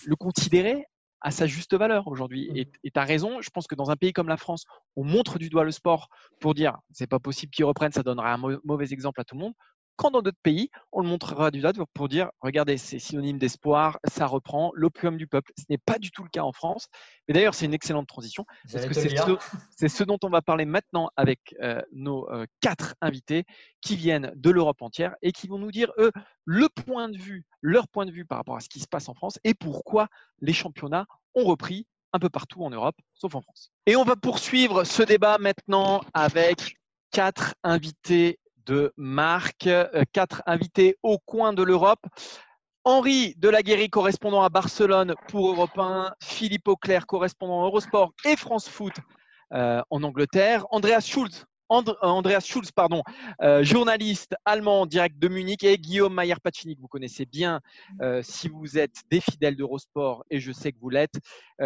le 0.05 0.15
considérer 0.15 0.85
à 1.21 1.31
sa 1.31 1.47
juste 1.47 1.73
valeur 1.73 2.07
aujourd'hui. 2.07 2.51
Mmh. 2.51 2.57
Et 2.83 2.91
tu 2.91 2.99
as 2.99 3.03
raison, 3.03 3.41
je 3.41 3.49
pense 3.49 3.65
que 3.65 3.75
dans 3.75 3.89
un 3.89 3.95
pays 3.95 4.13
comme 4.13 4.27
la 4.27 4.37
France, 4.37 4.65
on 4.95 5.03
montre 5.03 5.39
du 5.39 5.49
doigt 5.49 5.63
le 5.63 5.71
sport 5.71 6.09
pour 6.39 6.53
dire 6.53 6.77
c'est 6.91 7.07
pas 7.07 7.19
possible 7.19 7.51
qu'ils 7.51 7.65
reprennent, 7.65 7.93
ça 7.93 8.03
donnerait 8.03 8.29
un 8.29 8.59
mauvais 8.63 8.91
exemple 8.91 9.19
à 9.19 9.23
tout 9.23 9.35
le 9.35 9.41
monde 9.41 9.53
quand 9.95 10.11
dans 10.11 10.21
d'autres 10.21 10.41
pays, 10.41 10.69
on 10.91 11.01
le 11.01 11.07
montrera 11.07 11.51
du 11.51 11.61
doigt 11.61 11.73
pour 11.93 12.09
dire 12.09 12.31
regardez, 12.41 12.77
c'est 12.77 12.99
synonyme 12.99 13.37
d'espoir, 13.37 13.99
ça 14.05 14.25
reprend, 14.25 14.71
l'opium 14.75 15.17
du 15.17 15.27
peuple. 15.27 15.51
Ce 15.57 15.65
n'est 15.69 15.77
pas 15.77 15.99
du 15.99 16.11
tout 16.11 16.23
le 16.23 16.29
cas 16.29 16.41
en 16.41 16.51
France. 16.51 16.87
Mais 17.27 17.33
d'ailleurs, 17.33 17.53
c'est 17.53 17.65
une 17.65 17.73
excellente 17.73 18.07
transition 18.07 18.45
parce 18.71 18.85
que 18.85 18.93
c'est 18.93 19.87
ce, 19.87 20.03
dont 20.03 20.17
on 20.23 20.29
va 20.29 20.41
parler 20.41 20.65
maintenant 20.65 21.09
avec 21.15 21.55
euh, 21.61 21.81
nos 21.91 22.29
euh, 22.31 22.45
quatre 22.61 22.95
invités 23.01 23.45
qui 23.81 23.95
viennent 23.95 24.31
de 24.35 24.49
l'Europe 24.49 24.81
entière 24.81 25.15
et 25.21 25.31
qui 25.31 25.47
vont 25.47 25.57
nous 25.57 25.71
dire, 25.71 25.91
eux, 25.97 26.11
le 26.45 26.67
point 26.69 27.09
de 27.09 27.17
vue, 27.17 27.45
leur 27.61 27.87
point 27.87 28.05
de 28.05 28.11
vue 28.11 28.25
par 28.25 28.39
rapport 28.39 28.57
à 28.57 28.59
ce 28.59 28.69
qui 28.69 28.79
se 28.79 28.87
passe 28.87 29.09
en 29.09 29.13
France 29.13 29.39
et 29.43 29.53
pourquoi 29.53 30.07
les 30.41 30.53
championnats 30.53 31.05
ont 31.35 31.45
repris 31.45 31.87
un 32.13 32.19
peu 32.19 32.29
partout 32.29 32.63
en 32.63 32.69
Europe, 32.69 32.95
sauf 33.13 33.35
en 33.35 33.41
France. 33.41 33.71
Et 33.85 33.95
on 33.95 34.03
va 34.03 34.15
poursuivre 34.15 34.83
ce 34.83 35.01
débat 35.03 35.37
maintenant 35.39 36.01
avec 36.13 36.77
quatre 37.11 37.55
invités 37.63 38.39
de 38.65 38.93
Marc. 38.97 39.67
Euh, 39.67 40.03
quatre 40.11 40.41
invités 40.45 40.97
au 41.03 41.17
coin 41.19 41.53
de 41.53 41.63
l'Europe. 41.63 42.05
Henri 42.85 43.33
Delaguéry, 43.37 43.89
correspondant 43.89 44.43
à 44.43 44.49
Barcelone 44.49 45.15
pour 45.29 45.49
Europe 45.49 45.77
1, 45.77 46.13
Philippe 46.21 46.67
Auclair, 46.67 47.07
correspondant 47.07 47.63
Eurosport 47.63 48.13
et 48.25 48.35
France 48.35 48.67
Foot 48.67 48.93
euh, 49.53 49.81
en 49.89 50.03
Angleterre, 50.03 50.65
Andreas 50.69 51.01
Schulz, 51.01 51.45
euh, 51.71 51.93
Andreas 52.01 52.41
Schulz, 52.41 52.71
pardon, 52.71 53.03
euh, 53.41 53.63
journaliste 53.63 54.35
allemand 54.45 54.85
direct 54.85 55.17
de 55.17 55.27
Munich, 55.27 55.63
et 55.63 55.77
Guillaume 55.77 56.13
Mayer-Pacini, 56.13 56.75
que 56.75 56.81
vous 56.81 56.87
connaissez 56.87 57.25
bien 57.25 57.61
euh, 58.01 58.21
si 58.23 58.49
vous 58.49 58.77
êtes 58.77 59.01
des 59.09 59.21
fidèles 59.21 59.55
d'Eurosport, 59.55 60.23
et 60.29 60.39
je 60.39 60.51
sais 60.51 60.71
que 60.71 60.77
vous 60.79 60.89
l'êtes, 60.89 61.19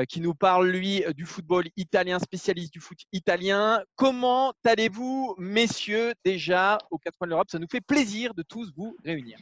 qui 0.10 0.22
nous 0.22 0.36
parle, 0.36 0.68
lui, 0.70 1.04
du 1.16 1.25
football 1.25 1.66
italien, 1.75 2.20
spécialiste 2.20 2.72
du 2.72 2.80
foot 2.80 3.00
italien. 3.13 3.82
Comment 3.96 4.54
allez-vous, 4.63 5.34
messieurs, 5.39 6.13
déjà 6.24 6.77
aux 6.92 7.00
quatre 7.00 7.18
coins 7.18 7.27
de 7.27 7.32
l'Europe? 7.32 7.50
Ça 7.50 7.58
nous 7.58 7.68
fait 7.68 7.82
plaisir 7.82 8.34
de 8.36 8.44
tous 8.44 8.72
vous 8.75 8.96
réunir. 9.04 9.39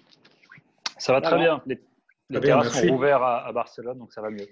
Ça 0.98 1.12
va 1.12 1.22
très 1.22 1.38
bien. 1.38 1.62
Les, 1.66 2.40
terrasses 2.40 2.80
sont 2.80 2.90
ouvertes 2.90 3.22
à, 3.22 3.46
à, 3.46 3.52
Barcelone, 3.52 4.00
donc 4.00 4.14
ça 4.14 4.22
va 4.22 4.30
mieux. 4.30 4.48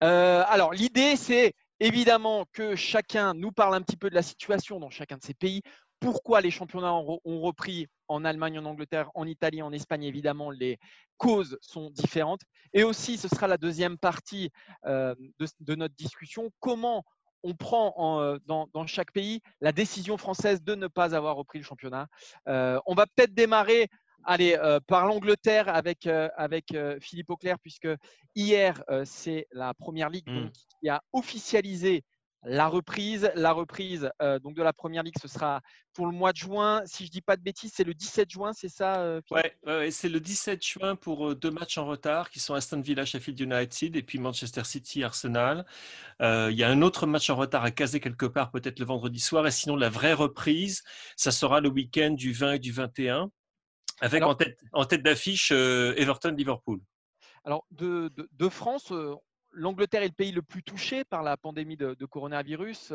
alors, 0.00 0.72
l'idée, 0.72 1.16
c'est 1.16 1.54
Évidemment 1.84 2.46
que 2.52 2.76
chacun 2.76 3.34
nous 3.34 3.50
parle 3.50 3.74
un 3.74 3.82
petit 3.82 3.96
peu 3.96 4.08
de 4.08 4.14
la 4.14 4.22
situation 4.22 4.78
dans 4.78 4.88
chacun 4.88 5.16
de 5.16 5.24
ces 5.24 5.34
pays. 5.34 5.62
Pourquoi 5.98 6.40
les 6.40 6.52
championnats 6.52 6.94
ont 6.94 7.40
repris 7.40 7.88
en 8.06 8.24
Allemagne, 8.24 8.56
en 8.60 8.66
Angleterre, 8.66 9.10
en 9.16 9.26
Italie, 9.26 9.62
en 9.62 9.72
Espagne? 9.72 10.04
Évidemment, 10.04 10.52
les 10.52 10.78
causes 11.16 11.58
sont 11.60 11.90
différentes. 11.90 12.42
Et 12.72 12.84
aussi, 12.84 13.16
ce 13.16 13.26
sera 13.26 13.48
la 13.48 13.58
deuxième 13.58 13.98
partie 13.98 14.52
euh, 14.86 15.16
de, 15.58 15.74
notre 15.74 15.96
discussion. 15.96 16.52
Comment 16.60 17.02
on 17.42 17.54
prend 17.54 18.20
euh, 18.20 18.38
dans, 18.46 18.86
chaque 18.86 19.10
pays 19.10 19.40
la 19.60 19.72
décision 19.72 20.16
française 20.16 20.62
de 20.62 20.76
ne 20.76 20.86
pas 20.86 21.16
avoir 21.16 21.34
repris 21.34 21.58
le 21.58 21.64
championnat? 21.64 22.06
Euh, 22.46 22.78
on 22.86 22.94
va 22.94 23.06
peut-être 23.06 23.34
démarrer 23.34 23.88
Allez, 24.24 24.56
par 24.86 25.06
l'Angleterre 25.06 25.68
avec, 25.68 26.06
avec 26.06 26.74
Philippe 27.00 27.30
Auclair, 27.30 27.58
puisque 27.58 27.88
hier, 28.34 28.82
c'est 29.04 29.46
la 29.52 29.74
Première 29.74 30.10
Ligue 30.10 30.28
mmh 30.28 30.50
qui 30.82 30.88
a 30.88 31.00
officialisé 31.12 32.02
la 32.44 32.66
reprise. 32.66 33.30
La 33.36 33.52
reprise 33.52 34.10
donc 34.42 34.56
de 34.56 34.62
la 34.62 34.72
première 34.72 35.02
ligue, 35.04 35.14
ce 35.20 35.28
sera 35.28 35.60
pour 35.94 36.06
le 36.06 36.12
mois 36.12 36.32
de 36.32 36.38
juin. 36.38 36.82
Si 36.86 37.06
je 37.06 37.10
dis 37.10 37.20
pas 37.20 37.36
de 37.36 37.42
bêtises, 37.42 37.72
c'est 37.72 37.84
le 37.84 37.94
17 37.94 38.30
juin, 38.30 38.52
c'est 38.52 38.68
ça 38.68 39.20
Oui, 39.30 39.40
ouais, 39.64 39.90
c'est 39.92 40.08
le 40.08 40.18
17 40.18 40.64
juin 40.64 40.96
pour 40.96 41.36
deux 41.36 41.52
matchs 41.52 41.78
en 41.78 41.86
retard 41.86 42.30
qui 42.30 42.40
sont 42.40 42.54
Aston 42.54 42.80
Villa, 42.80 43.04
Sheffield 43.04 43.38
United 43.38 43.94
et 43.94 44.02
puis 44.02 44.18
Manchester 44.18 44.64
City, 44.64 45.04
Arsenal. 45.04 45.64
il 46.20 46.54
y 46.54 46.64
a 46.64 46.68
un 46.68 46.82
autre 46.82 47.06
match 47.06 47.30
en 47.30 47.36
retard 47.36 47.62
à 47.62 47.70
caser 47.70 48.00
quelque 48.00 48.26
part, 48.26 48.50
peut-être 48.50 48.80
le 48.80 48.86
vendredi 48.86 49.20
soir. 49.20 49.46
Et 49.46 49.52
sinon, 49.52 49.76
la 49.76 49.88
vraie 49.88 50.14
reprise, 50.14 50.82
ça 51.16 51.30
sera 51.30 51.60
le 51.60 51.68
week-end 51.68 52.10
du 52.10 52.32
20 52.32 52.54
et 52.54 52.58
du 52.58 52.72
21, 52.72 53.30
avec 54.00 54.22
en 54.22 54.34
tête, 54.34 54.58
en 54.72 54.84
tête 54.84 55.02
d'affiche 55.02 55.50
Everton-Liverpool. 55.50 56.80
Alors, 57.44 57.66
de, 57.70 58.08
de, 58.16 58.28
de 58.32 58.48
France, 58.48 58.92
l'Angleterre 59.52 60.02
est 60.02 60.08
le 60.08 60.12
pays 60.12 60.32
le 60.32 60.42
plus 60.42 60.62
touché 60.62 61.04
par 61.04 61.22
la 61.22 61.36
pandémie 61.36 61.76
de, 61.76 61.94
coronavirus. 62.06 62.92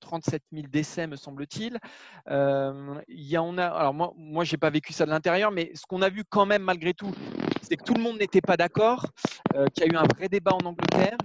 37 0.00 0.42
euh, 0.42 0.56
000 0.56 0.68
décès, 0.68 1.06
me 1.06 1.16
semble-t-il. 1.16 1.78
Euh, 2.28 3.00
y 3.08 3.36
on 3.38 3.58
a, 3.58 3.66
alors 3.66 3.94
moi, 3.94 4.12
moi 4.16 4.44
je 4.44 4.52
n'ai 4.52 4.58
pas 4.58 4.70
vécu 4.70 4.92
ça 4.92 5.04
de 5.06 5.10
l'intérieur, 5.10 5.50
mais 5.50 5.72
ce 5.74 5.86
qu'on 5.86 6.02
a 6.02 6.08
vu 6.08 6.24
quand 6.28 6.46
même 6.46 6.62
malgré 6.62 6.94
tout, 6.94 7.12
c'est 7.62 7.76
que 7.76 7.84
tout 7.84 7.94
le 7.94 8.02
monde 8.02 8.18
n'était 8.18 8.40
pas 8.40 8.56
d'accord, 8.56 9.06
euh, 9.54 9.66
qu'il 9.68 9.84
y 9.84 9.88
a 9.88 9.92
eu 9.92 9.96
un 9.96 10.06
vrai 10.16 10.28
débat 10.28 10.52
en 10.52 10.66
Angleterre. 10.66 11.16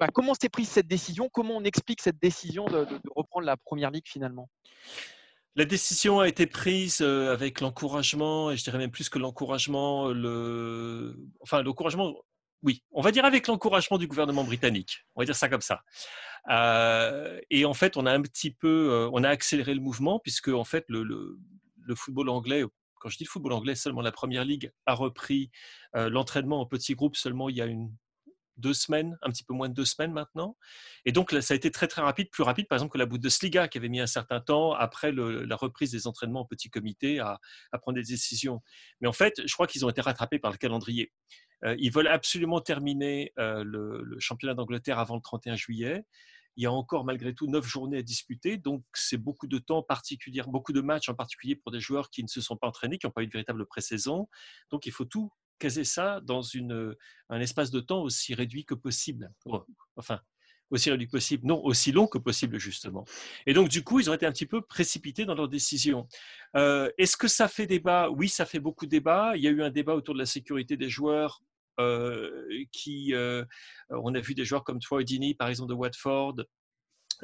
Bah, 0.00 0.08
comment 0.12 0.34
s'est 0.34 0.48
prise 0.48 0.68
cette 0.68 0.88
décision? 0.88 1.28
Comment 1.32 1.56
on 1.56 1.62
explique 1.62 2.00
cette 2.00 2.20
décision 2.20 2.66
de, 2.66 2.84
de 2.84 3.00
reprendre 3.14 3.46
la 3.46 3.56
première 3.56 3.92
ligue 3.92 4.08
finalement? 4.08 4.48
La 5.56 5.64
décision 5.64 6.20
a 6.20 6.28
été 6.28 6.46
prise 6.46 7.00
avec 7.00 7.60
l'encouragement, 7.60 8.50
et 8.50 8.56
je 8.56 8.64
dirais 8.64 8.78
même 8.78 8.90
plus 8.90 9.08
que 9.08 9.18
l'encouragement, 9.18 10.08
le... 10.08 11.16
enfin 11.40 11.62
l'encouragement 11.62 12.14
oui, 12.64 12.82
on 12.92 13.02
va 13.02 13.12
dire 13.12 13.26
avec 13.26 13.46
l'encouragement 13.46 13.98
du 13.98 14.06
gouvernement 14.06 14.42
britannique. 14.42 15.04
On 15.14 15.20
va 15.20 15.26
dire 15.26 15.36
ça 15.36 15.50
comme 15.50 15.60
ça. 15.60 15.82
Euh, 16.50 17.38
et 17.50 17.66
en 17.66 17.74
fait, 17.74 17.96
on 17.98 18.06
a 18.06 18.12
un 18.12 18.22
petit 18.22 18.50
peu, 18.50 18.90
euh, 18.90 19.10
on 19.12 19.22
a 19.22 19.28
accéléré 19.28 19.74
le 19.74 19.80
mouvement 19.80 20.18
puisque 20.18 20.48
en 20.48 20.64
fait 20.64 20.84
le, 20.88 21.38
football 21.94 22.30
anglais, 22.30 22.64
quand 23.00 23.10
je 23.10 23.18
dis 23.18 23.24
le 23.24 23.28
football 23.28 23.52
anglais, 23.52 23.74
seulement 23.74 24.00
la 24.00 24.12
première 24.12 24.46
ligue 24.46 24.72
a 24.86 24.94
repris 24.94 25.50
euh, 25.94 26.08
l'entraînement 26.08 26.60
en 26.60 26.66
petits 26.66 26.94
groupes 26.94 27.16
seulement 27.16 27.50
il 27.50 27.56
y 27.56 27.60
a 27.60 27.66
une 27.66 27.94
deux 28.56 28.74
semaines, 28.74 29.18
un 29.22 29.30
petit 29.30 29.44
peu 29.44 29.54
moins 29.54 29.68
de 29.68 29.74
deux 29.74 29.84
semaines 29.84 30.12
maintenant. 30.12 30.56
Et 31.04 31.12
donc, 31.12 31.30
ça 31.40 31.54
a 31.54 31.56
été 31.56 31.70
très, 31.70 31.88
très 31.88 32.02
rapide, 32.02 32.30
plus 32.30 32.42
rapide, 32.42 32.68
par 32.68 32.76
exemple, 32.76 32.92
que 32.92 32.98
la 32.98 33.06
Bundesliga, 33.06 33.68
qui 33.68 33.78
avait 33.78 33.88
mis 33.88 34.00
un 34.00 34.06
certain 34.06 34.40
temps 34.40 34.72
après 34.72 35.12
la 35.12 35.56
reprise 35.56 35.90
des 35.90 36.06
entraînements 36.06 36.40
en 36.40 36.44
petit 36.44 36.70
comité 36.70 37.18
à, 37.18 37.40
prendre 37.80 37.96
des 37.96 38.04
décisions. 38.04 38.62
Mais 39.00 39.08
en 39.08 39.12
fait, 39.12 39.42
je 39.44 39.52
crois 39.52 39.66
qu'ils 39.66 39.84
ont 39.84 39.90
été 39.90 40.00
rattrapés 40.00 40.38
par 40.38 40.50
le 40.50 40.56
calendrier. 40.56 41.12
Euh, 41.64 41.74
ils 41.78 41.90
veulent 41.90 42.08
absolument 42.08 42.60
terminer 42.60 43.32
euh, 43.38 43.64
le, 43.64 44.16
championnat 44.18 44.54
d'Angleterre 44.54 44.98
avant 44.98 45.16
le 45.16 45.22
31 45.22 45.56
juillet. 45.56 46.04
Il 46.56 46.62
y 46.62 46.66
a 46.66 46.72
encore 46.72 47.04
malgré 47.04 47.34
tout 47.34 47.48
neuf 47.48 47.66
journées 47.66 47.98
à 47.98 48.02
disputer, 48.02 48.58
donc 48.58 48.84
c'est 48.92 49.16
beaucoup 49.16 49.48
de 49.48 49.58
temps 49.58 49.82
particulier, 49.82 50.40
beaucoup 50.46 50.72
de 50.72 50.80
matchs 50.80 51.08
en 51.08 51.14
particulier 51.14 51.56
pour 51.56 51.72
des 51.72 51.80
joueurs 51.80 52.10
qui 52.10 52.22
ne 52.22 52.28
se 52.28 52.40
sont 52.40 52.56
pas 52.56 52.68
entraînés, 52.68 52.96
qui 52.96 53.06
n'ont 53.06 53.12
pas 53.12 53.24
eu 53.24 53.26
de 53.26 53.32
véritable 53.32 53.66
pré-saison. 53.66 54.28
Donc 54.70 54.86
il 54.86 54.92
faut 54.92 55.04
tout 55.04 55.32
caser 55.64 55.84
ça 55.84 56.20
dans 56.22 56.42
une, 56.42 56.94
un 57.30 57.40
espace 57.40 57.70
de 57.70 57.80
temps 57.80 58.02
aussi 58.02 58.34
réduit 58.34 58.64
que 58.64 58.74
possible. 58.74 59.32
Enfin, 59.96 60.20
aussi 60.70 60.90
réduit 60.90 61.06
que 61.06 61.12
possible, 61.12 61.46
non, 61.46 61.64
aussi 61.64 61.90
long 61.90 62.06
que 62.06 62.18
possible 62.18 62.58
justement. 62.58 63.04
Et 63.46 63.54
donc 63.54 63.68
du 63.68 63.82
coup, 63.82 63.98
ils 64.00 64.10
ont 64.10 64.14
été 64.14 64.26
un 64.26 64.32
petit 64.32 64.46
peu 64.46 64.60
précipités 64.60 65.24
dans 65.24 65.34
leur 65.34 65.48
décision. 65.48 66.06
Euh, 66.54 66.90
est-ce 66.98 67.16
que 67.16 67.28
ça 67.28 67.48
fait 67.48 67.66
débat? 67.66 68.10
Oui, 68.10 68.28
ça 68.28 68.44
fait 68.44 68.60
beaucoup 68.60 68.84
de 68.84 68.90
débat. 68.90 69.32
Il 69.36 69.42
y 69.42 69.48
a 69.48 69.50
eu 69.50 69.62
un 69.62 69.70
débat 69.70 69.94
autour 69.94 70.14
de 70.14 70.18
la 70.18 70.26
sécurité 70.26 70.76
des 70.76 70.90
joueurs 70.90 71.40
euh, 71.80 72.46
qui, 72.70 73.14
euh, 73.14 73.44
on 73.88 74.14
a 74.14 74.20
vu 74.20 74.34
des 74.34 74.44
joueurs 74.44 74.64
comme 74.64 74.80
Troy 74.80 75.02
Dini, 75.02 75.34
par 75.34 75.48
exemple, 75.48 75.70
de 75.70 75.74
Watford, 75.74 76.36
euh, 76.40 76.44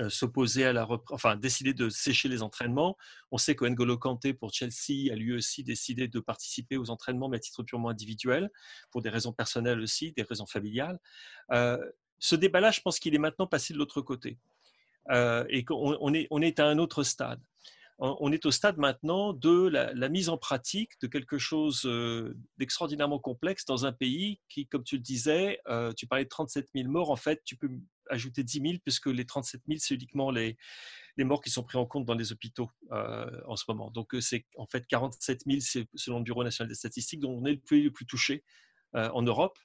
s'opposer 0.09 0.65
à 0.65 0.73
la 0.73 0.89
enfin 1.11 1.37
décider 1.37 1.75
de 1.75 1.89
sécher 1.89 2.29
les 2.29 2.43
entraînements. 2.43 2.97
On 3.31 3.39
sait 3.39 3.55
que 3.55 3.65
N'Golo 3.65 3.99
Kanté 3.99 4.33
pour 4.33 4.53
Chelsea 4.53 5.13
a 5.13 5.17
lui 5.17 5.35
aussi 5.35 5.63
décidé 5.63 6.09
de 6.09 6.21
participer 6.21 6.77
aux 6.77 6.91
entraînements 6.91 7.29
mais 7.29 7.37
à 7.37 7.41
titre 7.41 7.63
purement 7.63 7.91
individuel 7.91 8.51
pour 8.91 9.03
des 9.03 9.11
raisons 9.11 9.33
personnelles 9.33 9.81
aussi, 9.81 10.13
des 10.13 10.23
raisons 10.23 10.47
familiales. 10.47 10.99
ce 11.51 12.35
débat-là, 12.37 12.71
je 12.71 12.81
pense 12.81 12.99
qu'il 12.99 13.15
est 13.15 13.19
maintenant 13.19 13.47
passé 13.47 13.75
de 13.75 13.79
l'autre 13.79 14.01
côté 14.01 14.39
et 15.11 15.65
qu'on 15.65 16.15
est, 16.15 16.27
on 16.31 16.43
est 16.43 16.61
à 16.61 16.67
un 16.67 16.79
autre 16.79 17.03
stade 17.03 17.41
on 18.01 18.33
est 18.33 18.47
au 18.47 18.51
stade 18.51 18.79
maintenant 18.79 19.35
de 19.35 19.69
la, 19.69 20.09
mise 20.09 20.31
en 20.31 20.39
pratique 20.39 20.93
de 21.03 21.07
quelque 21.07 21.37
chose 21.37 21.83
euh, 21.85 22.35
d'extraordinairement 22.57 23.19
complexe 23.19 23.67
dans 23.67 23.85
un 23.85 23.93
pays 23.93 24.41
qui, 24.49 24.67
comme 24.67 24.85
tu 24.85 24.97
le 24.97 25.03
disais, 25.03 25.61
euh, 25.69 25.93
tu 25.93 26.07
parlais 26.07 26.25
de 26.25 26.31
37 26.31 26.69
000 26.75 26.89
morts, 26.89 27.11
en 27.11 27.17
fait, 27.17 27.43
tu 27.45 27.57
peux 27.57 27.69
ajouter 28.09 28.43
10 28.43 28.61
000 28.61 28.75
puisque 28.83 29.07
les 29.07 29.27
37 29.27 29.63
000, 29.69 29.79
c'est 29.81 29.95
uniquement 29.95 30.31
les, 30.31 30.57
les 31.19 31.25
morts 31.25 31.43
qui 31.43 31.51
sont 31.51 31.63
pris 31.63 31.77
en 31.77 31.85
compte 31.85 32.07
dans 32.07 32.15
les 32.15 32.33
hôpitaux 32.33 32.71
en 32.91 33.55
ce 33.55 33.65
moment. 33.69 33.91
Donc 33.91 34.17
c'est 34.21 34.47
en 34.57 34.67
fait 34.67 34.85
47 34.89 35.43
000 35.47 35.87
selon 35.95 36.19
le 36.19 36.25
Bureau 36.25 36.43
national 36.43 36.69
des 36.69 36.75
statistiques, 36.75 37.21
dont 37.21 37.33
on 37.33 37.45
est 37.45 37.53
le 37.53 37.61
plus, 37.61 37.85
le 37.85 37.93
plus 37.93 38.07
touché 38.07 38.43
en 38.95 39.23
Europe. 39.23 39.59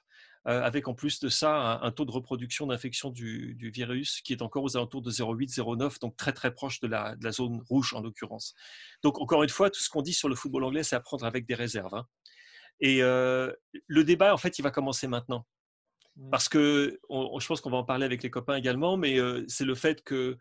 Euh, 0.48 0.62
avec 0.62 0.86
en 0.86 0.94
plus 0.94 1.18
de 1.18 1.28
ça 1.28 1.80
un, 1.82 1.90
taux 1.90 2.04
de 2.04 2.12
reproduction 2.12 2.68
d'infection 2.68 3.10
du, 3.10 3.56
virus 3.74 4.20
qui 4.20 4.32
est 4.32 4.42
encore 4.42 4.62
aux 4.62 4.76
alentours 4.76 5.02
de 5.02 5.10
0,8, 5.10 5.52
0,9, 5.56 6.00
donc 6.00 6.16
très 6.16 6.32
très 6.32 6.54
proche 6.54 6.78
de 6.78 6.86
la, 6.86 7.16
zone 7.32 7.64
rouge 7.68 7.94
en 7.94 8.00
l'occurrence. 8.00 8.54
Donc 9.02 9.18
encore 9.18 9.42
une 9.42 9.48
fois, 9.48 9.70
tout 9.70 9.80
ce 9.80 9.90
qu'on 9.90 10.02
dit 10.02 10.12
sur 10.12 10.28
le 10.28 10.36
football 10.36 10.62
anglais, 10.62 10.84
c'est 10.84 10.94
à 10.94 11.00
prendre 11.00 11.24
avec 11.24 11.46
des 11.46 11.56
réserves. 11.56 11.94
Hein. 11.94 12.06
Et 12.78 13.02
euh, 13.02 13.52
le 13.88 14.04
débat, 14.04 14.32
en 14.32 14.36
fait, 14.36 14.56
il 14.60 14.62
va 14.62 14.70
commencer 14.70 15.08
maintenant. 15.08 15.44
Mmh. 16.14 16.30
Parce 16.30 16.48
que 16.48 17.00
je 17.10 17.46
pense 17.46 17.60
qu'on 17.60 17.70
va 17.70 17.78
en 17.78 17.84
parler 17.84 18.04
avec 18.04 18.22
les 18.22 18.30
copains 18.30 18.54
également, 18.54 18.96
mais 18.96 19.18
euh, 19.18 19.44
c'est 19.48 19.64
le 19.64 19.74
fait 19.74 20.04
que 20.04 20.38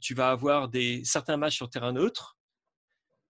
tu 0.00 0.14
vas 0.14 0.30
avoir 0.30 0.68
des, 0.68 1.02
certains 1.04 1.36
matchs 1.36 1.56
sur 1.56 1.68
terrain 1.68 1.92
neutre, 1.92 2.38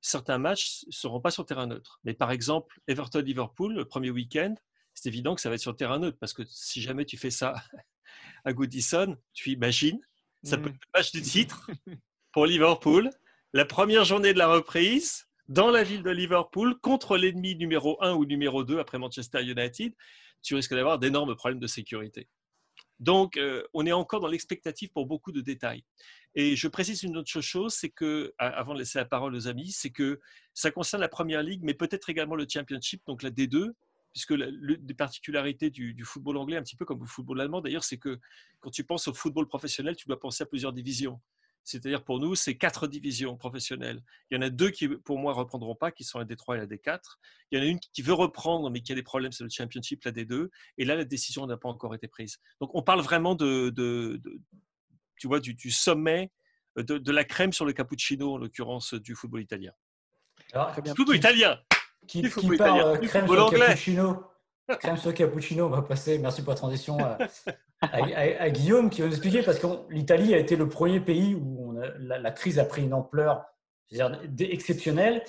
certains 0.02 0.36
matchs 0.36 0.84
ne 0.86 0.92
seront 0.92 1.22
pas 1.22 1.30
sur 1.30 1.46
terrain 1.46 1.66
neutre. 1.66 1.98
Mais 2.04 2.12
par 2.12 2.30
exemple, 2.30 2.78
Everton-Liverpool, 2.88 3.72
le 3.72 3.86
premier 3.86 4.10
week-end, 4.10 4.54
c'est 4.94 5.08
évident 5.08 5.34
que 5.34 5.40
ça 5.40 5.48
va 5.48 5.56
être 5.56 5.60
sur 5.60 5.76
terrain 5.76 5.98
neutre 5.98 6.18
parce 6.18 6.32
que 6.32 6.42
si 6.46 6.80
jamais 6.80 7.04
tu 7.04 7.16
fais 7.16 7.30
ça 7.30 7.54
à 8.44 8.52
Goodison, 8.52 9.16
tu 9.32 9.50
imagines, 9.50 10.00
ça 10.42 10.58
peut 10.58 10.68
être 10.68 10.74
le 10.74 10.98
match 10.98 11.12
du 11.12 11.22
titre 11.22 11.70
pour 12.32 12.46
Liverpool, 12.46 13.10
la 13.52 13.64
première 13.64 14.04
journée 14.04 14.32
de 14.34 14.38
la 14.38 14.48
reprise 14.48 15.26
dans 15.48 15.70
la 15.70 15.82
ville 15.82 16.02
de 16.02 16.10
Liverpool 16.10 16.78
contre 16.80 17.16
l'ennemi 17.16 17.54
numéro 17.56 18.02
1 18.02 18.14
ou 18.14 18.24
numéro 18.24 18.64
2 18.64 18.78
après 18.78 18.98
Manchester 18.98 19.42
United, 19.42 19.94
tu 20.42 20.54
risques 20.54 20.74
d'avoir 20.74 20.98
d'énormes 20.98 21.34
problèmes 21.34 21.60
de 21.60 21.66
sécurité. 21.66 22.28
Donc, 23.00 23.36
euh, 23.36 23.62
on 23.74 23.86
est 23.86 23.92
encore 23.92 24.20
dans 24.20 24.28
l'expectative 24.28 24.90
pour 24.90 25.06
beaucoup 25.06 25.32
de 25.32 25.40
détails. 25.40 25.84
Et 26.34 26.56
je 26.56 26.68
précise 26.68 27.02
une 27.02 27.16
autre 27.16 27.40
chose, 27.40 27.74
c'est 27.74 27.90
que, 27.90 28.32
avant 28.38 28.74
de 28.74 28.78
laisser 28.78 28.98
la 28.98 29.04
parole 29.04 29.34
aux 29.34 29.46
amis, 29.46 29.72
c'est 29.72 29.90
que 29.90 30.20
ça 30.52 30.70
concerne 30.70 31.00
la 31.00 31.08
Première 31.08 31.42
Ligue, 31.42 31.62
mais 31.62 31.74
peut-être 31.74 32.10
également 32.10 32.34
le 32.34 32.46
Championship, 32.48 33.02
donc 33.06 33.22
la 33.22 33.30
D2, 33.30 33.72
puisque 34.14 34.30
l'une 34.30 34.86
des 34.86 34.94
particularités 34.94 35.70
du, 35.70 36.04
football 36.04 36.36
anglais, 36.36 36.56
un 36.56 36.62
petit 36.62 36.76
peu 36.76 36.84
comme 36.84 37.00
le 37.00 37.06
football 37.06 37.40
allemand 37.40 37.60
d'ailleurs, 37.60 37.82
c'est 37.82 37.98
que 37.98 38.20
quand 38.60 38.70
tu 38.70 38.84
penses 38.84 39.08
au 39.08 39.12
football 39.12 39.48
professionnel, 39.48 39.96
tu 39.96 40.06
dois 40.06 40.20
penser 40.20 40.44
à 40.44 40.46
plusieurs 40.46 40.72
divisions. 40.72 41.20
C'est-à-dire 41.64 42.04
pour 42.04 42.20
nous, 42.20 42.36
c'est 42.36 42.56
quatre 42.56 42.86
divisions 42.86 43.36
professionnelles. 43.36 44.02
Il 44.30 44.36
y 44.36 44.38
en 44.38 44.42
a 44.42 44.50
deux 44.50 44.70
qui, 44.70 44.86
pour 44.86 45.18
moi, 45.18 45.32
reprendront 45.32 45.74
pas, 45.74 45.90
qui 45.90 46.04
sont 46.04 46.20
la 46.20 46.26
D3 46.26 46.54
et 46.54 46.58
la 46.58 46.66
D4. 46.66 47.00
Il 47.50 47.58
y 47.58 47.60
en 47.60 47.64
a 47.64 47.66
une 47.66 47.80
qui 47.80 48.02
veut 48.02 48.12
reprendre, 48.12 48.70
mais 48.70 48.82
qui 48.82 48.92
a 48.92 48.94
des 48.94 49.02
problèmes, 49.02 49.32
c'est 49.32 49.42
le 49.42 49.50
Championship, 49.50 50.04
la 50.04 50.12
D2. 50.12 50.48
Et 50.78 50.84
là, 50.84 50.94
la 50.94 51.04
décision 51.04 51.44
n'a 51.46 51.56
pas 51.56 51.68
encore 51.68 51.94
été 51.94 52.06
prise. 52.06 52.38
Donc, 52.60 52.70
on 52.74 52.82
parle 52.82 53.00
vraiment 53.00 53.34
de, 53.34 54.20
tu 55.16 55.26
vois, 55.26 55.40
du, 55.40 55.70
sommet, 55.72 56.30
de, 56.76 57.10
la 57.10 57.24
crème 57.24 57.52
sur 57.52 57.64
le 57.64 57.72
cappuccino, 57.72 58.34
en 58.34 58.38
l'occurrence, 58.38 58.94
du 58.94 59.16
football 59.16 59.42
italien. 59.42 59.72
Alors, 60.52 60.72
football 60.94 61.16
italien 61.16 61.58
qui, 62.06 62.22
qui 62.22 62.56
part 62.56 62.76
euh, 62.76 62.96
crème 62.96 63.26
sur 63.26 63.50
cappuccino. 63.50 64.24
crème 64.80 64.96
sur 64.96 65.14
cappuccino, 65.14 65.66
on 65.66 65.70
va 65.70 65.82
passer, 65.82 66.18
merci 66.18 66.42
pour 66.42 66.50
la 66.50 66.56
transition, 66.56 66.98
euh, 67.00 67.16
à, 67.80 68.50
Guillaume 68.50 68.90
qui 68.90 69.00
va 69.00 69.08
nous 69.08 69.12
expliquer, 69.12 69.42
parce 69.42 69.58
que 69.58 69.66
l'Italie 69.90 70.34
a 70.34 70.38
été 70.38 70.56
le 70.56 70.68
premier 70.68 71.00
pays 71.00 71.34
où 71.34 71.70
on 71.70 71.72
la, 71.98 72.30
crise 72.30 72.58
a 72.58 72.64
pris 72.64 72.82
une 72.82 72.94
ampleur 72.94 73.44
exceptionnelle. 74.38 75.22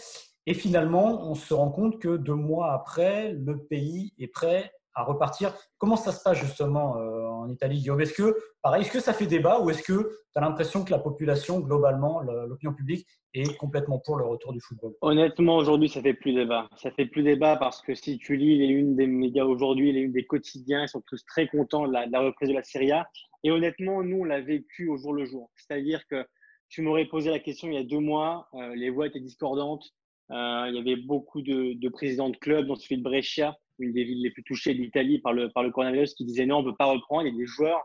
Et 0.47 0.53
finalement, 0.53 1.27
on 1.27 1.33
se 1.33 1.53
rend 1.53 1.71
compte 1.71 1.99
que 1.99 2.17
deux 2.17 2.35
mois 2.35 2.73
après, 2.73 3.33
le 3.33 3.57
pays 3.57 4.13
est 4.19 4.27
prêt 4.27 4.71
à 4.95 5.03
repartir. 5.03 5.53
Comment 5.77 5.97
ça 5.97 6.11
se 6.11 6.23
passe 6.23 6.39
justement 6.39 6.97
euh, 6.97 7.27
en 7.27 7.49
Italie, 7.49 7.79
Guillaume? 7.79 8.01
Est-ce 8.01 8.13
que, 8.13 8.35
pareil, 8.61 8.81
est-ce 8.81 8.91
que 8.91 8.99
ça 8.99 9.13
fait 9.13 9.27
débat 9.27 9.59
ou 9.59 9.69
est-ce 9.69 9.83
que 9.83 9.93
tu 9.93 10.35
as 10.35 10.41
l'impression 10.41 10.83
que 10.83 10.91
la 10.91 10.99
population, 10.99 11.59
globalement, 11.59 12.21
l'opinion 12.21 12.73
publique, 12.73 13.05
est 13.33 13.57
complètement 13.57 13.99
pour 13.99 14.15
le 14.15 14.25
retour 14.25 14.53
du 14.53 14.61
football? 14.61 14.93
Honnêtement, 15.01 15.57
aujourd'hui, 15.57 15.89
ça 15.89 16.01
fait 16.01 16.13
plus 16.13 16.33
débat. 16.33 16.69
Ça 16.77 16.91
fait 16.91 17.05
plus 17.05 17.23
débat 17.23 17.57
parce 17.57 17.81
que 17.81 17.93
si 17.93 18.17
tu 18.17 18.37
lis 18.37 18.57
les 18.57 18.67
unes 18.67 18.95
des 18.95 19.07
médias 19.07 19.43
aujourd'hui, 19.43 19.91
les 19.91 20.01
unes 20.01 20.13
des 20.13 20.25
quotidiens, 20.25 20.83
ils 20.83 20.89
sont 20.89 21.03
tous 21.05 21.23
très 21.25 21.47
contents 21.47 21.87
de 21.87 21.93
la, 21.93 22.19
reprise 22.21 22.49
de 22.49 22.55
la 22.55 22.63
Serie 22.63 22.91
A. 22.91 23.07
Et 23.43 23.51
honnêtement, 23.51 24.01
nous, 24.01 24.21
on 24.21 24.23
l'a 24.23 24.41
vécu 24.41 24.87
au 24.87 24.97
jour 24.97 25.13
le 25.13 25.25
jour. 25.25 25.51
C'est-à-dire 25.55 26.01
que 26.09 26.25
tu 26.69 26.81
m'aurais 26.81 27.05
posé 27.05 27.29
la 27.29 27.39
question 27.39 27.67
il 27.67 27.75
y 27.75 27.77
a 27.77 27.83
deux 27.83 27.99
mois, 27.99 28.47
euh, 28.55 28.73
les 28.75 28.89
voix 28.89 29.07
étaient 29.07 29.19
discordantes. 29.19 29.83
Euh, 30.31 30.65
il 30.69 30.75
y 30.75 30.79
avait 30.79 30.99
beaucoup 30.99 31.43
de, 31.43 31.73
de 31.73 31.89
présidents 31.89 32.29
de 32.29 32.37
clubs, 32.37 32.65
dont 32.65 32.75
celui 32.75 32.97
de 32.97 33.03
Brescia, 33.03 33.55
une 33.79 33.93
des 33.93 34.03
villes 34.03 34.21
les 34.21 34.31
plus 34.31 34.43
touchées 34.43 34.73
d'Italie 34.73 35.19
par 35.19 35.33
le, 35.33 35.49
coronavirus, 35.49 36.13
qui 36.13 36.25
disait 36.25 36.45
non, 36.45 36.57
on 36.57 36.63
ne 36.63 36.71
peut 36.71 36.77
pas 36.77 36.85
reprendre. 36.85 37.27
Il 37.27 37.33
y 37.33 37.35
a 37.35 37.37
des 37.37 37.45
joueurs 37.45 37.81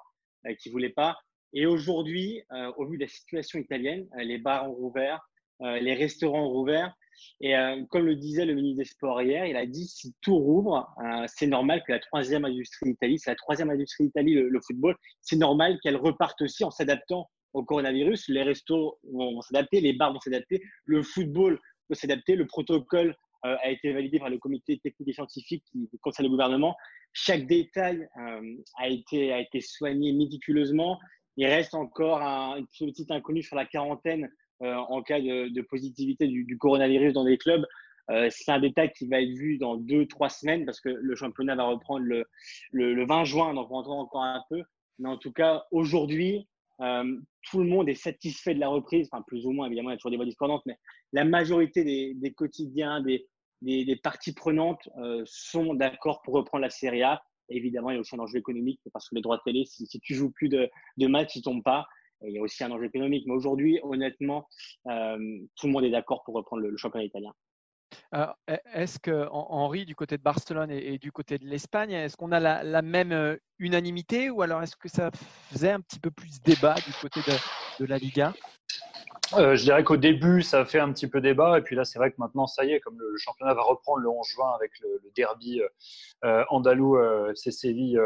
euh, 0.47 0.55
qui 0.55 0.69
ne 0.69 0.73
voulaient 0.73 0.91
pas. 0.91 1.17
Et 1.53 1.67
aujourd'hui, 1.67 2.43
euh, 2.53 2.73
au 2.77 2.87
vu 2.87 2.97
de 2.97 3.03
la 3.03 3.09
situation 3.09 3.59
italienne, 3.59 4.07
euh, 4.19 4.23
les 4.23 4.39
bars 4.39 4.71
ont 4.71 4.75
rouvert, 4.75 5.21
les 5.63 5.93
restaurants 5.93 6.47
ont 6.47 6.49
rouvert. 6.49 6.95
Et 7.43 7.53
comme 7.91 8.07
le 8.07 8.17
disait 8.17 8.47
le 8.47 8.55
ministre 8.55 8.79
des 8.79 8.85
Sports 8.87 9.21
hier, 9.21 9.45
il 9.45 9.57
a 9.57 9.67
dit 9.67 9.87
si 9.87 10.15
tout 10.23 10.39
rouvre, 10.39 10.89
c'est 11.27 11.49
normal 11.49 11.83
que 11.87 11.93
la 11.93 11.99
troisième 11.99 12.47
industrie 12.47 12.93
d'Italie, 12.93 13.19
c'est 13.19 13.29
la 13.29 13.37
troisième 13.37 13.69
industrie 13.69 14.05
d'Italie, 14.05 14.33
le, 14.33 14.61
football, 14.67 14.97
c'est 15.21 15.37
normal 15.37 15.79
qu'elle 15.83 15.97
reparte 15.97 16.41
aussi 16.41 16.65
en 16.65 16.71
s'adaptant 16.71 17.29
au 17.53 17.63
coronavirus. 17.63 18.29
Les 18.29 18.43
restos 18.43 18.99
vont 19.13 19.39
s'adapter, 19.43 19.83
les 19.83 19.93
bars 19.93 20.15
vont 20.15 20.21
s'adapter, 20.21 20.63
le 20.87 21.03
football 21.03 21.61
peut 21.89 21.95
s'adapter, 21.95 22.37
le 22.37 22.47
protocole 22.47 23.15
euh, 23.47 23.57
a 23.63 23.71
été 23.71 23.93
validé 23.93 24.19
par 24.19 24.29
le 24.29 24.39
comité 24.39 24.79
technique 24.79 25.09
et 25.09 25.13
scientifique 25.13 25.65
qui 25.73 25.89
concerne 26.03 26.27
le 26.27 26.31
gouvernement. 26.31 26.77
Chaque 27.13 27.47
détail 27.47 28.07
euh, 28.19 28.57
a, 28.79 28.89
été, 28.89 29.33
a 29.33 29.41
été 29.41 29.61
soigné 29.61 30.13
méticuleusement. 30.13 30.99
Il 31.37 31.47
reste 31.47 31.75
encore 31.75 32.21
un, 32.23 32.59
une 32.59 32.91
petite 32.91 33.11
inconnue 33.11 33.43
sur 33.43 33.57
la 33.57 33.65
quarantaine 33.65 34.31
euh, 34.63 34.75
en 34.75 35.03
cas 35.03 35.21
de, 35.21 35.49
de 35.49 35.63
positivité 35.63 36.27
du, 36.27 36.45
du, 36.45 36.59
coronavirus 36.59 37.15
dans 37.15 37.25
les 37.25 37.39
clubs. 37.39 37.65
c'est 38.29 38.51
un 38.51 38.61
détail 38.61 38.93
qui 38.93 39.07
va 39.07 39.23
être 39.23 39.37
vu 39.39 39.57
dans 39.57 39.77
deux, 39.77 40.07
trois 40.07 40.29
semaines 40.29 40.67
parce 40.67 40.81
que 40.81 40.89
le 40.89 41.15
championnat 41.15 41.55
va 41.55 41.65
reprendre 41.65 42.05
le, 42.05 42.25
le, 42.73 42.93
le 42.93 43.07
20 43.07 43.25
juin, 43.25 43.55
donc 43.55 43.71
on 43.71 43.77
entend 43.77 44.01
encore 44.01 44.25
un 44.25 44.43
peu. 44.51 44.63
Mais 44.99 45.09
en 45.09 45.17
tout 45.17 45.33
cas, 45.33 45.65
aujourd'hui, 45.71 46.47
euh, 46.81 47.17
tout 47.51 47.59
le 47.59 47.67
monde 47.67 47.89
est 47.89 47.95
satisfait 47.95 48.55
de 48.55 48.61
la 48.61 48.69
reprise, 48.69 49.09
enfin 49.11 49.23
plus 49.27 49.45
ou 49.45 49.53
moins, 49.53 49.67
évidemment, 49.67 49.91
il 49.91 49.93
y 49.93 49.95
a 49.95 49.99
toujours 49.99 50.11
des 50.11 50.17
voix 50.17 50.27
discordantes, 50.27 50.63
mais 50.67 50.79
la 51.13 51.25
majorité 51.25 51.85
des, 51.85 52.15
des 52.15 52.33
quotidiens, 52.33 53.01
des, 53.03 53.27
des, 53.63 53.97
parties 53.97 54.35
prenantes 54.35 54.89
euh, 54.99 55.23
sont 55.27 55.75
d'accord 55.75 56.23
pour 56.23 56.35
reprendre 56.35 56.63
la 56.63 56.71
Serie 56.71 57.03
A. 57.03 57.23
évidemment, 57.49 57.91
il 57.91 57.95
y 57.95 57.97
a 57.97 58.01
aussi 58.01 58.15
un 58.15 58.21
enjeu 58.21 58.39
économique 58.39 58.81
parce 58.93 59.09
que 59.09 59.15
les 59.15 59.23
droits 59.23 59.37
de 59.37 59.43
télé, 59.43 59.65
si, 59.67 59.87
tu 60.01 60.15
joues 60.15 60.31
plus 60.31 60.49
de, 60.49 60.71
matchs, 60.99 61.37
ils 61.37 61.43
tombent 61.43 61.63
pas. 61.63 61.87
Il 62.23 62.33
y 62.33 62.39
a 62.39 62.43
aussi 62.43 62.63
un 62.65 62.71
enjeu 62.71 62.85
économique. 62.85 63.25
Mais 63.27 63.33
aujourd'hui, 63.33 63.81
honnêtement, 63.83 64.47
euh, 64.89 65.17
tout 65.57 65.67
le 65.67 65.73
monde 65.73 65.85
est 65.85 65.91
d'accord 65.91 66.23
pour 66.25 66.35
reprendre 66.35 66.63
le 66.63 66.77
championnat 66.77 67.05
italien. 67.07 67.33
E, 68.15 68.27
est-ce 68.73 68.99
que 68.99 69.27
Henri, 69.31 69.85
du 69.85 69.95
côté 69.95 70.17
de 70.17 70.23
Barcelone 70.23 70.71
et, 70.71 70.99
du 70.99 71.13
côté 71.13 71.39
de 71.39 71.47
l'Espagne, 71.47 71.93
est-ce 71.93 72.17
qu'on 72.17 72.33
a 72.33 72.41
la, 72.41 72.83
même 72.83 73.13
euh, 73.13 73.37
unanimité 73.59 74.31
ou 74.31 74.43
alors 74.43 74.63
est-ce 74.63 74.77
que 74.77 74.89
ça 74.89 75.11
faisait 75.51 75.71
un 75.71 75.81
petit 75.81 75.99
peu 75.99 76.11
plus 76.11 76.41
débat 76.43 76.75
du 76.75 76.93
côté 77.01 77.21
de 77.79 77.85
la 77.85 77.99
Liga? 77.99 78.35
Euh, 79.35 79.55
je 79.55 79.63
dirais 79.63 79.85
qu'au 79.85 79.97
début, 79.97 80.43
ça 80.43 80.61
a 80.61 80.65
fait 80.65 80.81
un 80.81 80.93
petit 80.93 81.07
peu 81.07 81.21
débat. 81.21 81.59
Et 81.59 81.63
puis 81.63 81.77
là, 81.77 81.85
c'est 81.85 81.99
vrai 81.99 82.11
que 82.11 82.17
maintenant, 82.19 82.47
ça 82.47 82.65
y 82.65 82.73
est, 82.73 82.81
comme 82.81 82.99
le, 82.99 83.17
championnat 83.17 83.55
va 83.55 83.63
reprendre 83.63 83.99
le 83.99 84.09
11 84.09 84.27
juin 84.27 84.51
avec 84.55 84.73
le, 84.81 85.01
derby 85.15 85.61
euh, 85.61 85.69
euh, 86.25 86.45
andalou, 86.49 86.97
euh, 86.97 87.33
c'est 87.35 87.51
Séville, 87.51 87.97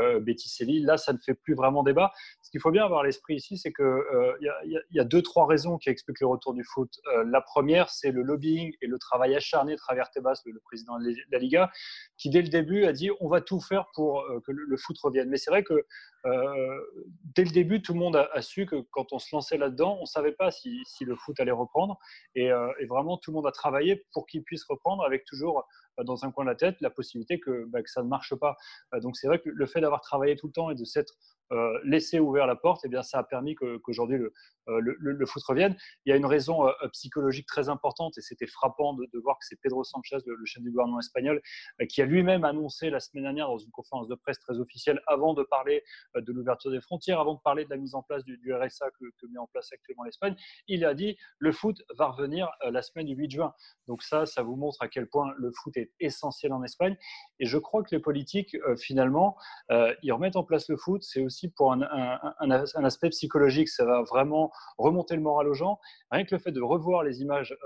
là, 0.83 0.97
ça 0.97 1.13
ne 1.13 1.19
fait 1.19 1.35
plus 1.35 1.55
vraiment 1.55 1.83
débat. 1.83 2.13
Ce 2.43 2.51
qu'il 2.51 2.61
faut 2.61 2.71
bien 2.71 2.85
avoir 2.85 3.01
à 3.01 3.05
l'esprit 3.05 3.37
ici, 3.37 3.57
c'est 3.57 3.73
qu'il 3.73 4.03
y, 4.41 4.79
y, 4.97 5.01
a 5.01 5.05
deux, 5.05 5.23
trois 5.23 5.47
raisons 5.47 5.79
qui 5.79 5.89
expliquent 5.89 6.21
le 6.21 6.27
retour 6.27 6.55
du 6.55 6.65
foot. 6.65 6.91
la 7.27 7.41
première, 7.41 7.91
c'est 7.91 8.11
le 8.11 8.23
lobbying 8.23 8.73
et 8.81 8.87
le 8.87 8.99
travail 8.99 9.35
acharné 9.35 9.75
de 9.75 9.81
Javier 9.89 10.05
Tebas, 10.13 10.43
le, 10.45 10.61
président 10.61 10.99
de 10.99 11.15
la 11.31 11.39
Liga, 11.39 11.71
qui 12.17 12.31
dès 12.31 12.43
le 12.43 12.49
début 12.49 12.85
a 12.85 12.93
dit 12.93 13.11
on 13.21 13.29
va 13.29 13.41
tout 13.41 13.61
faire 13.61 13.87
pour 13.95 14.25
que 14.47 14.53
le, 14.53 14.77
foot 14.77 14.97
revienne. 15.03 15.29
Mais 15.29 15.37
c'est 15.37 15.51
vrai 15.51 15.63
que 15.63 15.85
dès 16.25 17.45
le 17.45 17.51
début, 17.51 17.83
tout 17.83 17.93
le 17.93 17.99
monde 17.99 18.17
a, 18.17 18.43
su 18.43 18.67
que 18.67 18.77
quand 18.91 19.13
on 19.13 19.19
se 19.19 19.35
lançait 19.35 19.59
là-dedans, 19.59 19.97
on 19.99 20.03
ne 20.03 20.07
savait 20.07 20.33
pas 20.33 20.51
si, 20.51 20.83
le 21.01 21.17
foot 21.17 21.39
allait 21.41 21.53
reprendre. 21.53 21.99
Euh, 22.39 22.73
et, 22.81 22.87
vraiment, 22.87 23.19
tout 23.19 23.31
le 23.31 23.37
monde 23.37 23.47
a 23.47 23.53
travaillé 23.53 24.05
pour 24.13 24.27
qu'il 24.27 24.43
puisse 24.43 24.65
reprendre 24.65 25.05
avec 25.05 25.25
toujours 25.25 25.59
euh, 25.59 25.63
dans 26.02 26.24
un 26.24 26.33
coin 26.33 26.44
de 26.44 26.50
la 26.50 26.57
tête 26.57 26.76
la 26.80 26.90
possibilité 26.90 27.38
que, 27.38 27.64
bah, 27.66 27.80
ça 27.87 28.02
ne 28.02 28.09
marche 28.09 28.35
pas. 28.35 28.57
Euh, 28.94 29.00
donc 29.00 29.16
c'est 29.16 29.26
vrai 29.26 29.38
que 29.38 29.48
le 29.48 29.66
fait 29.66 29.80
d'avoir 29.80 30.00
travaillé 30.00 30.37
tout 30.37 30.46
le 30.46 30.52
temps 30.52 30.70
et 30.70 30.74
de 30.74 30.85
s'être 30.85 31.14
euh, 31.52 31.78
laisser 31.85 32.20
ouvert 32.20 32.46
la 32.46 32.57
porte, 32.57 32.80
eh 32.85 32.88
bien, 32.88 33.02
ça 33.02 33.18
a 33.18 33.22
permis 33.22 33.54
qu'aujourd'hui 33.54 34.16
le, 34.16 34.33
euh, 34.68 34.80
le, 34.80 35.26
foot 35.26 35.42
revienne. 35.44 35.76
Il 36.04 36.11
y 36.11 36.12
a 36.12 36.16
une 36.16 36.24
raison 36.24 36.66
euh, 36.66 36.72
psychologique 36.92 37.46
très 37.46 37.68
importante, 37.68 38.16
et 38.16 38.22
c'était 38.22 38.46
frappant 38.46 38.94
de, 38.94 39.07
voir 39.22 39.38
que 39.38 39.44
c'est 39.46 39.61
Pedro 39.61 39.85
Sanchez, 39.85 40.16
le, 40.24 40.42
chef 40.46 40.62
du 40.62 40.70
gouvernement 40.70 41.00
espagnol, 41.00 41.42
qui 41.90 42.00
a 42.00 42.07
lui-même 42.07 42.44
annoncé 42.44 42.88
la 42.88 42.98
semaine 42.98 43.24
dernière 43.24 43.48
dans 43.48 43.59
une 43.59 43.70
conférence 43.70 44.09
de 44.09 44.14
presse 44.14 44.40
très 44.40 44.59
officielle, 44.59 45.02
avant 45.07 45.35
de 45.35 45.42
parler 45.42 45.85
de 46.16 46.33
l'ouverture 46.33 46.70
des 46.70 46.80
frontières, 46.80 47.20
avant 47.20 47.35
de 47.35 47.40
parler 47.40 47.66
de 47.66 47.70
la 47.70 47.76
mise 47.76 47.94
en 47.94 48.02
place 48.02 48.24
du, 48.24 48.52
RSA 48.52 48.90
que, 48.98 49.04
que, 49.20 49.26
met 49.26 49.38
en 49.38 49.46
place 49.46 49.70
actuellement 49.72 50.04
l'Espagne, 50.04 50.37
il 50.66 50.85
a 50.85 50.94
dit 50.94 51.16
le 51.38 51.52
foot 51.52 51.83
va 51.96 52.09
revenir 52.09 52.50
la 52.70 52.83
semaine 52.83 53.07
du 53.07 53.14
8 53.14 53.30
juin. 53.30 53.54
Donc 53.87 54.02
ça, 54.02 54.24
ça 54.26 54.42
vous 54.42 54.57
montre 54.57 54.80
à 54.80 54.88
quel 54.88 55.09
point 55.09 55.35
le 55.37 55.52
foot 55.52 55.76
est 55.76 55.84
essentiel 56.01 56.53
en 56.53 56.62
Espagne. 56.62 56.97
Et 57.38 57.47
je 57.47 57.59
crois 57.59 57.83
que 57.83 57.94
les 57.94 58.01
politiques, 58.01 58.57
finalement, 58.77 59.37
ils 59.70 60.12
remettent 60.12 60.37
en 60.37 60.44
place 60.44 60.68
le 60.68 60.77
foot. 60.77 61.03
C'est 61.03 61.23
aussi 61.23 61.49
pour 61.49 61.73
un, 61.73 61.83
un, 61.83 62.85
aspect 62.85 63.11
psychologique. 63.11 63.68
Ça 63.68 63.85
va 63.85 64.03
vraiment 64.03 64.51
remonter 64.79 65.16
le 65.16 65.23
moral 65.23 65.49
aux 65.49 65.55
gens. 65.55 65.79
Rien 66.11 66.25
que 66.25 66.35
le 66.35 66.40
fait 66.40 66.53
de 66.53 66.61
revoir 66.61 67.03
les 67.03 67.23
images 67.23 67.57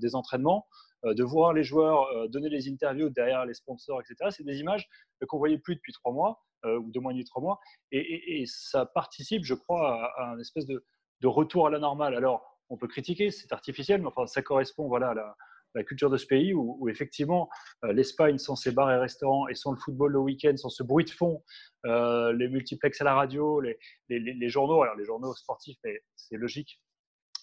des 0.00 0.14
entraînements, 0.14 0.66
de 1.04 1.24
voir 1.24 1.52
les 1.52 1.64
joueurs 1.64 2.28
donner 2.28 2.48
les 2.48 2.68
interviews 2.68 3.10
derrière 3.10 3.44
les 3.44 3.54
sponsors, 3.54 4.00
etc. 4.00 4.30
C'est 4.30 4.44
des 4.44 4.58
images 4.58 4.88
qu'on 5.28 5.38
voyait 5.38 5.58
plus 5.58 5.76
depuis 5.76 5.92
trois 5.92 6.12
mois 6.12 6.42
ou 6.64 6.90
deux 6.90 7.00
mois 7.00 7.12
et 7.12 7.14
demi, 7.14 7.24
trois 7.24 7.42
mois. 7.42 7.60
Et, 7.92 8.44
ça 8.46 8.86
participe, 8.86 9.44
je 9.44 9.54
crois, 9.54 10.12
à, 10.16 10.32
un 10.32 10.38
espèce 10.38 10.66
de, 10.66 10.84
de, 11.20 11.26
retour 11.26 11.66
à 11.66 11.70
la 11.70 11.78
normale. 11.78 12.14
Alors, 12.14 12.56
on 12.68 12.76
peut 12.76 12.88
critiquer, 12.88 13.30
c'est 13.30 13.52
artificiel, 13.52 14.00
mais 14.00 14.08
enfin, 14.08 14.26
ça 14.26 14.42
correspond 14.42 14.88
voilà, 14.88 15.10
à 15.10 15.14
la, 15.14 15.36
la 15.76 15.84
culture 15.84 16.10
de 16.10 16.16
ce 16.16 16.26
pays 16.26 16.54
où, 16.54 16.88
effectivement 16.88 17.48
euh, 17.84 17.92
l'Espagne 17.92 18.38
sans 18.38 18.56
ses 18.56 18.72
bars 18.72 18.90
et 18.90 18.96
restaurants 18.96 19.46
et 19.48 19.54
sans 19.54 19.72
le 19.72 19.76
football 19.76 20.12
le 20.12 20.18
week-end, 20.18 20.56
sans 20.56 20.70
ce 20.70 20.82
bruit 20.82 21.04
de 21.04 21.10
fond, 21.10 21.44
euh, 21.84 22.32
les 22.32 22.48
multiplex 22.48 23.00
à 23.00 23.04
la 23.04 23.14
radio, 23.14 23.60
les, 23.60 23.78
les, 24.08 24.48
journaux, 24.48 24.82
alors 24.82 24.96
les 24.96 25.04
journaux 25.04 25.34
sportifs, 25.34 25.78
mais 25.84 26.00
c'est 26.16 26.36
logique. 26.36 26.80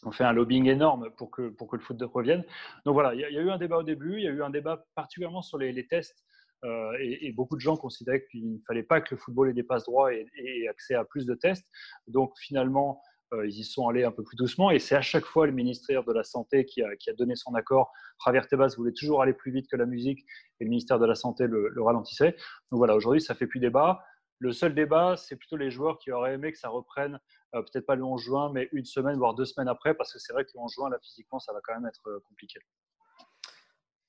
On 0.05 0.11
fait 0.11 0.25
un 0.25 0.33
lobbying 0.33 0.67
énorme 0.67 1.11
pour 1.15 1.31
que, 1.31 1.49
pour 1.49 1.69
que 1.69 1.77
le 1.77 1.81
foot 1.81 2.01
revienne. 2.01 2.43
Donc 2.85 2.93
voilà, 2.93 3.13
il 3.13 3.21
y, 3.21 3.23
a 3.23 3.29
eu 3.29 3.49
un 3.49 3.57
débat 3.57 3.77
au 3.77 3.83
début, 3.83 4.17
il 4.17 4.23
y 4.23 4.27
a 4.27 4.31
eu 4.31 4.43
un 4.43 4.49
débat 4.49 4.85
particulièrement 4.95 5.41
sur 5.41 5.57
les, 5.57 5.87
tests. 5.87 6.25
Euh, 6.65 6.91
et, 6.99 7.31
beaucoup 7.31 7.55
de 7.55 7.61
gens 7.61 7.77
considéraient 7.77 8.25
qu'il 8.29 8.53
ne 8.53 8.59
fallait 8.67 8.83
pas 8.83 8.99
que 8.99 9.15
le 9.15 9.19
football 9.19 9.49
ait 9.49 9.53
des 9.53 9.63
passes 9.63 9.85
droits 9.85 10.13
et, 10.13 10.67
accès 10.67 10.95
à 10.95 11.05
plus 11.05 11.25
de 11.25 11.35
tests. 11.35 11.65
Donc 12.07 12.33
finalement, 12.37 13.01
ils 13.45 13.59
y 13.59 13.63
sont 13.63 13.87
allés 13.87 14.03
un 14.03 14.11
peu 14.11 14.23
plus 14.23 14.35
doucement 14.35 14.71
et 14.71 14.79
c'est 14.79 14.95
à 14.95 15.01
chaque 15.01 15.25
fois 15.25 15.45
le 15.45 15.53
ministère 15.53 16.03
de 16.03 16.13
la 16.13 16.23
Santé 16.23 16.65
qui 16.65 16.81
a, 16.81 17.13
donné 17.17 17.35
son 17.35 17.55
accord. 17.55 17.91
Javier 18.25 18.41
Tebas 18.47 18.75
voulait 18.77 18.93
toujours 18.93 19.21
aller 19.21 19.33
plus 19.33 19.51
vite 19.51 19.69
que 19.69 19.75
la 19.75 19.85
musique 19.85 20.19
et 20.59 20.65
le 20.65 20.69
ministère 20.69 20.99
de 20.99 21.05
la 21.05 21.15
Santé 21.15 21.47
le, 21.47 21.73
ralentissait. 21.81 22.31
Donc 22.71 22.77
voilà, 22.77 22.95
aujourd'hui, 22.95 23.21
ça 23.21 23.35
fait 23.35 23.47
plus 23.47 23.59
débat. 23.59 24.03
Le 24.39 24.51
seul 24.51 24.75
débat, 24.75 25.15
c'est 25.17 25.35
plutôt 25.35 25.57
les 25.57 25.71
joueurs 25.71 25.97
qui 25.99 26.11
auraient 26.11 26.33
aimé 26.33 26.51
que 26.51 26.57
ça 26.57 26.69
reprenne, 26.69 27.19
euh, 27.55 27.61
peut-être 27.61 27.85
pas 27.85 27.95
le 27.95 28.03
11 28.03 28.21
juin, 28.21 28.51
mais 28.53 28.67
une 28.73 28.85
semaine, 28.85 29.17
voire 29.17 29.35
deux 29.35 29.45
semaines 29.45 29.69
après, 29.69 29.93
parce 29.93 30.11
que 30.11 30.19
c'est 30.19 30.33
vrai 30.33 30.43
que 30.43 30.51
le 30.53 30.59
11 30.59 30.73
juin, 30.73 30.89
là, 30.89 30.97
physiquement, 31.01 31.39
ça 31.39 31.53
va 31.53 31.59
quand 31.63 31.73
même 31.73 31.85
être 31.85 32.07
euh, 32.07 32.19
compliqué. 32.27 32.59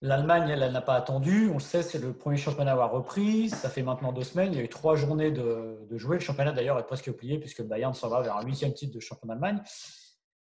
L'Allemagne, 0.05 0.51
elle, 0.51 0.71
n'a 0.71 0.83
pas 0.83 0.97
attendu. 0.97 1.49
On 1.49 1.55
le 1.55 1.61
sait, 1.61 1.83
c'est 1.83 1.99
le 1.99 2.13
premier 2.13 2.37
championnat 2.37 2.73
à 2.73 2.75
avoir 2.75 2.91
repris. 2.91 3.49
Ça 3.49 3.71
fait 3.71 3.83
maintenant 3.83 4.13
deux 4.13 4.23
semaines. 4.23 4.53
Il 4.53 4.59
y 4.59 4.61
a 4.61 4.65
eu 4.65 4.69
trois 4.69 4.97
journées 4.97 5.31
de, 5.31 5.79
jouer. 5.93 6.19
Le 6.19 6.21
championnat, 6.21 6.53
d'ailleurs, 6.53 6.79
est 6.79 6.87
presque 6.87 7.11
plié 7.13 7.39
puisque 7.39 7.63
Bayern 7.63 7.95
s'en 7.95 8.11
va 8.11 8.21
vers 8.21 8.37
un 8.37 8.45
huitième 8.45 8.75
titre 8.75 8.95
de 8.95 9.01
champion 9.01 9.29
d'Allemagne. 9.29 9.63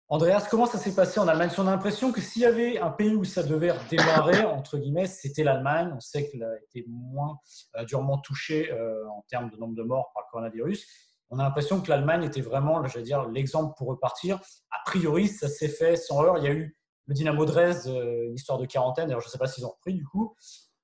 Andreas, 0.08 0.48
comment 0.50 0.66
ça 0.66 0.78
s'est 0.78 0.96
passé 0.96 1.20
en 1.20 1.28
Allemagne? 1.28 1.50
On 1.58 1.66
a 1.68 1.70
l'impression 1.70 2.10
que 2.10 2.20
s'il 2.20 2.42
y 2.42 2.44
avait 2.44 2.80
un 2.80 2.90
pays 2.90 3.14
où 3.14 3.22
ça 3.22 3.44
devait 3.44 3.70
redémarrer, 3.70 4.44
entre 4.46 4.78
guillemets, 4.78 5.06
c'était 5.06 5.44
l'Allemagne. 5.44 5.92
On 5.94 6.00
sait 6.00 6.28
qu'elle 6.28 6.42
a 6.42 6.56
été 6.64 6.84
moins 6.88 7.38
euh, 7.76 7.84
durement 7.84 8.18
touchée 8.18 8.72
euh, 8.72 9.08
en 9.10 9.24
termes 9.28 9.48
de 9.50 9.56
nombre 9.58 9.76
de 9.76 9.82
morts 9.84 10.10
par 10.12 10.24
le 10.24 10.30
coronavirus. 10.32 10.88
On 11.30 11.38
a 11.38 11.44
l'impression 11.44 11.80
que 11.80 11.88
l'Allemagne 11.88 12.24
était 12.24 12.40
vraiment, 12.40 12.84
je 12.84 12.98
dire, 12.98 13.28
l'exemple 13.28 13.74
pour 13.78 13.86
repartir. 13.86 14.40
A 14.72 14.78
priori, 14.86 15.28
ça 15.28 15.46
s'est 15.46 15.68
fait 15.68 15.94
sans 15.94 16.24
heure. 16.24 16.38
Il 16.38 16.44
y 16.44 16.48
a 16.48 16.52
eu 16.52 16.76
le 17.06 17.14
Dynamo 17.14 17.44
Dresde, 17.44 17.88
euh, 17.88 18.26
une 18.26 18.34
histoire 18.34 18.58
de 18.58 18.66
quarantaine. 18.66 19.08
Alors, 19.10 19.20
je 19.20 19.26
ne 19.26 19.30
sais 19.30 19.38
pas 19.38 19.46
s'ils 19.46 19.64
ont 19.64 19.70
repris 19.70 19.94
du 19.94 20.04
coup. 20.04 20.34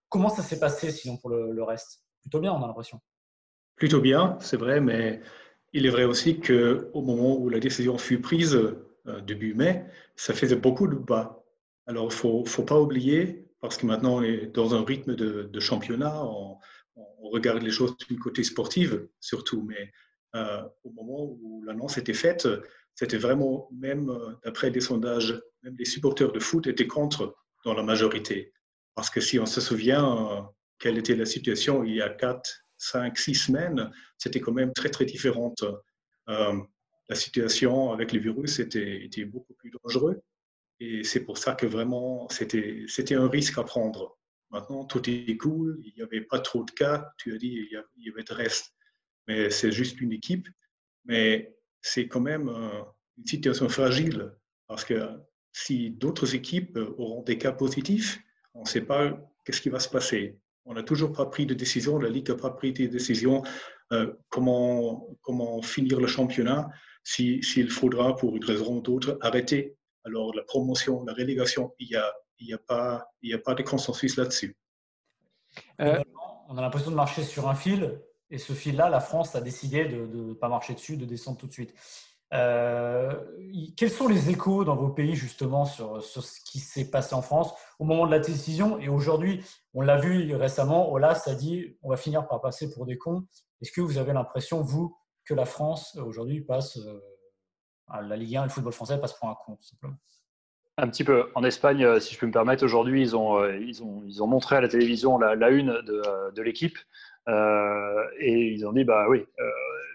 Comment 0.09 0.29
ça 0.29 0.43
s'est 0.43 0.61
passé 0.61 0.91
sinon 0.91 1.17
pour 1.17 1.31
le, 1.31 1.63
reste? 1.63 2.03
Plutôt 2.21 2.41
bien, 2.41 2.53
on 2.53 2.63
a 2.63 2.67
l'impression. 2.67 3.01
Plutôt 3.77 4.01
bien, 4.01 4.37
c'est 4.41 4.57
vrai, 4.57 4.81
mais 4.81 5.21
il 5.73 5.87
est 5.87 5.91
vrai 5.91 6.05
aussi 6.05 6.39
qu'au 6.39 7.03
moment 7.03 7.37
où 7.39 7.49
la 7.49 7.59
décision 7.59 7.99
fut 7.99 8.21
prise, 8.21 8.55
euh, 8.55 9.21
début 9.23 9.55
mai, 9.55 9.87
ça 10.15 10.35
faisait 10.35 10.57
beaucoup 10.57 10.87
de 10.87 10.95
bas. 10.95 11.45
Alors, 11.87 12.05
il 12.05 12.41
ne 12.41 12.45
faut, 12.45 12.63
pas 12.63 12.79
oublier, 12.79 13.49
parce 13.61 13.77
que 13.77 13.87
maintenant 13.87 14.19
on 14.19 14.23
est 14.23 14.47
dans 14.47 14.75
un 14.75 14.85
rythme 14.85 15.17
de, 15.17 15.61
championnat, 15.61 16.25
on, 16.25 16.59
regarde 17.31 17.63
les 17.63 17.71
choses 17.71 17.97
du 17.97 18.19
côté 18.19 18.45
sportif 18.45 18.93
surtout, 19.19 19.63
mais 19.63 19.91
euh, 20.35 20.63
au 20.85 20.91
moment 20.91 21.25
où 21.25 21.63
l'annonce 21.65 21.97
était 21.97 22.13
faite, 22.13 22.47
c'était 22.94 23.18
vraiment, 23.18 23.68
même 23.72 24.11
euh, 24.11 24.33
d'après 24.44 24.70
des 24.70 24.81
sondages, 24.81 25.40
même 25.62 25.76
les 25.78 25.85
supporters 25.85 26.33
de 26.33 26.40
foot 26.40 26.66
étaient 26.66 26.87
contre 26.87 27.35
dans 27.64 27.74
la 27.74 27.83
majorité. 27.83 28.52
Parce 28.94 29.11
que 29.11 29.20
si 29.20 29.38
on 29.38 29.46
se 29.46 29.61
souvient 29.61 30.31
euh, 30.31 30.40
quelle 30.78 30.98
était 30.98 31.16
la 31.16 31.26
situation 31.26 31.85
il 31.85 31.96
y 31.96 32.02
a 32.02 32.11
4, 32.11 32.64
5, 32.78 33.16
6 33.16 33.35
semaines, 33.35 33.90
c'était 34.18 34.40
quand 34.40 34.52
même 34.52 34.72
très, 34.72 34.90
très 34.90 35.05
différente. 35.05 35.64
Euh, 36.28 36.61
la 37.09 37.14
situation 37.14 37.92
avec 37.92 38.12
le 38.12 38.20
virus 38.20 38.59
était, 38.59 39.05
était 39.05 39.24
beaucoup 39.24 39.55
plus 39.55 39.70
dangereux. 39.83 40.20
Et 40.81 41.05
c'est 41.05 41.20
pour 41.20 41.38
ça 41.38 41.55
que 41.55 41.66
vraiment, 41.66 42.28
c'était 42.28 43.14
un 43.14 43.28
risque 43.28 43.59
à 43.59 43.62
prendre. 43.62 44.18
Maintenant, 44.50 44.85
tout 44.85 45.09
est 45.09 45.37
cool, 45.37 45.81
il 45.85 45.92
n'y 45.96 46.02
avait 46.02 46.22
pas 46.22 46.40
trop 46.40 46.64
de 46.64 46.70
cas. 46.72 47.12
Tu 47.18 47.33
as 47.35 47.38
dit, 47.38 47.68
il 47.70 48.05
y 48.05 48.11
avait 48.11 48.24
de 48.24 48.35
reste. 48.35 48.74
Mais 49.28 49.50
c'est 49.50 49.70
juste 49.70 50.00
une 50.00 50.12
équipe. 50.12 50.48
Mais 51.05 51.55
c'est 51.83 52.07
quand 52.07 52.21
même 52.21 52.49
euh, 52.49 52.83
une 53.18 53.27
situation 53.27 53.68
fragile 53.68 54.33
parce 54.68 54.85
que 54.85 55.11
si 55.53 55.90
d'autres 55.90 56.35
équipes 56.35 56.77
euh, 56.77 56.95
auront 56.97 57.23
des 57.23 57.37
cas 57.37 57.53
positifs, 57.53 58.21
on 58.55 58.61
ne 58.61 58.68
sait 58.68 58.81
pas 58.81 59.18
qu'est-ce 59.45 59.61
qui 59.61 59.68
va 59.68 59.81
se 59.81 59.88
passer. 59.88 60.38
On 60.64 60.75
n'a 60.75 60.85
toujours 60.85 61.12
pas 61.12 61.27
pris 61.27 61.45
de 61.45 61.55
décision, 61.55 61.99
la 61.99 62.09
Ligue 62.09 62.29
n'a 62.29 62.37
pas 62.37 62.51
pris 62.51 62.73
de 62.73 62.87
décision 62.87 63.42
euh, 63.92 64.14
comment, 64.31 65.61
finir 65.62 66.01
le 66.01 66.07
championnat 66.07 66.71
s'il 67.05 67.68
faudra, 67.68 68.14
pour 68.14 68.37
une 68.37 68.45
raison 68.45 68.77
ou 68.77 68.81
d'autre, 68.81 69.18
arrêter. 69.21 69.77
Alors 70.05 70.33
la 70.37 70.45
promotion, 70.45 71.05
la 71.05 71.12
relégation, 71.14 71.75
il 71.81 72.01
n'y 72.40 72.55
a 72.55 72.59
pas 72.59 73.55
de 73.55 73.62
consensus 73.62 74.16
là-dessus. 74.16 74.57
on 75.81 76.57
a 76.57 76.61
l'impression 76.61 76.92
de 76.92 76.97
marcher 76.97 77.25
sur 77.25 77.49
un 77.49 77.57
fil 77.57 78.01
et 78.33 78.38
ce 78.38 78.55
fil-là, 78.55 78.88
la 78.88 79.01
France 79.01 79.37
a 79.37 79.42
décidé 79.42 79.85
de 79.85 80.07
ne 80.07 80.33
pas 80.33 80.49
marcher 80.49 80.73
dessus, 80.73 80.97
de 80.97 81.05
descendre 81.05 81.37
tout 81.37 81.47
de 81.47 81.53
suite. 81.53 81.75
Euh, 82.33 83.12
quels 83.77 83.90
sont 83.90 84.09
les 84.09 84.31
échos 84.31 84.64
dans 84.64 84.75
vos 84.75 84.88
pays 84.88 85.14
justement 85.14 85.66
sur, 85.66 86.03
ce 86.03 86.40
qui 86.47 86.61
s'est 86.61 86.90
passé 86.90 87.14
en 87.14 87.21
France 87.21 87.53
au 87.79 87.85
moment 87.85 88.07
de 88.07 88.11
la 88.11 88.21
décision 88.21 88.79
Et 88.79 88.88
aujourd'hui, 88.88 89.45
on 89.75 89.83
l'a 89.83 89.99
vu 89.99 90.35
récemment, 90.35 90.90
Olas 90.90 91.25
a 91.27 91.35
dit 91.35 91.77
on 91.83 91.90
va 91.90 91.99
finir 91.99 92.27
par 92.27 92.40
passer 92.40 92.73
pour 92.73 92.87
des 92.87 92.97
cons. 92.97 93.27
Est-ce 93.61 93.71
que 93.71 93.83
vous 93.83 93.99
avez 93.99 94.14
l'impression, 94.14 94.62
vous, 94.62 94.97
que 95.27 95.35
la 95.35 95.45
France 95.45 95.95
aujourd'hui 95.97 96.40
passe, 96.40 96.79
euh, 96.79 97.01
la 98.01 98.16
Ligue 98.16 98.37
1 98.37 98.40
et 98.40 98.45
le 98.45 98.51
football 98.51 98.73
français 98.73 98.99
passe 98.99 99.12
pour 99.12 99.29
un 99.29 99.37
con, 99.45 99.59
simplement? 99.61 99.97
Un 100.79 100.88
petit 100.88 101.05
peu. 101.05 101.31
En 101.35 101.45
Espagne, 101.45 101.85
euh, 101.85 102.01
si 102.01 102.14
je 102.14 102.18
peux 102.18 102.27
me 102.27 102.33
permettre, 102.33 102.64
aujourd'hui, 102.64 103.03
ils 103.03 103.14
ont, 103.14 103.47
ils, 103.47 103.83
ont, 103.83 104.03
ils 104.07 104.23
ont 104.23 104.27
montré 104.27 104.57
à 104.57 104.62
la 104.62 104.68
télévision 104.68 105.18
la, 105.18 105.51
une 105.51 105.83
de 105.83 106.42
l'équipe. 106.42 106.79
Euh, 107.29 108.05
et 108.19 108.33
ils 108.53 108.67
ont 108.67 108.73
dit, 108.73 108.85
bah 108.85 109.07
oui, 109.09 109.25
euh, 109.41 109.51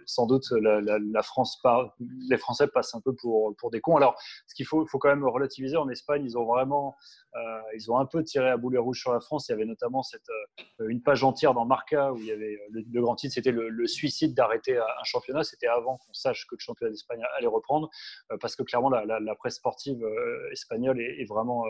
sans 0.07 0.25
doute 0.25 0.45
la, 0.51 1.21
France 1.21 1.61
les 1.99 2.37
Français 2.37 2.67
passent 2.67 2.95
un 2.95 3.01
peu 3.01 3.13
pour, 3.13 3.55
pour 3.57 3.69
des 3.69 3.81
cons. 3.81 3.97
Alors, 3.97 4.19
ce 4.47 4.55
qu'il 4.55 4.65
faut, 4.65 4.85
faut 4.87 4.97
quand 4.97 5.09
même 5.09 5.25
relativiser, 5.25 5.77
en 5.77 5.89
Espagne, 5.89 6.23
ils 6.25 6.37
ont 6.37 6.45
vraiment, 6.45 6.95
euh, 7.35 7.61
ils 7.75 7.91
ont 7.91 7.99
un 7.99 8.05
peu 8.05 8.23
tiré 8.23 8.49
à 8.49 8.57
boulet 8.57 8.77
rouge 8.77 8.99
sur 8.99 9.13
la 9.13 9.19
France. 9.19 9.49
Il 9.49 9.51
y 9.51 9.55
avait 9.55 9.65
notamment 9.65 10.01
cette, 10.01 10.29
une 10.87 11.01
page 11.01 11.23
entière 11.23 11.53
dans 11.53 11.65
Marca 11.65 12.13
où 12.13 12.17
il 12.17 12.25
y 12.25 12.31
avait 12.31 12.57
le, 12.71 13.01
grand 13.01 13.15
titre, 13.15 13.33
c'était 13.35 13.51
le, 13.51 13.87
suicide 13.87 14.33
d'arrêter 14.33 14.77
un 14.77 15.03
championnat. 15.03 15.43
C'était 15.43 15.67
avant 15.67 15.97
qu'on 15.97 16.13
sache 16.13 16.47
que 16.47 16.55
le 16.55 16.59
championnat 16.59 16.91
d'Espagne 16.91 17.21
allait 17.37 17.47
reprendre, 17.47 17.89
parce 18.39 18.55
que 18.55 18.63
clairement, 18.63 18.89
la, 18.89 19.35
presse 19.35 19.55
sportive 19.55 20.03
espagnole 20.51 21.01
est, 21.01 21.25
vraiment 21.27 21.65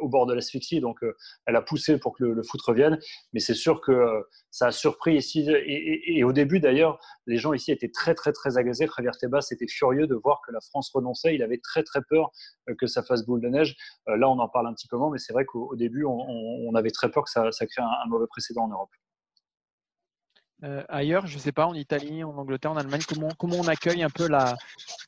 au 0.00 0.08
bord 0.08 0.26
de 0.26 0.34
l'asphyxie. 0.34 0.80
Donc, 0.80 1.00
elle 1.46 1.56
a 1.56 1.62
poussé 1.62 1.98
pour 1.98 2.16
que 2.16 2.24
le 2.24 2.42
foot 2.42 2.62
revienne. 2.62 2.98
Mais 3.32 3.40
c'est 3.40 3.54
sûr 3.54 3.80
que 3.80 4.24
ça 4.50 4.68
a 4.68 4.72
surpris 4.72 5.16
ici. 5.16 5.46
Et, 5.50 6.24
au 6.24 6.32
début, 6.32 6.60
d'ailleurs, 6.60 6.98
les 7.26 7.36
gens 7.36 7.52
ici 7.52 7.72
étaient 7.74 7.90
très, 7.90 8.14
très, 8.14 8.32
très 8.32 8.56
agacés. 8.56 8.88
Javier 8.96 9.10
Tebas 9.20 9.48
était 9.50 9.66
furieux 9.68 10.06
de 10.06 10.14
voir 10.14 10.40
que 10.46 10.52
la 10.52 10.60
France 10.60 10.90
renonçait. 10.92 11.34
Il 11.34 11.42
avait 11.42 11.58
très, 11.58 11.82
très 11.82 12.00
peur 12.08 12.30
euh, 12.68 12.74
que 12.74 12.86
ça 12.86 13.02
fasse 13.02 13.24
boule 13.24 13.40
de 13.40 13.48
neige. 13.48 13.76
Euh, 14.08 14.16
là, 14.16 14.28
on 14.28 14.38
en 14.38 14.48
parle 14.48 14.68
un 14.68 14.74
petit 14.74 14.88
peu 14.88 14.96
moins, 14.96 15.10
mais 15.10 15.18
c'est 15.18 15.32
vrai 15.32 15.44
qu'au 15.44 15.74
début, 15.76 16.04
on, 16.04 16.74
avait 16.74 16.90
très 16.90 17.10
peur 17.10 17.24
que 17.24 17.30
ça, 17.30 17.50
crée 17.50 17.82
un, 17.82 18.08
mauvais 18.08 18.26
précédent 18.26 18.64
en 18.64 18.68
Europe. 18.68 18.90
Euh, 20.64 20.82
ailleurs, 20.88 21.26
je 21.26 21.34
ne 21.34 21.40
sais 21.40 21.52
pas, 21.52 21.66
en 21.66 21.74
Italie, 21.74 22.24
en 22.24 22.36
Angleterre, 22.36 22.72
en 22.72 22.76
Allemagne, 22.76 23.02
comment, 23.06 23.28
comment 23.38 23.56
on 23.56 23.68
accueille 23.68 24.02
un 24.02 24.10
peu 24.10 24.26
la, 24.26 24.56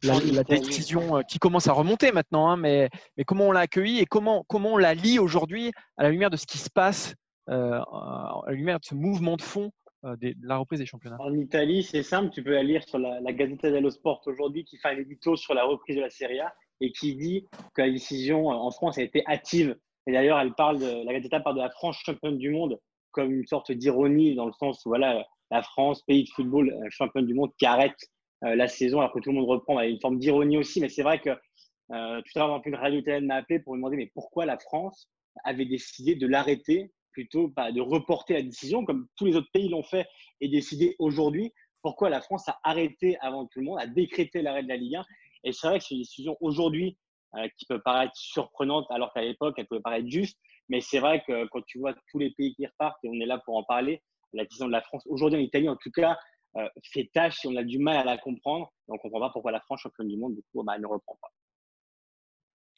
la, 0.03 0.45
décision 0.45 1.23
qui 1.27 1.39
commence 1.39 1.67
à 1.67 1.73
remonter 1.73 2.13
maintenant, 2.13 2.49
hein, 2.51 2.57
mais, 2.57 2.91
mais 3.17 3.25
comment 3.25 3.49
on 3.49 3.53
l'a 3.53 3.61
accueillie 3.61 4.01
et 4.01 4.07
comment, 4.07 4.45
comment 4.49 4.75
on 4.75 4.77
la 4.77 4.95
lit 4.95 5.19
aujourd'hui 5.19 5.73
à 5.97 6.03
la 6.03 6.11
lumière 6.11 6.31
de 6.31 6.37
ce 6.37 6.47
qui 6.47 6.59
se 6.59 6.69
passe 6.69 7.15
euh, 7.49 7.79
à 7.79 8.43
la 8.49 8.53
lumière 8.53 8.81
de 8.81 8.85
ce 8.85 8.97
mouvement 8.97 9.37
de 9.37 9.43
fond 9.43 9.71
euh, 10.07 10.17
la 10.43 10.59
reprise 10.59 10.81
des 10.81 10.87
championnats 10.87 11.17
En 11.21 11.35
Italie, 11.35 11.83
c'est 11.83 12.03
simple, 12.03 12.31
tu 12.31 12.43
peux 12.43 12.53
la 12.53 12.63
lire 12.63 12.83
sur 12.89 12.99
la, 12.99 13.21
la 13.21 13.33
Gazzetta 13.33 13.71
dello 13.71 13.91
Sport 13.91 14.23
aujourd'hui 14.27 14.65
qui 14.65 14.79
fait 14.79 14.89
un 14.89 14.97
édito 14.97 15.37
sur 15.37 15.55
la 15.55 15.65
reprise 15.65 15.97
de 15.97 16.01
la 16.01 16.11
Serie 16.11 16.41
A 16.41 16.55
et 16.81 16.93
qui 16.93 17.17
dit 17.17 17.47
que 17.75 17.83
la 17.83 17.91
décision 17.91 18.51
euh, 18.51 18.55
en 18.55 18.71
France 18.71 18.99
a 18.99 19.03
été 19.03 19.23
hâtive. 19.27 19.77
Et 20.07 20.13
d'ailleurs, 20.13 20.39
elle 20.39 20.55
parle 20.55 20.79
la 20.79 21.13
Gazzetta 21.13 21.41
parle 21.41 21.57
de 21.57 21.63
la 21.63 21.71
France 21.71 21.99
championne 21.99 22.39
du 22.39 22.51
monde 22.51 22.79
comme 23.11 23.33
une 23.33 23.47
sorte 23.47 23.73
d'ironie 23.73 24.35
dans 24.35 24.47
le 24.47 24.53
sens 24.53 24.85
où 24.85 24.91
voilà, 24.91 25.27
la 25.51 25.63
France, 25.63 26.03
pays 26.03 26.25
de 26.25 26.29
football, 26.29 26.73
championne 26.91 27.27
du 27.27 27.35
monde 27.35 27.51
qui 27.59 27.67
arrête 27.67 27.99
la 28.43 28.69
saison 28.69 29.01
alors 29.01 29.11
que 29.11 29.21
tout 29.21 29.31
le 29.31 29.37
monde 29.37 29.49
reprend. 29.49 29.81
Il 29.81 29.85
y 29.85 29.87
a 29.89 29.91
une 29.91 30.01
forme 30.01 30.19
d'ironie 30.19 30.59
aussi, 30.59 30.81
mais 30.81 30.91
c'est 30.91 31.03
vrai 31.03 31.19
que 31.19 31.31
euh, 31.93 32.21
tout 32.23 32.39
à 32.39 32.47
l'heure, 32.47 32.63
une 32.65 32.75
radio 32.75 32.99
italienne 32.99 33.27
m'a 33.27 33.37
appelé 33.37 33.61
pour 33.61 33.75
me 33.75 33.79
demander 33.79 33.97
mais 33.97 34.11
pourquoi 34.13 34.45
la 34.45 34.59
France 34.59 35.09
avait 35.45 35.67
décidé 35.67 36.15
de 36.15 36.27
l'arrêter 36.27 36.93
plutôt 37.17 37.49
bah, 37.49 37.73
de 37.73 37.81
reporter 37.81 38.35
la 38.35 38.43
décision, 38.43 38.85
comme 38.85 39.09
tous 39.17 39.25
les 39.25 39.37
autres 39.37 39.51
pays 39.51 39.71
l'ont 39.71 39.83
fait 39.83 40.07
et 40.43 40.49
décidé 40.49 40.97
aujourd'hui. 40.99 41.51
Pourquoi 41.81 42.11
la 42.11 42.21
France 42.21 42.47
a 42.47 42.59
arrêté 42.63 43.17
avant 43.23 43.47
tout 43.47 43.61
le 43.61 43.65
monde, 43.65 43.79
a 43.81 43.87
décrété 43.87 44.43
l'arrêt 44.43 44.63
de 44.63 44.69
la 44.69 44.77
Ligue 44.77 44.97
1 44.97 45.05
Et 45.45 45.53
c'est 45.53 45.67
vrai 45.67 45.79
que 45.79 45.85
c'est 45.87 45.95
une 45.95 46.03
décision 46.03 46.37
aujourd'hui 46.43 46.99
euh, 47.37 47.49
qui 47.57 47.65
peut 47.65 47.81
paraître 47.81 48.15
surprenante, 48.15 48.85
alors 48.91 49.15
qu'à 49.15 49.23
l'époque, 49.23 49.55
elle 49.57 49.67
pouvait 49.67 49.81
paraître 49.81 50.09
juste. 50.11 50.39
Mais 50.69 50.83
c'est 50.83 50.99
vrai 50.99 51.23
que 51.27 51.47
quand 51.47 51.65
tu 51.65 51.79
vois 51.79 51.95
tous 52.11 52.19
les 52.19 52.33
pays 52.33 52.55
qui 52.55 52.67
repartent, 52.67 53.03
et 53.03 53.09
on 53.09 53.15
est 53.15 53.25
là 53.25 53.39
pour 53.39 53.57
en 53.57 53.65
parler, 53.65 54.03
la 54.35 54.45
décision 54.45 54.67
de 54.67 54.73
la 54.73 54.83
France, 54.83 55.03
aujourd'hui 55.07 55.39
en 55.39 55.43
Italie 55.43 55.71
en 55.71 55.77
tout 55.77 55.91
cas, 55.91 56.19
euh, 56.59 56.69
fait 56.93 57.09
tâche 57.15 57.47
et 57.47 57.49
on 57.49 57.57
a 57.57 57.63
du 57.63 57.79
mal 57.79 57.97
à 57.97 58.05
la 58.05 58.19
comprendre. 58.19 58.71
on 58.89 58.95
ne 58.95 58.99
comprend 58.99 59.21
pas 59.21 59.31
pourquoi 59.31 59.53
la 59.53 59.61
France, 59.61 59.81
championne 59.81 60.09
du 60.09 60.19
monde, 60.19 60.35
du 60.35 60.43
coup, 60.53 60.63
bah, 60.63 60.75
elle 60.77 60.83
ne 60.83 60.87
reprend 60.87 61.17
pas. 61.23 61.33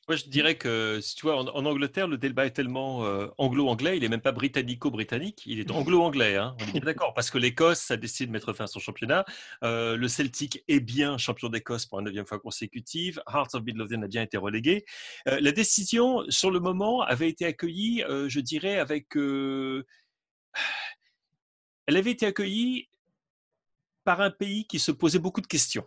Moi, 0.09 0.17
je 0.17 0.25
dirais 0.25 0.57
que, 0.57 1.01
si 1.03 1.17
tu 1.17 1.27
vois, 1.27 1.37
en, 1.37 1.67
Angleterre, 1.67 2.09
le 2.09 2.17
débat 2.17 2.47
est 2.47 2.53
tellement 2.53 3.05
euh, 3.05 3.27
anglo-anglais, 3.37 3.99
il 3.99 4.01
n'est 4.01 4.09
même 4.09 4.23
pas 4.23 4.33
britannico-britannique, 4.33 5.43
il 5.45 5.61
est 5.61 5.71
anglo-anglais. 5.71 6.37
Hein, 6.37 6.57
on 6.61 6.79
est 6.79 6.81
d'accord, 6.85 7.13
parce 7.13 7.31
que 7.31 7.37
l'Écosse 7.37 7.91
a 7.91 7.99
décidé 7.99 8.29
de 8.29 8.33
mettre 8.33 8.55
fin 8.55 8.65
à 8.65 8.69
son 8.69 8.81
championnat. 8.81 9.27
Euh, 9.65 9.99
le 9.99 10.09
Celtic 10.09 10.65
est 10.67 10.81
bien 10.81 11.19
champion 11.19 11.51
d'Écosse 11.51 11.85
pour 11.85 11.99
la 11.99 12.05
neuvième 12.05 12.25
fois 12.25 12.39
consécutive. 12.39 13.23
Hearts 13.29 13.55
of 13.55 13.65
Midlothian 13.65 14.01
a 14.01 14.07
bien 14.07 14.23
été 14.23 14.39
relégué. 14.39 14.87
Euh, 15.29 15.41
la 15.43 15.53
décision, 15.53 16.25
sur 16.31 16.51
le 16.51 16.61
moment, 16.61 17.03
avait 17.03 17.29
été 17.29 17.45
accueillie, 17.45 18.03
je 18.09 18.41
dirais, 18.41 18.79
avec. 18.79 19.09
elle 19.15 19.85
avait 21.87 22.13
été 22.13 22.25
accueillie 22.25 22.89
par 24.05 24.23
un 24.23 24.31
pays 24.31 24.67
qui 24.67 24.79
se 24.79 24.91
posait 24.91 25.19
beaucoup 25.19 25.43
de 25.43 25.47
questions. 25.47 25.85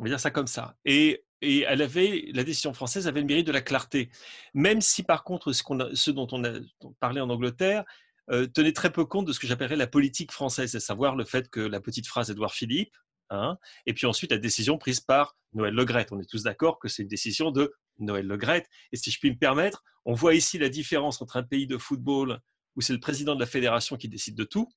On 0.00 0.04
va 0.04 0.10
dire 0.10 0.18
ça 0.18 0.32
comme 0.32 0.48
ça. 0.48 0.76
Et 0.84 1.25
et 1.46 1.60
elle 1.60 1.80
avait, 1.80 2.28
la 2.34 2.42
décision 2.42 2.74
française 2.74 3.06
avait 3.06 3.20
le 3.20 3.26
mérite 3.26 3.46
de 3.46 3.52
la 3.52 3.60
clarté. 3.60 4.10
Même 4.52 4.80
si, 4.80 5.04
par 5.04 5.22
contre, 5.22 5.52
ce, 5.52 6.10
dont 6.10 6.26
on 6.32 6.44
a 6.44 6.58
parlé 6.98 7.20
en 7.20 7.30
Angleterre 7.30 7.84
euh, 8.30 8.46
tenait 8.46 8.72
très 8.72 8.92
peu 8.92 9.04
compte 9.04 9.26
de 9.26 9.32
ce 9.32 9.38
que 9.38 9.46
j'appellerais 9.46 9.76
la 9.76 9.86
politique 9.86 10.32
française, 10.32 10.74
à 10.74 10.80
savoir 10.80 11.14
le 11.14 11.24
fait 11.24 11.48
que 11.48 11.60
la 11.60 11.80
petite 11.80 12.08
phrase 12.08 12.30
Édouard 12.30 12.52
Philippe, 12.52 12.96
hein, 13.30 13.56
et 13.86 13.94
puis 13.94 14.06
ensuite 14.06 14.32
la 14.32 14.38
décision 14.38 14.76
prise 14.76 14.98
par 15.00 15.36
Noël 15.52 15.74
Legrette. 15.74 16.10
On 16.10 16.18
est 16.18 16.28
tous 16.28 16.42
d'accord 16.42 16.80
que 16.80 16.88
c'est 16.88 17.02
une 17.02 17.08
décision 17.08 17.52
de 17.52 17.72
Noël 18.00 18.26
Legrette. 18.26 18.66
Et 18.92 18.96
si 18.96 19.12
je 19.12 19.20
puis 19.20 19.30
me 19.30 19.38
permettre, 19.38 19.84
on 20.04 20.14
voit 20.14 20.34
ici 20.34 20.58
la 20.58 20.68
différence 20.68 21.22
entre 21.22 21.36
un 21.36 21.44
pays 21.44 21.68
de 21.68 21.78
football 21.78 22.40
où 22.74 22.80
c'est 22.80 22.92
le 22.92 23.00
président 23.00 23.36
de 23.36 23.40
la 23.40 23.46
fédération 23.46 23.96
qui 23.96 24.08
décide 24.08 24.34
de 24.34 24.44
tout, 24.44 24.68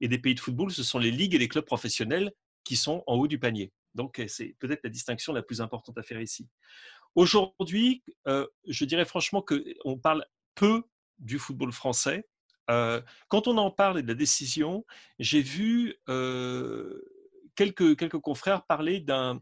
et 0.00 0.08
des 0.08 0.18
pays 0.18 0.34
de 0.34 0.40
football, 0.40 0.70
ce 0.72 0.82
sont 0.82 0.98
les 0.98 1.10
ligues 1.10 1.34
et 1.34 1.38
les 1.38 1.48
clubs 1.48 1.64
professionnels 1.64 2.32
qui 2.64 2.76
sont 2.76 3.04
en 3.06 3.14
haut 3.14 3.28
du 3.28 3.38
panier. 3.38 3.72
Donc, 3.94 4.22
c'est 4.28 4.56
peut-être 4.58 4.82
la 4.84 4.90
distinction 4.90 5.32
la 5.32 5.42
plus 5.42 5.60
importante 5.60 5.96
à 5.98 6.02
faire 6.02 6.20
ici. 6.20 6.48
Aujourd'hui, 7.14 8.02
euh, 8.26 8.46
je 8.66 8.84
dirais 8.84 9.04
franchement 9.04 9.42
qu'on 9.42 9.98
parle 9.98 10.26
peu 10.54 10.82
du 11.18 11.38
football 11.38 11.72
français. 11.72 12.28
Euh, 12.70 13.00
quand 13.28 13.46
on 13.46 13.56
en 13.58 13.70
parle 13.70 13.98
et 14.00 14.02
de 14.02 14.08
la 14.08 14.14
décision, 14.14 14.84
j'ai 15.18 15.42
vu 15.42 15.96
euh, 16.08 17.02
quelques, 17.54 17.96
quelques 17.96 18.18
confrères 18.18 18.64
parler 18.66 19.00
d'une 19.00 19.40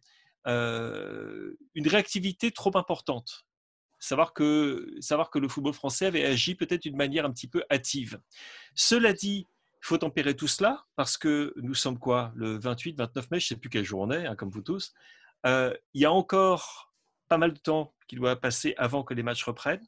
réactivité 1.87 2.51
trop 2.51 2.77
importante. 2.77 3.47
Savoir 3.99 4.35
que, 4.35 4.95
savoir 5.01 5.31
que 5.31 5.39
le 5.39 5.49
football 5.49 5.75
français 5.75 6.07
avait 6.07 6.25
agi 6.25 6.57
peut-être 6.57 6.83
d'une 6.83 6.97
manière 6.97 7.25
un 7.25 7.31
petit 7.31 7.47
peu 7.47 7.63
hâtive. 7.71 8.21
Cela 8.75 9.13
dit, 9.13 9.47
il 9.83 9.87
faut 9.87 9.99
tempérer 9.99 10.37
tout 10.37 10.47
cela 10.47 10.85
parce 10.95 11.19
que 11.19 11.53
nous 11.57 11.75
sommes 11.75 11.99
quoi 11.99 12.33
Le 12.37 12.57
28, 12.57 12.97
29 12.97 13.31
mai, 13.33 13.41
je 13.41 13.47
ne 13.47 13.49
sais 13.49 13.57
plus 13.57 13.69
quel 13.69 13.85
jour 13.85 14.11
hein, 14.13 14.37
comme 14.37 14.49
vous 14.49 14.63
tous. 14.63 14.95
Euh, 15.45 15.75
il 15.93 16.03
y 16.03 16.05
a 16.05 16.13
encore 16.13 16.95
pas 17.29 17.37
mal 17.37 17.53
de 17.53 17.59
temps 17.59 17.93
qui 18.07 18.15
doit 18.15 18.37
passer 18.37 18.75
avant 18.79 19.03
que 19.03 19.13
les 19.13 19.25
matchs 19.25 19.43
reprennent. 19.43 19.85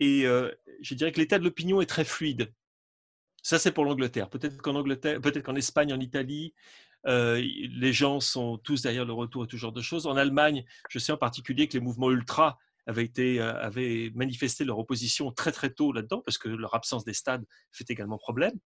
Et 0.00 0.26
euh, 0.26 0.50
je 0.80 0.94
dirais 0.94 1.12
que 1.12 1.20
l'état 1.20 1.38
de 1.38 1.44
l'opinion 1.44 1.82
est 1.82 1.86
très 1.86 2.04
fluide. 2.04 2.54
Ça, 3.42 3.58
c'est 3.58 3.72
pour 3.72 3.84
l'Angleterre. 3.84 4.30
Peut-être 4.30 4.56
qu'en 4.62 4.82
peut-être 4.82 5.56
Espagne, 5.56 5.92
en 5.92 6.00
Italie, 6.00 6.54
euh, 7.06 7.34
les 7.36 7.92
gens 7.92 8.18
sont 8.20 8.56
tous 8.56 8.80
derrière 8.80 9.04
le 9.04 9.12
retour 9.12 9.44
et 9.44 9.46
tout 9.46 9.58
genre 9.58 9.72
de 9.72 9.82
choses. 9.82 10.06
En 10.06 10.16
Allemagne, 10.16 10.64
je 10.88 10.98
sais 10.98 11.12
en 11.12 11.18
particulier 11.18 11.68
que 11.68 11.74
les 11.74 11.84
mouvements 11.84 12.10
ultra 12.10 12.58
avaient 12.86 14.10
manifesté 14.14 14.64
leur 14.64 14.78
opposition 14.78 15.30
très 15.32 15.52
très 15.52 15.70
tôt 15.70 15.92
là-dedans 15.92 16.20
parce 16.24 16.38
que 16.38 16.48
leur 16.48 16.74
absence 16.74 17.04
des 17.04 17.12
stades 17.12 17.44
fait 17.70 17.88
également 17.90 18.18
problème. 18.18 18.58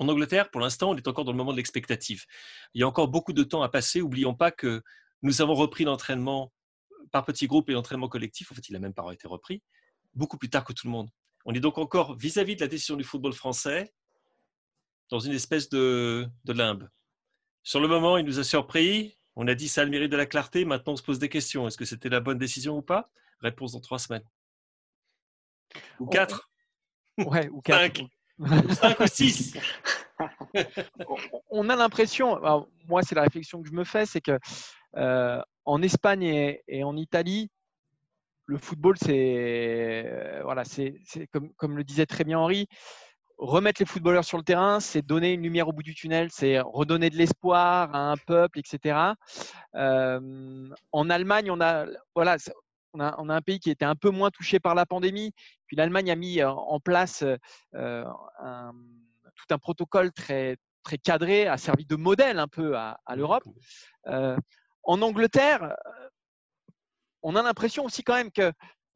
En 0.00 0.08
Angleterre, 0.08 0.50
pour 0.50 0.62
l'instant, 0.62 0.90
on 0.90 0.96
est 0.96 1.06
encore 1.06 1.24
dans 1.24 1.32
le 1.32 1.36
moment 1.36 1.52
de 1.52 1.58
l'expectative. 1.58 2.24
Il 2.72 2.80
y 2.80 2.84
a 2.84 2.88
encore 2.88 3.08
beaucoup 3.08 3.34
de 3.34 3.42
temps 3.42 3.62
à 3.62 3.68
passer. 3.68 4.00
N'oublions 4.00 4.34
pas 4.34 4.50
que 4.50 4.82
nous 5.20 5.42
avons 5.42 5.54
repris 5.54 5.84
l'entraînement 5.84 6.52
par 7.12 7.26
petits 7.26 7.46
groupes 7.46 7.68
et 7.68 7.74
l'entraînement 7.74 8.08
collectif. 8.08 8.50
En 8.50 8.54
fait, 8.54 8.66
il 8.70 8.72
n'a 8.72 8.78
même 8.78 8.94
pas 8.94 9.04
été 9.12 9.28
repris 9.28 9.62
beaucoup 10.14 10.38
plus 10.38 10.48
tard 10.48 10.64
que 10.64 10.72
tout 10.72 10.86
le 10.86 10.90
monde. 10.90 11.10
On 11.44 11.52
est 11.52 11.60
donc 11.60 11.76
encore 11.76 12.16
vis-à-vis 12.16 12.56
de 12.56 12.62
la 12.62 12.66
décision 12.66 12.96
du 12.96 13.04
football 13.04 13.34
français 13.34 13.92
dans 15.10 15.20
une 15.20 15.32
espèce 15.32 15.68
de, 15.68 16.26
de 16.44 16.52
limbe. 16.54 16.88
Sur 17.62 17.80
le 17.80 17.86
moment, 17.86 18.16
il 18.16 18.24
nous 18.24 18.38
a 18.38 18.44
surpris. 18.44 19.18
On 19.36 19.46
a 19.48 19.54
dit 19.54 19.68
ça 19.68 19.82
a 19.82 19.84
le 19.84 19.90
mérite 19.90 20.10
de 20.10 20.16
la 20.16 20.26
clarté. 20.26 20.64
Maintenant, 20.64 20.94
on 20.94 20.96
se 20.96 21.02
pose 21.02 21.18
des 21.18 21.28
questions. 21.28 21.68
Est-ce 21.68 21.76
que 21.76 21.84
c'était 21.84 22.08
la 22.08 22.20
bonne 22.20 22.38
décision 22.38 22.78
ou 22.78 22.82
pas? 22.82 23.10
Réponse 23.40 23.72
dans 23.72 23.80
trois 23.80 23.98
semaines. 23.98 24.24
Ou 25.98 26.06
quatre. 26.06 26.50
Ouais, 27.18 27.50
ou 27.50 27.60
quatre. 27.60 28.00
5 28.40 29.00
ou 29.00 29.06
6 29.06 29.54
On 31.50 31.68
a 31.68 31.76
l'impression, 31.76 32.40
moi 32.88 33.02
c'est 33.02 33.14
la 33.14 33.22
réflexion 33.22 33.62
que 33.62 33.68
je 33.68 33.74
me 33.74 33.84
fais, 33.84 34.06
c'est 34.06 34.20
que 34.20 34.38
euh, 34.96 35.40
en 35.64 35.82
Espagne 35.82 36.58
et, 36.66 36.84
en 36.84 36.96
Italie, 36.96 37.50
le 38.46 38.58
football, 38.58 38.96
c'est 38.98 40.04
euh, 40.06 40.40
voilà, 40.42 40.64
comme, 41.56 41.76
le 41.76 41.84
disait 41.84 42.06
très 42.06 42.24
bien 42.24 42.38
Henri, 42.38 42.66
remettre 43.38 43.80
les 43.80 43.86
footballeurs 43.86 44.24
sur 44.24 44.38
le 44.38 44.44
terrain, 44.44 44.80
c'est 44.80 45.02
donner 45.02 45.32
une 45.32 45.42
lumière 45.42 45.68
au 45.68 45.72
bout 45.72 45.82
du 45.82 45.94
tunnel, 45.94 46.28
c'est 46.30 46.60
redonner 46.60 47.10
de 47.10 47.16
l'espoir 47.16 47.94
à 47.94 48.10
un 48.10 48.16
peuple, 48.16 48.58
etc. 48.58 49.14
Euh, 49.76 50.68
en 50.92 51.10
Allemagne, 51.10 51.50
on 51.50 51.60
a 51.60 51.86
voilà, 52.14 52.36
on 52.92 53.00
a, 53.28 53.34
un 53.34 53.42
pays 53.42 53.60
qui 53.60 53.70
était 53.70 53.84
un 53.84 53.94
peu 53.94 54.10
moins 54.10 54.30
touché 54.30 54.60
par 54.60 54.74
la 54.74 54.86
pandémie. 54.86 55.32
Puis 55.66 55.76
l'Allemagne 55.76 56.10
a 56.10 56.16
mis 56.16 56.40
euh, 56.40 56.50
en 56.50 56.80
place 56.80 57.24
euh, 57.74 58.04
tout 59.34 59.46
un 59.54 59.58
protocole 59.58 60.12
très, 60.12 60.56
très 60.82 60.98
cadré, 60.98 61.46
a 61.46 61.56
servi 61.56 61.84
de 61.86 61.96
modèle 61.96 62.38
un 62.38 62.48
peu 62.48 62.76
à, 62.76 62.98
l'Europe. 63.14 63.44
Euh, 64.06 64.36
en 64.82 65.02
Angleterre, 65.02 65.76
on 67.22 67.36
a 67.36 67.42
l'impression 67.42 67.84
aussi 67.84 68.02
quand 68.02 68.14
même 68.14 68.32
que 68.32 68.52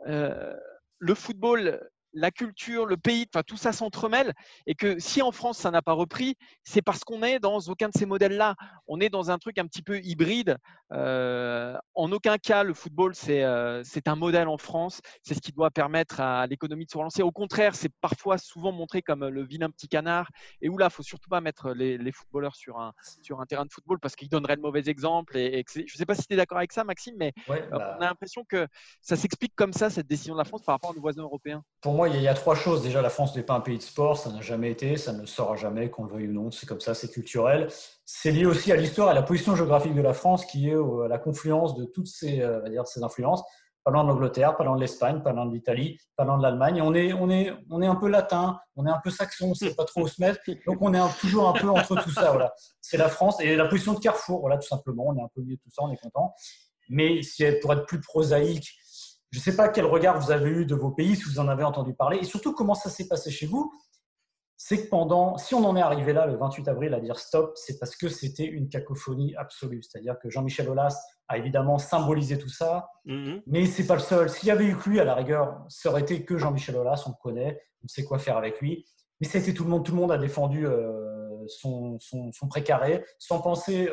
le 0.06 1.14
football 1.14 1.80
la 2.14 2.30
culture, 2.30 2.86
le 2.86 2.96
pays, 2.96 3.26
enfin 3.32 3.42
tout 3.46 3.56
ça 3.56 3.72
s'entremêle 3.72 4.32
et 4.66 4.74
que 4.74 4.98
si 4.98 5.22
en 5.22 5.32
France 5.32 5.58
ça 5.58 5.70
n'a 5.70 5.82
pas 5.82 5.92
repris, 5.92 6.36
c'est 6.62 6.82
parce 6.82 7.04
qu'on 7.04 7.22
est 7.22 7.38
dans 7.38 7.58
aucun 7.60 7.88
de 7.88 7.94
ces 7.96 8.06
modèles-là. 8.06 8.54
On 8.86 9.00
est 9.00 9.10
dans 9.10 9.30
un 9.30 9.38
truc 9.38 9.58
un 9.58 9.66
petit 9.66 9.82
peu 9.82 9.98
hybride. 9.98 10.56
Euh, 10.92 11.76
en 11.94 12.12
aucun 12.12 12.38
cas 12.38 12.62
le 12.62 12.74
football 12.74 13.14
c'est 13.14 13.42
euh, 13.42 13.82
c'est 13.84 14.08
un 14.08 14.16
modèle 14.16 14.48
en 14.48 14.58
France. 14.58 15.00
C'est 15.22 15.34
ce 15.34 15.40
qui 15.40 15.52
doit 15.52 15.70
permettre 15.70 16.20
à 16.20 16.46
l'économie 16.46 16.86
de 16.86 16.90
se 16.90 16.98
relancer. 16.98 17.22
Au 17.22 17.32
contraire, 17.32 17.74
c'est 17.74 17.92
parfois 18.00 18.38
souvent 18.38 18.72
montré 18.72 19.02
comme 19.02 19.26
le 19.26 19.44
vilain 19.44 19.70
petit 19.70 19.88
canard 19.88 20.30
et 20.62 20.68
où 20.68 20.78
là 20.78 20.90
faut 20.90 21.02
surtout 21.02 21.28
pas 21.28 21.40
mettre 21.40 21.72
les, 21.72 22.12
footballeurs 22.12 22.54
sur 22.54 22.78
un 22.78 22.92
sur 23.22 23.40
un 23.40 23.46
terrain 23.46 23.64
de 23.64 23.72
football 23.72 23.98
parce 23.98 24.14
qu'ils 24.14 24.28
donneraient 24.28 24.56
le 24.56 24.62
mauvais 24.62 24.88
exemple. 24.88 25.36
Et, 25.36 25.64
je 25.74 25.80
ne 25.80 25.86
sais 25.86 26.06
pas 26.06 26.14
si 26.14 26.26
tu 26.26 26.34
es 26.34 26.36
d'accord 26.36 26.58
avec 26.58 26.72
ça, 26.72 26.84
Maxime, 26.84 27.16
mais 27.18 27.32
euh, 27.50 27.68
bah 27.70 27.96
on 27.98 28.02
a 28.02 28.06
l'impression 28.06 28.44
que 28.44 28.66
ça 29.00 29.16
s'explique 29.16 29.54
comme 29.56 29.72
ça 29.72 29.90
cette 29.90 30.06
décision 30.06 30.34
de 30.34 30.38
la 30.38 30.44
France 30.44 30.62
par 30.62 30.74
rapport 30.74 30.90
à 30.90 30.94
nos 30.94 31.00
voisins 31.00 31.22
européens. 31.22 31.62
Pour 31.80 31.94
moi 31.94 32.03
il 32.08 32.20
y, 32.20 32.28
a 32.28 32.34
trois 32.34 32.54
choses. 32.54 32.82
Déjà, 32.82 33.02
la 33.02 33.10
France 33.10 33.34
n'est 33.36 33.42
pas 33.42 33.54
un 33.54 33.60
pays 33.60 33.78
de 33.78 33.82
sport, 33.82 34.16
ça 34.16 34.30
n'a 34.30 34.40
jamais 34.40 34.70
été, 34.70 34.96
ça 34.96 35.12
ne 35.12 35.26
sera 35.26 35.56
jamais, 35.56 35.90
qu'on 35.90 36.04
le 36.04 36.12
veuille 36.12 36.28
ou 36.28 36.32
non, 36.32 36.50
c'est 36.50 36.66
comme 36.66 36.80
ça, 36.80 36.94
c'est 36.94 37.10
culturel. 37.10 37.68
C'est 38.04 38.30
lié 38.30 38.46
aussi 38.46 38.72
à 38.72 38.76
l'histoire, 38.76 39.08
à 39.08 39.14
la 39.14 39.22
position 39.22 39.56
géographique 39.56 39.94
de 39.94 40.02
la 40.02 40.14
France, 40.14 40.46
qui 40.46 40.68
est 40.68 40.74
à 40.74 41.08
la 41.08 41.18
confluence 41.18 41.74
de 41.74 41.84
toutes 41.84 42.06
ces, 42.06 42.40
euh, 42.40 42.68
dire, 42.68 42.86
ces 42.86 43.02
influences. 43.02 43.42
Parlant 43.84 44.04
de 44.04 44.08
l'Angleterre, 44.08 44.56
parlant 44.56 44.76
de 44.76 44.80
l'Espagne, 44.80 45.20
parlant 45.22 45.44
de 45.44 45.52
l'Italie, 45.52 45.98
parlant 46.16 46.38
de 46.38 46.42
l'Allemagne. 46.42 46.80
On 46.80 46.94
est, 46.94 47.12
on, 47.12 47.28
est, 47.28 47.52
on 47.70 47.82
est 47.82 47.86
un 47.86 47.96
peu 47.96 48.08
latin, 48.08 48.58
on 48.76 48.86
est 48.86 48.90
un 48.90 49.00
peu 49.02 49.10
saxon, 49.10 49.46
on 49.46 49.50
ne 49.50 49.54
sait 49.54 49.74
pas 49.74 49.84
trop 49.84 50.02
où 50.02 50.08
se 50.08 50.20
mettre. 50.22 50.40
Donc 50.66 50.78
on 50.80 50.94
est 50.94 51.18
toujours 51.20 51.48
un 51.48 51.52
peu 51.52 51.68
entre 51.68 52.02
tout 52.02 52.10
ça. 52.10 52.30
Voilà. 52.30 52.52
C'est 52.80 52.96
la 52.96 53.10
France 53.10 53.40
et 53.40 53.56
la 53.56 53.66
position 53.66 53.92
de 53.92 53.98
Carrefour, 53.98 54.40
voilà, 54.40 54.56
tout 54.56 54.68
simplement. 54.68 55.08
On 55.08 55.16
est 55.18 55.22
un 55.22 55.28
peu 55.34 55.42
lié 55.42 55.58
tout 55.58 55.70
ça, 55.70 55.82
on 55.82 55.92
est 55.92 55.98
content. 55.98 56.34
Mais 56.88 57.22
si, 57.22 57.44
pour 57.60 57.74
être 57.74 57.84
plus 57.84 58.00
prosaïque, 58.00 58.70
je 59.34 59.40
ne 59.40 59.42
sais 59.42 59.56
pas 59.56 59.68
quel 59.68 59.84
regard 59.86 60.20
vous 60.20 60.30
avez 60.30 60.48
eu 60.48 60.64
de 60.64 60.76
vos 60.76 60.92
pays, 60.92 61.16
si 61.16 61.24
vous 61.24 61.40
en 61.40 61.48
avez 61.48 61.64
entendu 61.64 61.92
parler, 61.92 62.18
et 62.18 62.22
surtout 62.22 62.54
comment 62.54 62.76
ça 62.76 62.88
s'est 62.88 63.08
passé 63.08 63.32
chez 63.32 63.46
vous? 63.46 63.72
C'est 64.56 64.84
que 64.84 64.88
pendant, 64.88 65.36
si 65.38 65.56
on 65.56 65.64
en 65.64 65.74
est 65.74 65.82
arrivé 65.82 66.12
là 66.12 66.26
le 66.26 66.36
28 66.36 66.68
avril 66.68 66.94
à 66.94 67.00
dire 67.00 67.18
stop, 67.18 67.50
c'est 67.56 67.80
parce 67.80 67.96
que 67.96 68.08
c'était 68.08 68.44
une 68.44 68.68
cacophonie 68.68 69.34
absolue. 69.34 69.82
C'est-à-dire 69.82 70.20
que 70.22 70.30
Jean-Michel 70.30 70.68
Aulas 70.68 70.96
a 71.26 71.36
évidemment 71.36 71.78
symbolisé 71.78 72.38
tout 72.38 72.48
ça, 72.48 72.88
mm-hmm. 73.06 73.42
mais 73.48 73.66
c'est 73.66 73.88
pas 73.88 73.94
le 73.94 74.00
seul. 74.00 74.30
S'il 74.30 74.46
y 74.46 74.52
avait 74.52 74.66
eu 74.66 74.76
que 74.76 74.88
lui, 74.88 75.00
à 75.00 75.04
la 75.04 75.16
rigueur, 75.16 75.64
ça 75.68 75.90
aurait 75.90 76.02
été 76.02 76.24
que 76.24 76.38
Jean-Michel 76.38 76.76
Aulas, 76.76 77.02
on 77.06 77.10
le 77.10 77.16
connaît, 77.20 77.60
on 77.82 77.88
sait 77.88 78.04
quoi 78.04 78.20
faire 78.20 78.36
avec 78.36 78.60
lui. 78.60 78.86
Mais 79.20 79.26
c'était 79.26 79.52
tout 79.52 79.64
le 79.64 79.70
monde, 79.70 79.84
tout 79.84 79.90
le 79.90 79.98
monde 79.98 80.12
a 80.12 80.18
défendu 80.18 80.64
euh, 80.64 81.13
son, 81.48 81.98
son, 82.00 82.48
précaré, 82.48 83.04
sans 83.18 83.40
penser 83.40 83.88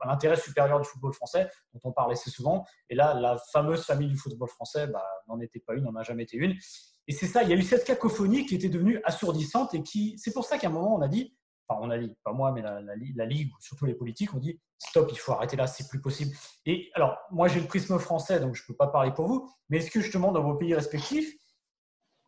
à 0.00 0.08
l'intérêt 0.08 0.36
supérieur 0.36 0.80
du 0.80 0.86
football 0.86 1.12
français, 1.12 1.48
dont 1.72 1.80
on 1.84 1.92
parle 1.92 2.12
assez 2.12 2.30
souvent. 2.30 2.64
Et 2.90 2.94
là, 2.94 3.14
la 3.14 3.36
fameuse 3.52 3.84
famille 3.84 4.08
du 4.08 4.16
football 4.16 4.48
français 4.48 4.86
bah, 4.86 5.04
n'en 5.28 5.40
était 5.40 5.60
pas 5.60 5.74
une, 5.74 5.84
n'en 5.84 5.96
a 5.96 6.02
jamais 6.02 6.24
été 6.24 6.36
une. 6.36 6.54
Et 7.06 7.12
c'est 7.12 7.26
ça, 7.26 7.42
il 7.42 7.50
y 7.50 7.52
a 7.52 7.56
eu 7.56 7.62
cette 7.62 7.84
cacophonie 7.84 8.46
qui 8.46 8.54
était 8.54 8.68
devenue 8.68 9.00
assourdissante 9.04 9.74
et 9.74 9.82
qui, 9.82 10.14
c'est 10.18 10.32
pour 10.32 10.44
ça 10.44 10.58
qu'à 10.58 10.68
un 10.68 10.70
moment, 10.70 10.94
on 10.94 11.02
a 11.02 11.08
dit, 11.08 11.36
enfin, 11.68 11.80
on 11.82 11.90
a 11.90 11.98
dit, 11.98 12.14
pas 12.24 12.32
moi, 12.32 12.52
mais 12.52 12.62
la, 12.62 12.80
la, 12.80 13.26
Ligue, 13.26 13.50
surtout 13.60 13.84
les 13.84 13.94
politiques, 13.94 14.32
ont 14.34 14.38
dit, 14.38 14.58
stop, 14.78 15.10
il 15.12 15.18
faut 15.18 15.32
arrêter 15.32 15.56
là, 15.56 15.66
c'est 15.66 15.88
plus 15.88 16.00
possible. 16.00 16.34
Et 16.64 16.90
alors, 16.94 17.18
moi, 17.30 17.48
j'ai 17.48 17.60
le 17.60 17.66
prisme 17.66 17.98
français, 17.98 18.40
donc 18.40 18.54
je 18.54 18.62
ne 18.62 18.66
peux 18.68 18.76
pas 18.76 18.88
parler 18.88 19.12
pour 19.12 19.26
vous, 19.26 19.50
mais 19.68 19.78
est-ce 19.78 19.90
que 19.90 20.00
justement, 20.00 20.32
dans 20.32 20.42
vos 20.42 20.54
pays 20.54 20.74
respectifs, 20.74 21.34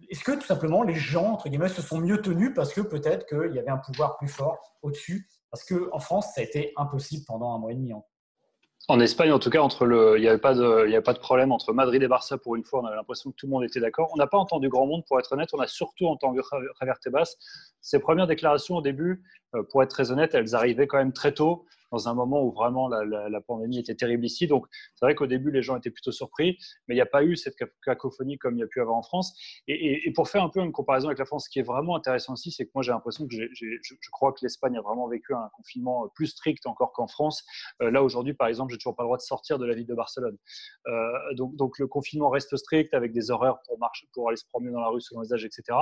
est-ce 0.09 0.25
que 0.25 0.33
tout 0.33 0.47
simplement 0.47 0.83
les 0.83 0.95
gens, 0.95 1.33
entre 1.33 1.49
guillemets, 1.49 1.69
se 1.69 1.83
sont 1.83 1.99
mieux 1.99 2.21
tenus 2.21 2.53
parce 2.55 2.73
que 2.73 2.81
peut-être 2.81 3.27
qu'il 3.27 3.55
y 3.55 3.59
avait 3.59 3.71
un 3.71 3.79
pouvoir 3.79 4.17
plus 4.19 4.29
fort 4.29 4.59
au-dessus? 4.83 5.29
Parce 5.51 5.65
qu'en 5.65 5.99
France, 5.99 6.33
ça 6.35 6.41
a 6.41 6.45
été 6.45 6.73
impossible 6.77 7.25
pendant 7.27 7.55
un 7.55 7.59
mois 7.59 7.73
et 7.73 7.75
demi. 7.75 7.93
Hein. 7.93 8.03
En 8.89 9.01
Espagne, 9.01 9.33
en 9.33 9.41
tout 9.41 9.51
cas, 9.51 9.61
entre 9.61 9.85
le, 9.85 10.17
il 10.17 10.21
n'y 10.21 10.29
avait, 10.29 10.39
pas 10.39 10.55
de, 10.55 10.63
avait 10.63 11.01
pas 11.01 11.13
de 11.13 11.19
problème 11.19 11.51
entre 11.51 11.73
Madrid 11.73 12.01
et 12.03 12.09
Barça 12.09 12.39
pour 12.39 12.55
une 12.55 12.65
fois. 12.65 12.83
On 12.83 12.87
avait 12.87 12.95
l'impression 12.95 13.31
que 13.31 13.37
tout 13.37 13.47
le 13.47 13.51
monde 13.51 13.65
était 13.65 13.81
d'accord. 13.81 14.11
On 14.15 14.17
n'a 14.17 14.29
pas 14.29 14.39
entendu 14.39 14.69
grand 14.69 14.87
monde, 14.87 15.03
pour 15.09 15.19
être 15.19 15.33
honnête. 15.33 15.49
On 15.55 15.59
a 15.59 15.67
surtout 15.67 16.07
entendu 16.07 16.41
Javier 16.81 16.95
Tebas. 17.03 17.35
Ses 17.81 17.99
premières 17.99 18.29
déclarations 18.29 18.77
au 18.77 18.83
début, 18.83 19.25
euh, 19.55 19.65
pour 19.71 19.83
être 19.83 19.91
très 19.91 20.13
honnête, 20.13 20.35
elles 20.35 20.55
arrivaient 20.55 20.87
quand 20.87 20.99
même 20.99 21.13
très 21.13 21.33
tôt 21.33 21.67
dans 21.93 22.09
un 22.09 22.15
moment 22.15 22.43
où 22.43 22.53
vraiment 22.53 22.89
la, 22.89 23.41
pandémie 23.41 23.79
était 23.79 23.95
terrible 23.95 24.25
ici. 24.25 24.47
Donc, 24.47 24.67
c'est 24.95 25.05
vrai 25.05 25.15
qu'au 25.15 25.27
début, 25.27 25.51
les 25.51 25.63
gens 25.63 25.77
étaient 25.77 25.91
plutôt 25.91 26.13
surpris, 26.13 26.59
mais 26.89 26.95
il 26.95 26.99
n'y 26.99 27.03
a 27.03 27.07
pas 27.07 27.23
eu 27.23 27.37
cette 27.37 27.57
cacophonie 27.85 28.39
comme 28.39 28.57
il 28.57 28.61
y 28.61 28.63
a 28.63 28.67
pu 28.67 28.81
avoir 28.81 28.97
en 28.97 29.03
France. 29.03 29.35
Et, 29.69 30.11
pour 30.15 30.29
faire 30.29 30.43
un 30.43 30.49
peu 30.49 30.61
une 30.61 30.73
comparaison 30.73 31.09
avec 31.09 31.19
la 31.19 31.25
France, 31.25 31.45
ce 31.45 31.51
qui 31.51 31.59
est 31.59 31.67
vraiment 31.67 31.97
intéressant 31.97 32.33
aussi, 32.33 32.51
c'est 32.51 32.65
que 32.65 32.71
moi, 32.75 32.83
j'ai 32.83 32.93
l'impression 32.93 33.27
que 33.27 33.35
je, 33.35 34.11
crois 34.11 34.33
que 34.33 34.39
l'Espagne 34.43 34.77
a 34.77 34.81
vraiment 34.81 35.09
vécu 35.09 35.35
un 35.35 35.49
confinement 35.55 36.09
plus 36.15 36.29
strict 36.29 36.67
encore 36.67 36.93
qu'en 36.93 37.07
France. 37.07 37.45
Euh, 37.83 37.91
là, 37.91 38.03
aujourd'hui, 38.03 38.35
par 38.35 38.49
exemple, 38.49 38.73
j'ai 38.73 38.79
toujours 38.79 38.97
pas 38.97 39.03
le 39.03 39.09
droit 39.09 39.19
de 39.19 39.23
sortir 39.23 39.59
de 39.59 39.67
la 39.67 39.75
ville 39.75 39.87
de 39.87 39.95
Barcelone. 39.95 40.37
Euh, 40.87 41.35
donc, 41.35 41.55
donc, 41.57 41.79
le 41.79 41.87
confinement 41.87 42.31
reste 42.31 42.57
strict 42.57 42.95
avec 42.95 43.13
des 43.13 43.31
horaires 43.31 43.59
pour 43.67 43.79
marcher, 43.79 44.09
pour 44.13 44.29
aller 44.29 44.37
se 44.37 44.47
promener 44.47 44.73
dans 44.73 44.81
la 44.81 44.89
rue 44.89 45.01
selon 45.01 45.21
les 45.21 45.33
âges, 45.33 45.45
etc. 45.45 45.79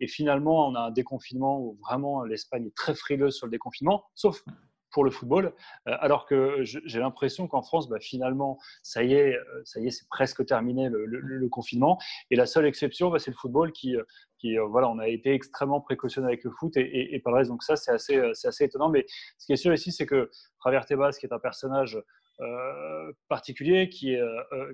Et 0.00 0.06
finalement, 0.06 0.68
on 0.68 0.74
a 0.74 0.80
un 0.80 0.90
déconfinement 0.90 1.58
où 1.60 1.78
vraiment 1.82 2.24
l'Espagne 2.24 2.66
est 2.66 2.74
très 2.74 2.94
frileuse 2.94 3.36
sur 3.36 3.46
le 3.46 3.50
déconfinement, 3.50 4.04
sauf 4.14 4.42
pour 4.90 5.04
le 5.04 5.10
football, 5.10 5.52
euh, 5.86 5.96
alors 6.00 6.26
que 6.26 6.62
j'ai 6.62 6.98
l'impression 6.98 7.46
qu'en 7.46 7.62
France, 7.62 7.88
bah, 7.88 8.00
finalement, 8.00 8.58
ça 8.82 9.02
y 9.02 9.14
est, 9.14 9.36
euh, 9.36 9.62
ça 9.64 9.80
y 9.80 9.86
est, 9.86 9.90
c'est 9.90 10.08
presque 10.08 10.44
terminé 10.46 10.88
le, 10.90 11.48
confinement. 11.48 11.98
Et 12.30 12.36
la 12.36 12.46
seule 12.46 12.66
exception, 12.66 13.10
bah, 13.10 13.18
c'est 13.18 13.30
le 13.30 13.36
football 13.36 13.72
qui, 13.72 13.96
euh, 13.96 14.02
qui 14.38 14.56
voilà, 14.56 14.88
on 14.88 14.98
a 14.98 15.08
été 15.08 15.32
extrêmement 15.32 15.80
précautionneux 15.80 16.28
avec 16.28 16.44
le 16.44 16.50
foot 16.50 16.76
et, 16.76 17.14
et, 17.14 17.22
le 17.24 17.32
reste. 17.32 17.50
Donc 17.50 17.62
ça, 17.62 17.76
c'est 17.76 17.90
assez, 17.90 18.20
c'est 18.34 18.48
assez 18.48 18.64
étonnant. 18.64 18.88
Mais 18.88 19.04
ce 19.38 19.46
qui 19.46 19.52
est 19.52 19.56
sûr 19.56 19.72
ici, 19.72 19.92
c'est 19.92 20.06
que 20.06 20.30
Javier 20.64 20.80
Tebas, 20.86 21.16
qui 21.18 21.26
est 21.26 21.32
un 21.32 21.38
personnage 21.38 21.98
particulier 23.28 23.88
qui 23.88 24.12
est, 24.12 24.22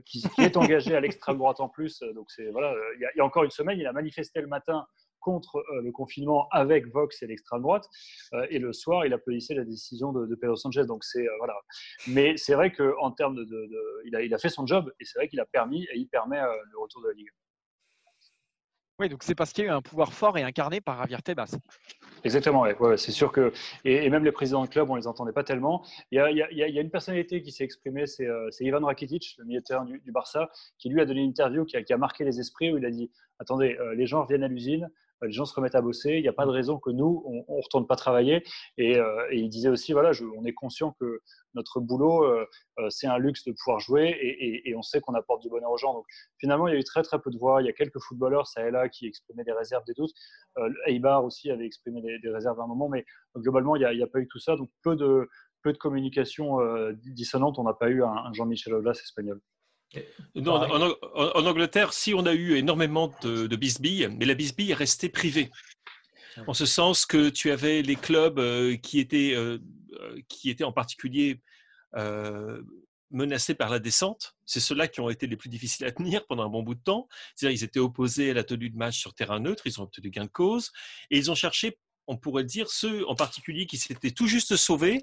qui, 0.04 0.22
est 0.36 0.56
engagé 0.58 0.94
à 0.94 1.00
l'extrême 1.00 1.38
droite 1.38 1.60
en 1.60 1.68
plus. 1.70 2.00
Donc 2.14 2.30
c'est 2.30 2.50
voilà, 2.50 2.74
il 2.96 3.08
y, 3.16 3.20
a 3.20 3.24
encore 3.24 3.44
une 3.44 3.50
semaine, 3.50 3.78
il 3.78 3.86
a 3.86 3.92
manifesté 3.92 4.42
le 4.42 4.48
matin 4.48 4.86
contre 5.24 5.56
euh, 5.56 5.80
le 5.80 5.90
confinement 5.90 6.46
avec 6.50 6.86
Vox 6.92 7.22
et 7.22 7.26
l'extrême 7.26 7.62
droite. 7.62 7.88
Euh, 8.34 8.46
et 8.50 8.58
le 8.58 8.72
soir, 8.72 9.06
il 9.06 9.12
applaudissait 9.12 9.54
la 9.54 9.64
décision 9.64 10.12
de, 10.12 10.34
Pedro 10.34 10.56
Sanchez. 10.56 10.84
Donc 10.84 11.02
c'est 11.02 11.26
euh, 11.26 11.36
voilà. 11.38 11.54
Mais 12.08 12.36
c'est 12.36 12.54
vrai 12.54 12.70
qu'en 12.70 13.10
termes 13.10 13.36
de, 13.36 13.70
il, 14.04 14.14
a, 14.14 14.22
il, 14.22 14.34
a, 14.34 14.38
fait 14.38 14.50
son 14.50 14.66
job 14.66 14.92
et 15.00 15.04
c'est 15.04 15.18
vrai 15.18 15.28
qu'il 15.28 15.40
a 15.40 15.46
permis 15.46 15.84
et 15.84 15.96
il 15.96 16.06
permet 16.06 16.40
le 16.40 16.78
retour 16.78 17.02
de 17.02 17.08
la 17.08 17.14
Ligue. 17.14 17.30
Oui, 19.00 19.08
donc 19.08 19.24
c'est 19.24 19.34
parce 19.34 19.52
qu'il 19.52 19.64
y 19.64 19.66
a 19.66 19.70
eu 19.70 19.74
un 19.74 19.82
pouvoir 19.82 20.12
fort 20.12 20.38
et 20.38 20.42
incarné 20.42 20.80
par 20.80 20.98
Javier 20.98 21.18
Tebas. 21.24 21.56
Exactement, 22.22 22.62
ouais, 22.62 22.96
c'est 22.96 23.10
sûr 23.10 23.32
que. 23.32 23.52
Et, 23.84 24.08
même 24.08 24.24
les 24.24 24.30
présidents 24.30 24.62
de 24.62 24.68
club, 24.68 24.88
on 24.88 24.94
ne 24.94 25.00
les 25.00 25.08
entendait 25.08 25.32
pas 25.32 25.42
tellement. 25.42 25.84
Il 26.12 26.16
y 26.16 26.20
a, 26.20 26.30
il 26.30 26.56
y 26.56 26.78
a, 26.78 26.80
une 26.80 26.90
personnalité 26.90 27.42
qui 27.42 27.50
s'est 27.50 27.64
exprimée, 27.64 28.06
c'est 28.06 28.28
Ivan 28.60 28.84
Rakitic, 28.86 29.34
le 29.38 29.46
militaire 29.46 29.84
du, 29.84 29.98
du, 29.98 30.12
Barça, 30.12 30.48
qui 30.78 30.90
lui 30.90 31.00
a 31.00 31.06
donné 31.06 31.22
une 31.22 31.30
interview 31.30 31.64
qui 31.64 31.76
a, 31.76 31.82
qui 31.82 31.92
a, 31.92 31.96
marqué 31.96 32.22
les 32.22 32.38
esprits 32.38 32.72
où 32.72 32.78
il 32.78 32.86
a 32.86 32.90
dit 32.90 33.10
Attendez, 33.40 33.76
les 33.96 34.06
gens 34.06 34.22
reviennent 34.22 34.44
à 34.44 34.48
l'usine, 34.48 34.88
les 35.26 35.32
gens 35.32 35.44
se 35.44 35.54
remettent 35.54 35.74
à 35.74 35.82
bosser. 35.82 36.12
Il 36.12 36.22
n'y 36.22 36.28
a 36.28 36.32
pas 36.32 36.46
de 36.46 36.50
raison 36.50 36.78
que 36.78 36.90
nous, 36.90 37.22
on 37.26 37.56
ne 37.56 37.62
retourne 37.62 37.86
pas 37.86 37.96
travailler. 37.96 38.42
Euh, 38.80 39.26
et, 39.30 39.38
il 39.38 39.48
disait 39.48 39.68
aussi, 39.68 39.92
voilà, 39.92 40.12
on 40.36 40.44
est 40.44 40.52
conscient 40.52 40.94
que 41.00 41.20
notre 41.54 41.80
boulot, 41.80 42.24
euh, 42.24 42.46
euh, 42.78 42.90
c'est 42.90 43.06
un 43.06 43.18
luxe 43.18 43.44
de 43.44 43.52
pouvoir 43.52 43.80
jouer 43.80 44.16
et, 44.64 44.74
on 44.76 44.82
sait 44.82 45.00
qu'on 45.00 45.14
apporte 45.14 45.42
du 45.42 45.48
bonheur 45.48 45.70
aux 45.70 45.76
gens. 45.76 45.94
Donc 45.94 46.04
finalement, 46.38 46.68
il 46.68 46.74
y 46.74 46.76
a 46.76 46.80
eu 46.80 46.84
très 46.84 47.02
très 47.02 47.20
peu 47.20 47.30
de 47.30 47.38
voix. 47.38 47.62
Il 47.62 47.66
y 47.66 47.68
a 47.68 47.72
quelques 47.72 48.00
footballeurs, 48.00 48.46
ça 48.46 48.66
et 48.66 48.70
là, 48.70 48.88
qui 48.88 49.06
exprimaient 49.06 49.44
des 49.44 49.52
réserves, 49.52 49.84
des 49.84 49.94
doutes. 49.94 50.14
Eibar 50.86 51.24
aussi 51.24 51.50
avait 51.50 51.66
exprimé 51.66 52.00
des, 52.02 52.30
réserves 52.30 52.60
à 52.60 52.64
un 52.64 52.66
moment, 52.66 52.88
mais 52.88 53.04
globalement, 53.36 53.76
il 53.76 53.86
n'y 53.96 54.02
a, 54.02 54.06
pas 54.06 54.20
eu 54.20 54.28
tout 54.28 54.38
ça. 54.38 54.56
Donc 54.56 54.70
peu 54.82 54.96
de, 54.96 55.28
peu 55.62 55.72
de 55.72 55.78
communication 55.78 56.58
dissonante. 56.92 57.58
On 57.58 57.64
n'a 57.64 57.74
pas 57.74 57.88
eu 57.88 58.02
un, 58.02 58.08
un 58.08 58.32
Jean-Michel 58.32 58.74
Aulas 58.74 58.92
espagnol 58.92 59.40
en, 60.36 61.46
Angleterre, 61.46 61.92
si 61.92 62.14
on 62.14 62.26
a 62.26 62.32
eu 62.32 62.56
énormément 62.56 63.12
de, 63.22 63.46
de 63.46 63.56
bisbilles, 63.56 64.08
mais 64.18 64.24
la 64.24 64.34
bisbille 64.34 64.70
est 64.72 64.74
restée 64.74 65.08
privée. 65.08 65.50
Ah 66.36 66.42
en 66.46 66.54
ce 66.54 66.66
sens 66.66 67.06
que 67.06 67.28
tu 67.28 67.50
avais 67.50 67.82
les 67.82 67.96
clubs 67.96 68.38
euh, 68.38 68.76
qui 68.76 68.98
étaient, 68.98 69.34
euh, 69.34 69.58
euh, 70.00 70.20
qui 70.28 70.50
étaient 70.50 70.64
en 70.64 70.72
particulier 70.72 71.40
menacés 73.12 73.54
par 73.54 73.70
la 73.70 73.78
descente. 73.78 74.34
C'est 74.46 74.58
ceux-là 74.58 74.88
qui 74.88 74.98
ont 74.98 75.08
été 75.10 75.28
les 75.28 75.36
plus 75.36 75.48
difficiles 75.48 75.86
à 75.86 75.92
tenir 75.92 76.26
pendant 76.26 76.42
un 76.42 76.48
bon 76.48 76.64
bout 76.64 76.74
de 76.74 76.82
temps. 76.82 77.06
C'est-à-dire 77.36 77.56
ils 77.56 77.64
étaient 77.64 77.78
opposés 77.78 78.32
à 78.32 78.34
la 78.34 78.42
tenue 78.42 78.68
de 78.68 78.76
match 78.76 78.98
sur 78.98 79.14
terrain 79.14 79.38
neutre, 79.38 79.64
ils 79.68 79.80
ont 79.80 79.84
obtenu 79.84 80.10
gain 80.10 80.24
de 80.24 80.30
cause, 80.30 80.72
et 81.12 81.18
ils 81.18 81.30
ont 81.30 81.36
cherché, 81.36 81.78
on 82.08 82.16
pourrait 82.16 82.42
dire, 82.42 82.68
ceux 82.68 83.08
en 83.08 83.14
particulier 83.14 83.66
qui 83.66 83.76
s'étaient 83.76 84.10
tout 84.10 84.26
juste 84.26 84.56
sauvés, 84.56 85.02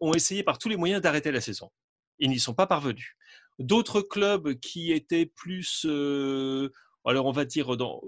ont 0.00 0.14
essayé 0.14 0.42
par 0.42 0.56
tous 0.56 0.70
les 0.70 0.78
moyens 0.78 1.02
d'arrêter 1.02 1.30
la 1.30 1.42
saison. 1.42 1.70
Ils 2.18 2.30
n'y 2.30 2.40
sont 2.40 2.54
pas 2.54 2.66
parvenus. 2.66 3.14
D'autres 3.58 4.02
clubs 4.02 4.54
qui 4.60 4.92
étaient 4.92 5.24
plus, 5.24 5.86
euh, 5.88 6.68
alors 7.06 7.24
on 7.24 7.32
va 7.32 7.46
dire 7.46 7.76
dans, 7.78 8.02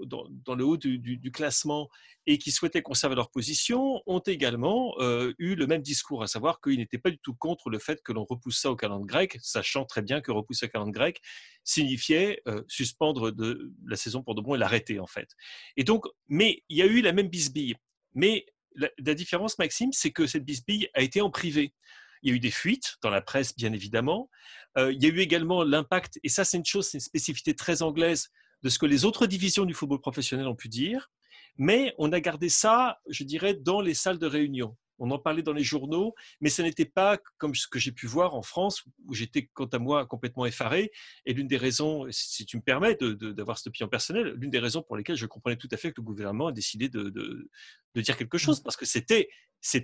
le 0.47 0.63
haut 0.63 0.77
du, 0.77 1.31
classement 1.31 1.89
et 2.27 2.37
qui 2.37 2.51
souhaitaient 2.51 2.83
conserver 2.83 3.15
leur 3.15 3.31
position, 3.31 4.03
ont 4.05 4.19
également 4.19 4.93
euh, 4.99 5.33
eu 5.39 5.55
le 5.55 5.65
même 5.65 5.81
discours, 5.81 6.21
à 6.21 6.27
savoir 6.27 6.61
qu'ils 6.61 6.77
n'étaient 6.77 6.99
pas 6.99 7.09
du 7.09 7.17
tout 7.17 7.33
contre 7.33 7.71
le 7.71 7.79
fait 7.79 8.03
que 8.03 8.11
l'on 8.11 8.25
repousse 8.25 8.59
ça 8.59 8.69
au 8.69 8.75
calendrier 8.75 9.07
grec, 9.07 9.39
sachant 9.41 9.85
très 9.85 10.03
bien 10.03 10.21
que 10.21 10.31
repousser 10.31 10.67
au 10.67 10.69
calendrier 10.69 10.93
grec 10.93 11.21
signifiait 11.63 12.41
euh, 12.47 12.61
suspendre 12.67 13.31
de, 13.31 13.71
la 13.87 13.95
saison 13.95 14.21
pour 14.21 14.35
de 14.35 14.41
bon 14.41 14.53
et 14.53 14.59
l'arrêter 14.59 14.99
en 14.99 15.07
fait. 15.07 15.29
Et 15.77 15.83
donc, 15.83 16.05
mais 16.27 16.63
il 16.69 16.77
y 16.77 16.83
a 16.83 16.85
eu 16.85 17.01
la 17.01 17.11
même 17.11 17.29
bisbille. 17.29 17.75
Mais 18.13 18.45
la, 18.75 18.89
la 18.99 19.15
différence, 19.15 19.57
Maxime, 19.57 19.93
c'est 19.93 20.11
que 20.11 20.27
cette 20.27 20.45
bisbille 20.45 20.89
a 20.93 21.01
été 21.01 21.21
en 21.21 21.31
privé. 21.31 21.73
Il 22.21 22.29
y 22.29 22.33
a 22.33 22.35
eu 22.35 22.39
des 22.39 22.51
fuites 22.51 22.95
dans 23.01 23.09
la 23.09 23.21
presse, 23.21 23.55
bien 23.55 23.73
évidemment. 23.73 24.29
Euh, 24.77 24.91
il 24.91 25.01
y 25.01 25.05
a 25.05 25.09
eu 25.09 25.19
également 25.19 25.63
l'impact, 25.63 26.19
et 26.23 26.29
ça 26.29 26.43
c'est 26.43 26.57
une 26.57 26.65
chose, 26.65 26.87
c'est 26.87 26.97
une 26.97 27.01
spécificité 27.01 27.55
très 27.55 27.81
anglaise 27.81 28.29
de 28.63 28.69
ce 28.69 28.77
que 28.77 28.85
les 28.85 29.05
autres 29.05 29.25
divisions 29.25 29.65
du 29.65 29.73
football 29.73 30.01
professionnel 30.01 30.47
ont 30.47 30.55
pu 30.55 30.69
dire, 30.69 31.09
mais 31.57 31.93
on 31.97 32.11
a 32.11 32.19
gardé 32.19 32.49
ça, 32.49 32.99
je 33.07 33.23
dirais, 33.23 33.53
dans 33.53 33.81
les 33.81 33.93
salles 33.93 34.19
de 34.19 34.27
réunion. 34.27 34.75
On 34.99 35.11
en 35.11 35.19
parlait 35.19 35.41
dans 35.41 35.53
les 35.53 35.63
journaux, 35.63 36.13
mais 36.41 36.49
ce 36.49 36.61
n'était 36.61 36.85
pas 36.85 37.17
comme 37.37 37.55
ce 37.55 37.67
que 37.67 37.79
j'ai 37.79 37.91
pu 37.91 38.07
voir 38.07 38.35
en 38.35 38.41
France, 38.41 38.83
où 39.07 39.13
j'étais, 39.13 39.49
quant 39.53 39.65
à 39.65 39.79
moi, 39.79 40.05
complètement 40.05 40.45
effaré. 40.45 40.91
Et 41.25 41.33
l'une 41.33 41.47
des 41.47 41.57
raisons, 41.57 42.05
si 42.11 42.45
tu 42.45 42.57
me 42.57 42.61
permets 42.61 42.95
d'avoir 42.95 43.57
cette 43.57 43.67
opinion 43.67 43.87
personnelle, 43.87 44.33
l'une 44.37 44.51
des 44.51 44.59
raisons 44.59 44.81
pour 44.81 44.97
lesquelles 44.97 45.17
je 45.17 45.25
comprenais 45.25 45.57
tout 45.57 45.69
à 45.71 45.77
fait 45.77 45.89
que 45.89 46.01
le 46.01 46.05
gouvernement 46.05 46.47
a 46.47 46.51
décidé 46.51 46.89
de, 46.89 47.09
de 47.09 48.01
dire 48.01 48.17
quelque 48.17 48.37
chose, 48.37 48.59
mmh. 48.59 48.63
parce 48.63 48.77
que 48.77 48.85
c'était 48.85 49.29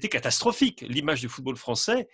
catastrophique. 0.09 0.81
L'image 0.81 1.21
du 1.21 1.29
football 1.29 1.55
français, 1.55 2.07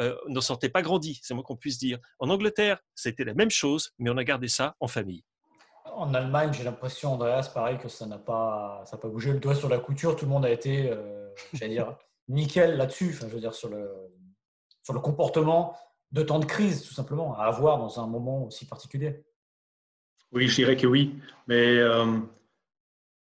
euh, 0.00 0.16
n'en 0.28 0.40
sortait 0.40 0.70
pas 0.70 0.82
grandi, 0.82 1.20
c'est 1.22 1.34
moi 1.34 1.42
qu'on 1.42 1.56
puisse 1.56 1.78
dire. 1.78 1.98
En 2.18 2.30
Angleterre, 2.30 2.78
c'était 2.94 3.24
la 3.24 3.34
même 3.34 3.50
chose, 3.50 3.92
mais 3.98 4.10
on 4.10 4.16
a 4.16 4.24
gardé 4.24 4.48
ça 4.48 4.74
en 4.80 4.88
famille. 4.88 5.24
En 5.84 6.14
Allemagne, 6.14 6.52
j'ai 6.52 6.64
l'impression, 6.64 7.12
Andreas, 7.12 7.50
pareil, 7.52 7.76
que 7.76 7.88
ça 7.88 8.06
n'a 8.06 8.18
pas, 8.18 8.82
ça 8.86 8.96
pas 8.96 9.08
bougé 9.08 9.32
le 9.32 9.40
doigt 9.40 9.54
sur 9.54 9.68
la 9.68 9.78
couture. 9.78 10.16
Tout 10.16 10.24
le 10.24 10.30
monde 10.30 10.46
a 10.46 10.50
été, 10.50 10.88
euh, 10.90 11.28
j'allais 11.52 11.74
dire, 11.74 11.96
nickel 12.28 12.76
là-dessus. 12.76 13.12
Je 13.12 13.26
veux 13.26 13.40
dire, 13.40 13.54
sur 13.54 13.68
le, 13.68 13.90
sur 14.82 14.94
le 14.94 15.00
comportement 15.00 15.76
de 16.12 16.22
temps 16.22 16.38
de 16.38 16.44
crise, 16.44 16.82
tout 16.82 16.94
simplement, 16.94 17.36
à 17.36 17.44
avoir 17.44 17.78
dans 17.78 18.00
un 18.00 18.06
moment 18.06 18.46
aussi 18.46 18.66
particulier. 18.66 19.24
Oui, 20.32 20.48
je 20.48 20.56
dirais 20.56 20.76
que 20.76 20.86
oui. 20.86 21.14
Mais 21.46 21.78
euh, 21.78 22.18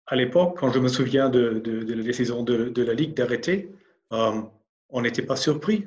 à 0.05 0.15
l'époque, 0.15 0.57
quand 0.59 0.71
je 0.71 0.79
me 0.79 0.87
souviens 0.87 1.29
de, 1.29 1.61
la 1.65 2.03
décision 2.03 2.43
de, 2.43 2.81
la 2.81 2.93
Ligue 2.93 3.13
d'arrêter, 3.13 3.71
on 4.11 5.01
n'était 5.01 5.21
pas 5.21 5.35
surpris 5.35 5.85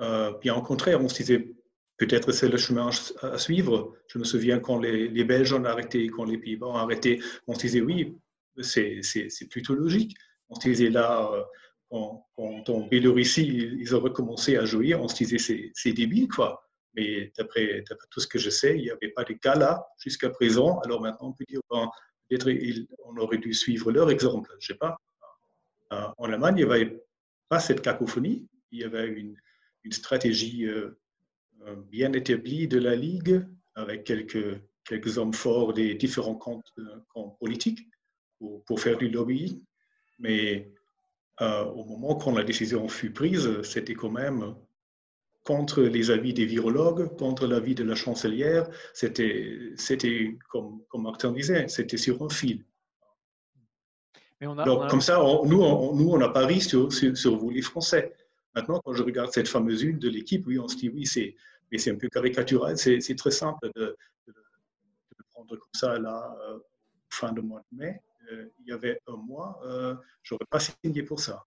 euh, 0.00 0.32
bien 0.40 0.54
au 0.54 0.62
contraire, 0.62 1.02
on 1.02 1.08
se 1.08 1.16
disait 1.16 1.52
peut-être 1.98 2.32
c'est 2.32 2.48
le 2.48 2.56
chemin 2.56 2.90
à 3.22 3.38
suivre. 3.38 3.94
Je 4.06 4.18
me 4.18 4.24
souviens 4.24 4.58
quand 4.58 4.78
les, 4.78 5.24
Belges 5.24 5.52
ont 5.52 5.64
arrêté, 5.64 6.08
quand 6.08 6.24
les 6.24 6.38
Pays-Bas 6.38 6.66
ont 6.66 6.76
arrêté, 6.76 7.20
on 7.46 7.54
se 7.54 7.60
disait 7.60 7.80
oui, 7.80 8.16
c'est 8.62 9.48
plutôt 9.50 9.74
logique. 9.74 10.16
On 10.48 10.54
se 10.54 10.68
disait 10.68 10.90
là, 10.90 11.30
euh, 11.92 11.96
quand, 12.36 12.68
en 12.68 12.86
Biélorussie, 12.86 13.46
ils 13.46 13.96
ont 13.96 14.00
recommencé 14.00 14.56
à 14.56 14.64
jouer, 14.64 14.94
on 14.94 15.08
se 15.08 15.16
disait 15.24 15.70
c'est 15.74 15.92
débile 15.92 16.28
quoi. 16.28 16.66
Mais 16.94 17.32
d'après 17.38 17.84
tout 18.10 18.20
ce 18.20 18.26
que 18.26 18.38
je 18.38 18.50
sais, 18.50 18.76
il 18.76 18.82
n'y 18.82 18.90
avait 18.90 19.10
pas 19.10 19.24
de 19.24 19.36
là 19.58 19.86
jusqu'à 19.98 20.30
présent. 20.30 20.80
Alors 20.80 21.00
maintenant, 21.00 21.28
on 21.28 21.32
peut 21.32 21.44
dire 21.48 21.60
peut-être 22.28 22.48
on 23.04 23.16
aurait 23.16 23.38
dû 23.38 23.54
suivre 23.54 23.92
leur 23.92 24.10
exemple. 24.10 24.50
Je 24.58 24.72
ne 24.72 24.74
sais 24.74 24.78
pas. 24.78 24.96
Euh, 25.92 26.06
en 26.18 26.32
Allemagne, 26.32 26.58
il 26.58 26.66
n'y 26.66 26.72
avait 26.72 27.02
pas 27.48 27.58
cette 27.58 27.82
cacophonie. 27.82 28.48
Il 28.70 28.80
y 28.80 28.84
avait 28.84 29.08
une, 29.08 29.36
stratégie 29.90 30.66
euh, 30.66 30.98
euh, 31.66 31.76
bien 31.76 32.12
établie 32.12 32.68
de 32.68 32.78
la 32.78 32.94
Ligue 32.94 33.44
avec 33.74 34.04
quelques, 34.04 35.18
hommes 35.18 35.32
forts 35.32 35.72
des 35.72 35.94
différents 35.94 36.34
camps, 36.34 36.62
camps 37.08 37.36
politiques 37.40 37.88
pour, 38.38 38.64
pour, 38.64 38.80
faire 38.80 38.98
du 38.98 39.08
lobbying. 39.08 39.64
Mais 40.18 40.72
au 41.40 41.84
moment 41.84 42.14
quand 42.16 42.32
la 42.32 42.44
décision 42.44 42.88
fut 42.88 43.12
prise, 43.12 43.62
c'était 43.62 43.94
quand 43.94 44.10
même 44.10 44.54
contre 45.44 45.82
les 45.82 46.10
avis 46.10 46.34
des 46.34 46.44
virologues, 46.44 47.16
contre 47.16 47.46
l'avis 47.46 47.74
de 47.74 47.84
la 47.84 47.94
chancelière. 47.94 48.68
C'était, 48.92 49.72
c'était 49.76 50.36
comme, 50.48 50.82
comme 50.88 51.02
Martin 51.02 51.32
disait, 51.32 51.68
c'était 51.68 51.96
sur 51.96 52.22
un 52.22 52.28
fil. 52.28 52.64
Mais 54.40 54.46
on 54.46 54.58
a, 54.58 54.64
Donc, 54.64 54.88
comme 54.90 55.00
ça, 55.00 55.18
nous, 55.18 55.62
on, 55.62 55.94
nous, 55.94 56.10
on 56.10 56.20
a 56.20 56.28
pari 56.28 56.60
sur, 56.60 56.92
sur, 56.92 57.36
vous, 57.36 57.50
les 57.50 57.62
Français. 57.62 58.14
Maintenant, 58.54 58.80
quand 58.84 58.94
je 58.94 59.02
regarde 59.02 59.32
cette 59.32 59.48
fameuse 59.48 59.82
une 59.82 59.98
de 59.98 60.08
l'équipe, 60.08 60.46
oui, 60.46 60.58
on 60.58 60.68
se 60.68 60.76
dit, 60.76 60.88
oui, 60.88 61.06
c'est, 61.06 61.34
mais 61.70 61.78
c'est 61.78 61.90
un 61.90 61.96
peu 61.96 62.08
caricatural. 62.08 62.76
C'est, 62.76 63.16
très 63.16 63.30
simple 63.30 63.70
de, 63.74 63.96
de, 64.26 64.34
le 65.16 65.24
prendre 65.30 65.56
comme 65.56 65.74
ça, 65.74 65.98
là, 65.98 66.36
euh, 66.48 66.58
fin 67.10 67.32
de 67.32 67.40
mois 67.40 67.62
de 67.70 67.78
mai. 67.78 68.00
Il 68.58 68.66
y 68.66 68.72
avait 68.72 69.00
un 69.06 69.16
mois, 69.16 69.60
euh, 69.64 69.94
je 70.22 70.34
n'aurais 70.34 70.46
pas 70.50 70.60
signé 70.60 71.02
pour 71.02 71.20
ça. 71.20 71.44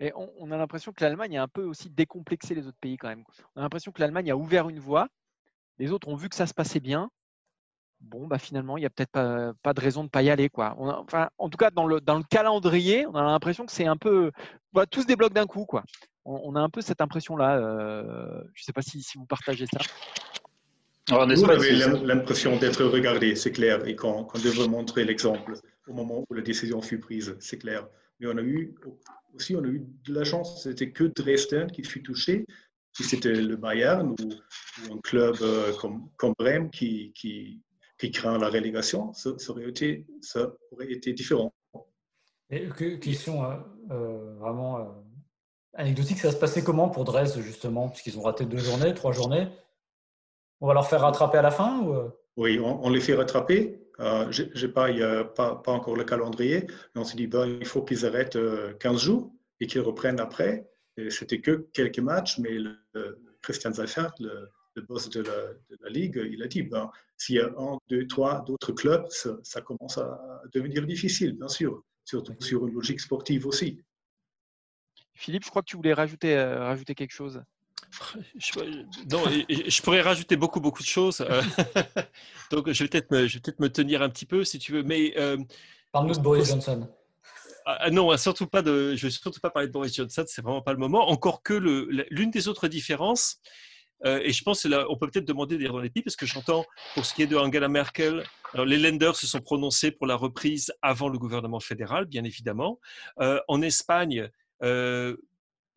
Et 0.00 0.12
on, 0.14 0.52
a 0.52 0.56
l'impression 0.56 0.92
que 0.92 1.02
l'Allemagne 1.02 1.38
a 1.38 1.42
un 1.42 1.48
peu 1.48 1.64
aussi 1.64 1.90
décomplexé 1.90 2.54
les 2.54 2.68
autres 2.68 2.78
pays 2.80 2.96
quand 2.96 3.08
même. 3.08 3.24
On 3.56 3.60
a 3.60 3.62
l'impression 3.62 3.90
que 3.90 4.00
l'Allemagne 4.00 4.30
a 4.30 4.36
ouvert 4.36 4.68
une 4.68 4.78
voie. 4.78 5.08
Les 5.78 5.90
autres 5.90 6.06
ont 6.06 6.14
vu 6.14 6.28
que 6.28 6.36
ça 6.36 6.46
se 6.46 6.54
passait 6.54 6.78
bien. 6.78 7.10
Bon, 8.00 8.28
bah 8.28 8.38
finalement, 8.38 8.76
il 8.76 8.80
n'y 8.80 8.86
a 8.86 8.90
peut-être 8.90 9.10
pas, 9.62 9.74
de 9.74 9.80
raison 9.80 10.02
de 10.02 10.06
ne 10.06 10.10
pas 10.10 10.22
y 10.22 10.30
aller. 10.30 10.48
Quoi. 10.48 10.76
enfin, 10.78 11.30
en 11.36 11.48
tout 11.50 11.56
cas, 11.56 11.70
dans 11.72 11.86
le, 11.86 12.00
calendrier, 12.30 13.06
on 13.06 13.14
a 13.16 13.22
l'impression 13.22 13.66
que 13.66 13.72
c'est 13.72 13.86
un 13.86 13.96
peu. 13.96 14.30
Voilà, 14.72 14.86
tous 14.86 15.04
débloquent 15.04 15.34
d'un 15.34 15.46
coup. 15.46 15.64
Quoi. 15.64 15.82
On, 16.24 16.54
a 16.54 16.60
un 16.60 16.70
peu 16.70 16.80
cette 16.80 17.00
impression-là. 17.00 17.56
Euh, 17.56 18.42
je 18.54 18.62
ne 18.62 18.64
sais 18.64 18.72
pas 18.72 18.82
si, 18.82 19.04
vous 19.16 19.26
partagez 19.26 19.66
ça. 19.66 19.80
Alors, 21.10 21.26
on 21.26 21.48
avait 21.48 21.72
l'impression 22.04 22.58
d'être 22.58 22.84
regardé, 22.84 23.34
c'est 23.34 23.52
clair, 23.52 23.86
et 23.86 23.96
qu'on 23.96 24.26
devrait 24.42 24.68
montrer 24.68 25.04
l'exemple 25.04 25.54
au 25.86 25.94
moment 25.94 26.24
où 26.28 26.34
la 26.34 26.42
décision 26.42 26.82
fut 26.82 27.00
prise, 27.00 27.34
c'est 27.40 27.58
clair. 27.58 27.88
Mais 28.20 28.26
on 28.26 28.36
a 28.36 28.42
eu 28.42 28.74
aussi, 29.34 29.56
on 29.56 29.62
a 29.62 29.66
eu 29.68 29.86
de 30.04 30.14
la 30.14 30.24
chance, 30.24 30.62
c'était 30.62 30.90
que 30.90 31.04
Dresden 31.04 31.70
qui 31.70 31.82
fut 31.82 32.02
touché. 32.02 32.44
Si 32.92 33.04
c'était 33.04 33.34
le 33.34 33.56
Bayern 33.56 34.10
ou, 34.10 34.92
un 34.92 34.98
club 34.98 35.36
euh, 35.40 35.72
comme, 35.76 36.08
comme 36.16 36.34
Brême 36.38 36.70
qui, 36.70 37.12
qui, 37.14 37.62
qui, 37.98 38.10
craint 38.10 38.38
la 38.38 38.48
relégation, 38.48 39.12
ça, 39.12 39.30
aurait, 39.48 39.68
été, 39.68 40.06
ça 40.20 40.52
aurait 40.72 40.90
été 40.90 41.12
différent. 41.12 41.52
Et 42.50 42.68
question 43.00 43.44
euh, 43.44 43.56
euh, 43.90 44.34
vraiment 44.38 45.04
anecdotique, 45.74 46.18
ça 46.18 46.32
se 46.32 46.36
passait 46.36 46.62
comment 46.62 46.88
pour 46.88 47.04
Dresde 47.04 47.40
justement, 47.40 47.88
puisqu'ils 47.88 48.18
ont 48.18 48.22
raté 48.22 48.44
deux 48.44 48.58
journées, 48.58 48.94
trois 48.94 49.12
journées 49.12 49.48
On 50.60 50.66
va 50.66 50.74
leur 50.74 50.88
faire 50.88 51.00
rattraper 51.00 51.38
à 51.38 51.42
la 51.42 51.50
fin 51.50 51.80
ou... 51.80 52.10
Oui, 52.36 52.58
on, 52.60 52.84
on, 52.84 52.90
les 52.90 53.00
fait 53.00 53.14
rattraper. 53.14 53.80
Euh, 54.00 54.30
j'ai 54.30 54.68
pas, 54.68 54.90
il 54.90 55.02
a 55.02 55.24
pas, 55.24 55.56
pas, 55.56 55.72
encore 55.72 55.96
le 55.96 56.04
calendrier, 56.04 56.66
mais 56.94 57.00
on 57.00 57.04
s'est 57.04 57.16
dit, 57.16 57.26
ben, 57.26 57.46
il 57.46 57.66
faut 57.66 57.82
qu'ils 57.82 58.06
arrêtent 58.06 58.38
15 58.78 58.94
euh, 58.94 58.98
jours 58.98 59.32
et 59.60 59.66
qu'ils 59.66 59.80
reprennent 59.80 60.20
après. 60.20 60.68
C'était 61.10 61.40
que 61.40 61.68
quelques 61.72 61.98
matchs, 61.98 62.38
mais 62.38 62.58
le, 62.58 62.76
Christian 63.42 63.72
Seifert, 63.72 64.12
le, 64.20 64.50
boss 64.82 65.08
de 65.10 65.22
la, 65.22 65.90
Ligue, 65.90 66.20
il 66.30 66.42
a 66.42 66.46
dit, 66.46 66.62
ben, 66.62 66.90
s'il 67.16 67.36
y 67.36 67.40
a 67.40 67.46
un, 67.46 67.78
deux, 67.88 68.06
trois 68.06 68.44
d'autres 68.46 68.72
clubs, 68.72 69.06
ça, 69.10 69.60
commence 69.60 69.98
à 69.98 70.42
devenir 70.54 70.86
difficile, 70.86 71.32
bien 71.32 71.48
sûr, 71.48 71.82
surtout 72.04 72.34
sur 72.40 72.66
une 72.66 72.74
logique 72.74 73.00
sportive 73.00 73.46
aussi. 73.46 73.80
Philippe, 75.14 75.44
je 75.44 75.50
crois 75.50 75.62
que 75.62 75.68
tu 75.68 75.76
voulais 75.76 75.94
rajouter, 75.94 76.36
euh, 76.36 76.60
rajouter 76.60 76.94
quelque 76.94 77.12
chose. 77.12 77.42
Je, 78.36 78.84
non, 79.10 79.22
je 79.48 79.82
pourrais 79.82 80.00
rajouter 80.00 80.36
beaucoup, 80.36 80.60
beaucoup 80.60 80.82
de 80.82 80.88
choses. 80.88 81.20
Euh, 81.20 81.42
donc, 82.50 82.70
je 82.70 82.84
vais 82.84 82.88
peut-être 82.88 83.10
me, 83.10 83.26
peut 83.40 83.54
me 83.58 83.68
tenir 83.68 84.02
un 84.02 84.08
petit 84.08 84.26
peu, 84.26 84.44
si 84.44 84.58
tu 84.58 84.72
veux. 84.72 84.82
Mais 84.82 85.14
euh, 85.16 85.36
parle-nous 85.92 86.14
de 86.14 86.20
Boris 86.20 86.48
Johnson. 86.48 86.88
Ah, 87.66 87.78
ah, 87.80 87.90
non, 87.90 88.16
surtout 88.16 88.46
pas 88.46 88.62
de. 88.62 88.94
Je 88.94 89.06
vais 89.06 89.10
surtout 89.10 89.40
pas 89.40 89.50
parler 89.50 89.68
de 89.68 89.72
Boris 89.72 89.94
Johnson. 89.94 90.24
C'est 90.26 90.42
vraiment 90.42 90.62
pas 90.62 90.72
le 90.72 90.78
moment. 90.78 91.08
Encore 91.08 91.42
que 91.42 91.54
l'une 91.54 92.30
des 92.30 92.48
autres 92.48 92.68
différences, 92.68 93.40
euh, 94.04 94.20
et 94.22 94.32
je 94.32 94.42
pense 94.42 94.62
qu'on 94.62 94.96
peut 94.96 95.08
peut-être 95.10 95.26
demander 95.26 95.58
des 95.58 95.68
répits 95.68 96.02
parce 96.02 96.16
que 96.16 96.24
j'entends 96.26 96.64
pour 96.94 97.04
ce 97.04 97.12
qui 97.14 97.22
est 97.22 97.26
de 97.26 97.36
Angela 97.36 97.68
Merkel, 97.68 98.22
alors 98.54 98.64
les 98.64 98.78
lenders 98.78 99.16
se 99.16 99.26
sont 99.26 99.40
prononcés 99.40 99.90
pour 99.90 100.06
la 100.06 100.14
reprise 100.14 100.72
avant 100.82 101.08
le 101.08 101.18
gouvernement 101.18 101.60
fédéral, 101.60 102.06
bien 102.06 102.24
évidemment. 102.24 102.78
en 103.18 103.60
Espagne, 103.60 104.30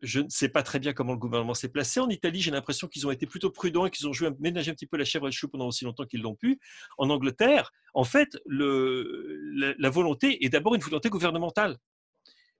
je 0.02 0.20
ne 0.20 0.28
sais 0.28 0.48
pas 0.48 0.64
très 0.64 0.80
bien 0.80 0.92
comment 0.92 1.12
le 1.12 1.18
gouvernement 1.18 1.54
s'est 1.54 1.68
placé. 1.68 2.00
En 2.00 2.08
Italie, 2.08 2.40
j'ai 2.40 2.50
l'impression 2.50 2.88
qu'ils 2.88 3.06
ont 3.06 3.12
été 3.12 3.24
plutôt 3.24 3.50
prudents 3.50 3.86
et 3.86 3.90
qu'ils 3.90 4.08
ont 4.08 4.12
joué 4.12 4.30
ménager 4.40 4.70
un 4.72 4.74
petit 4.74 4.86
peu 4.86 4.96
la 4.96 5.04
chèvre 5.04 5.26
et 5.26 5.30
le 5.30 5.34
chou 5.34 5.48
pendant 5.48 5.68
aussi 5.68 5.84
longtemps 5.84 6.04
qu'ils 6.04 6.22
l'ont 6.22 6.34
pu. 6.34 6.60
En 6.98 7.08
Angleterre, 7.08 7.72
en 7.94 8.02
fait, 8.02 8.36
la, 8.46 9.90
volonté 9.90 10.44
est 10.44 10.48
d'abord 10.48 10.74
une 10.74 10.80
volonté 10.80 11.08
gouvernementale. 11.08 11.78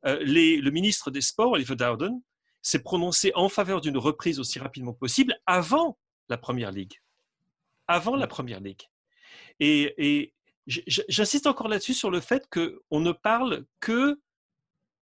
Euh, 0.07 0.19
le 0.25 0.71
ministre 0.71 1.11
des 1.11 1.21
Sports, 1.21 1.53
Oliver 1.53 1.75
Dowden, 1.75 2.23
s'est 2.63 2.83
prononcé 2.83 3.33
en 3.35 3.49
faveur 3.49 3.81
d'une 3.81 3.99
reprise 3.99 4.39
aussi 4.39 4.61
rapidement 4.61 4.95
possible 4.95 5.37
avant 5.47 5.99
la 6.29 6.39
Première 6.39 6.71
Ligue. 6.71 6.95
Avant 7.89 8.15
la 8.15 8.29
Première 8.29 8.61
Ligue. 8.61 8.83
Et, 9.59 9.95
et 9.99 10.33
j'insiste 10.69 11.49
encore 11.49 11.67
là-dessus 11.67 11.95
sur 11.95 12.11
le 12.11 12.21
fait 12.21 12.49
qu'on 12.49 13.01
ne 13.01 13.11
parle 13.11 13.65
que 13.81 14.21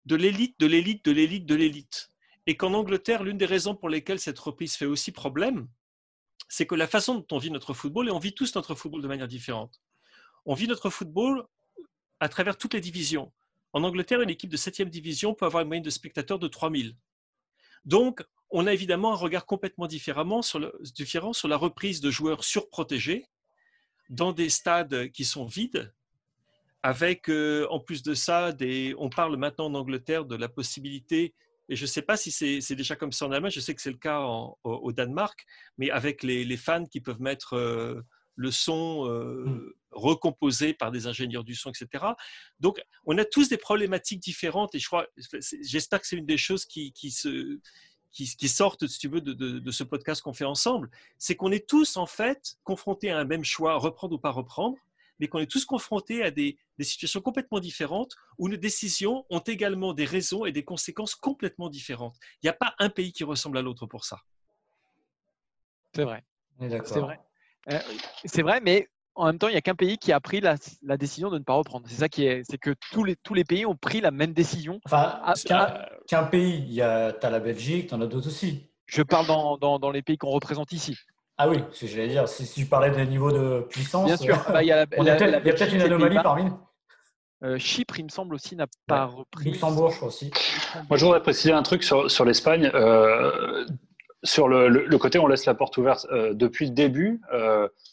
de 0.07 0.15
l'élite, 0.15 0.55
de 0.61 0.67
l'élite, 0.67 1.05
de 1.05 1.11
l'élite, 1.11 1.45
de 1.45 1.55
l'élite 1.57 2.13
et 2.49 2.57
qu'en 2.57 2.73
Angleterre, 2.73 3.25
l'une 3.25 3.37
des 3.37 3.45
raisons 3.45 3.75
pour 3.75 3.91
lesquelles 3.91 4.19
cette 4.19 4.39
reprise 4.39 4.75
fait 4.75 4.87
aussi 4.87 5.13
problème, 5.13 5.69
c'est 6.49 6.67
que 6.67 6.75
la 6.75 6.87
façon 6.87 7.17
dont 7.17 7.27
on 7.33 7.39
vit 7.39 7.51
notre 7.51 7.75
football, 7.75 8.09
et 8.09 8.11
on 8.11 8.19
vit 8.19 8.35
tous 8.35 8.55
notre 8.55 8.75
football 8.75 9.03
de 9.03 9.07
manière 9.07 9.29
différente, 9.29 9.83
on 10.47 10.55
vit 10.55 10.67
notre 10.67 10.89
football 10.89 11.45
à 12.21 12.31
travers 12.31 12.57
toutes 12.57 12.73
les 12.73 12.81
divisions. 12.81 13.31
En 13.75 13.85
Angleterre, 13.85 14.23
une 14.23 14.31
équipe 14.31 14.49
de 14.49 14.57
7e 14.57 14.89
division 14.89 15.35
peut 15.35 15.45
avoir 15.45 15.61
une 15.61 15.69
moyenne 15.69 15.85
de 15.85 15.91
spectateurs 15.91 16.39
de 16.39 16.49
3000. 16.49 16.97
Donc, 17.85 18.25
on 18.49 18.67
a 18.67 18.73
évidemment 18.73 19.13
un 19.13 19.17
regard 19.17 19.45
complètement 19.45 19.87
différent 19.87 20.41
sur 20.41 20.59
la 21.49 21.57
reprise 21.59 22.01
de 22.01 22.11
joueurs 22.11 22.45
surprotégés 22.45 23.27
dans 24.09 24.33
des 24.33 24.49
stades 24.49 25.11
qui 25.11 25.27
sont 25.27 25.45
vides, 25.45 25.93
avec 26.83 27.29
euh, 27.29 27.67
en 27.69 27.79
plus 27.79 28.03
de 28.03 28.15
ça, 28.15 28.55
on 28.97 29.11
parle 29.11 29.37
maintenant 29.37 29.67
en 29.67 29.75
Angleterre 29.75 30.25
de 30.25 30.35
la 30.35 30.49
possibilité 30.49 31.35
et 31.69 31.77
je 31.77 31.83
ne 31.83 31.87
sais 31.87 32.03
pas 32.03 32.17
si 32.17 32.31
c'est 32.31 32.75
déjà 32.75 32.97
comme 32.97 33.13
ça 33.13 33.27
en 33.27 33.33
Allemagne, 33.33 33.51
je 33.51 33.61
sais 33.61 33.75
que 33.75 33.83
c'est 33.83 33.91
le 33.91 33.99
cas 33.99 34.21
au, 34.65 34.93
Danemark, 34.93 35.45
mais 35.77 35.91
avec 35.91 36.23
les, 36.23 36.57
fans 36.57 36.87
qui 36.87 37.01
peuvent 37.01 37.21
mettre 37.21 37.55
euh, 37.55 38.01
le 38.37 38.51
son 38.51 39.07
euh, 39.07 39.45
mmh. 39.45 39.73
recomposé 39.91 40.73
par 40.73 40.91
des 40.91 41.07
ingénieurs 41.07 41.45
du 41.45 41.55
son, 41.55 41.71
etc. 41.71 42.05
Donc, 42.61 42.81
on 43.05 43.19
a 43.19 43.25
tous 43.25 43.49
des 43.49 43.59
problématiques 43.59 44.21
différentes 44.21 44.75
et 44.75 44.79
je 44.79 44.87
crois, 44.87 45.07
j'espère 45.63 46.01
que 46.01 46.07
c'est 46.07 46.17
une 46.17 46.27
des 46.27 46.39
choses 46.39 46.65
qui, 46.65 46.93
qui 46.93 47.11
se, 47.11 47.59
qui, 48.11 48.49
sortent, 48.49 48.87
si 48.87 48.99
tu 48.99 49.09
veux, 49.09 49.21
de, 49.21 49.33
de 49.35 49.71
ce 49.71 49.85
podcast 49.85 50.23
qu'on 50.23 50.33
fait 50.33 50.45
ensemble, 50.45 50.91
c'est 51.19 51.37
qu'on 51.37 51.53
est 51.53 51.69
tous 51.69 51.97
en 51.97 52.07
fait 52.07 52.57
confrontés 52.65 53.11
à 53.11 53.19
un 53.19 53.25
même 53.25 53.45
choix, 53.45 53.77
reprendre 53.77 54.15
ou 54.15 54.19
pas 54.19 54.31
reprendre, 54.31 54.79
mais 55.19 55.29
qu'on 55.29 55.39
est 55.39 55.51
tous 55.51 55.65
confrontés 55.65 56.23
à 56.23 56.31
des, 56.31 56.59
situations 56.81 57.21
complètement 57.21 57.61
différentes 57.61 58.15
où 58.39 58.49
nos 58.49 58.57
décisions 58.57 59.25
ont 59.31 59.41
également 59.41 59.93
des 59.93 60.05
raisons 60.05 60.45
et 60.45 60.53
des 60.53 60.65
conséquences 60.65 61.15
complètement 61.15 61.69
différentes. 61.69 62.17
Il 62.43 62.47
n'y 62.47 62.51
a 62.51 62.55
pas 62.55 62.75
un 62.79 62.89
pays 62.89 63.13
qui 63.13 63.25
ressemble 63.25 63.59
à 63.59 63.63
l'autre 63.63 63.87
pour 63.87 64.05
ça. 64.05 64.21
C'est 65.95 66.05
vrai. 66.05 66.25
C'est 66.61 67.01
vrai. 67.01 67.21
Euh, 67.71 67.79
c'est 68.25 68.43
vrai, 68.43 68.61
mais 68.61 68.89
en 69.15 69.27
même 69.27 69.39
temps, 69.39 69.49
il 69.49 69.53
n'y 69.53 69.59
a 69.59 69.61
qu'un 69.61 69.75
pays 69.75 69.99
qui 69.99 70.13
a 70.13 70.21
pris 70.21 70.41
la, 70.41 70.57
décision 70.97 71.29
de 71.29 71.39
ne 71.39 71.45
pas 71.45 71.55
reprendre. 71.55 71.87
C'est 71.89 71.97
ça 71.97 72.09
qui 72.09 72.25
est, 72.25 72.43
c'est 72.49 72.59
que 72.59 72.75
tous 72.93 73.03
les, 73.05 73.17
tous 73.17 73.35
les 73.35 73.45
pays 73.45 73.67
ont 73.67 73.77
pris 73.77 74.01
la 74.01 74.13
même 74.13 74.33
décision. 74.33 74.81
Enfin, 74.87 75.21
qu'un, 76.07 76.25
pays, 76.25 76.65
il 76.69 76.73
y 76.73 76.83
a, 76.83 77.17
as 77.21 77.31
la 77.31 77.41
Belgique, 77.41 77.89
tu 77.89 77.95
en 77.95 78.01
as 78.01 78.07
d'autres 78.07 78.29
aussi. 78.29 78.71
Je 78.87 79.03
parle 79.03 79.27
dans, 79.27 79.59
dans, 79.59 79.79
dans 79.79 79.91
les 79.91 80.03
pays 80.03 80.17
qu'on 80.17 80.31
représente 80.31 80.73
ici. 80.73 80.97
Ah 81.41 81.49
oui, 81.49 81.59
ce 81.71 81.83
que 81.83 81.87
j'allais 81.87 82.09
dire. 82.09 82.29
Si, 82.29 82.53
tu 82.53 82.67
parlais 82.67 82.91
des 82.91 83.07
niveaux 83.07 83.31
de 83.31 83.65
puissance, 83.71 84.07
bien 84.07 84.17
sûr. 84.17 84.37
Bah, 84.53 84.63
il 84.63 84.67
y 84.67 84.73
a, 84.73 84.87
peut-être 84.87 85.73
une 85.73 85.83
anomalie 85.83 86.19
parmi 86.21 86.51
euh, 87.45 87.57
Chypre, 87.57 88.01
il 88.01 88.05
me 88.07 88.09
semble 88.09 88.35
aussi, 88.35 88.57
n'a 88.57 88.67
pas 88.89 89.05
repris. 89.05 89.45
Luxembourg, 89.45 89.91
je 89.91 89.97
crois 89.97 90.09
aussi. 90.09 90.33
Moi, 90.91 90.99
je 90.99 91.05
voudrais 91.05 91.23
préciser 91.23 91.53
un 91.53 91.63
truc 91.63 91.85
sur, 91.85 92.11
sur 92.11 92.25
l'Espagne. 92.25 92.69
Euh, 92.75 93.65
sur 94.25 94.49
le, 94.49 94.69
le, 94.69 94.99
côté, 94.99 95.21
on 95.21 95.29
laisse 95.29 95.47
la 95.47 95.55
porte 95.55 95.77
ouverte. 95.79 96.09
Euh, 96.11 96.35
depuis 96.35 96.67
le 96.67 96.73
début, 96.73 97.21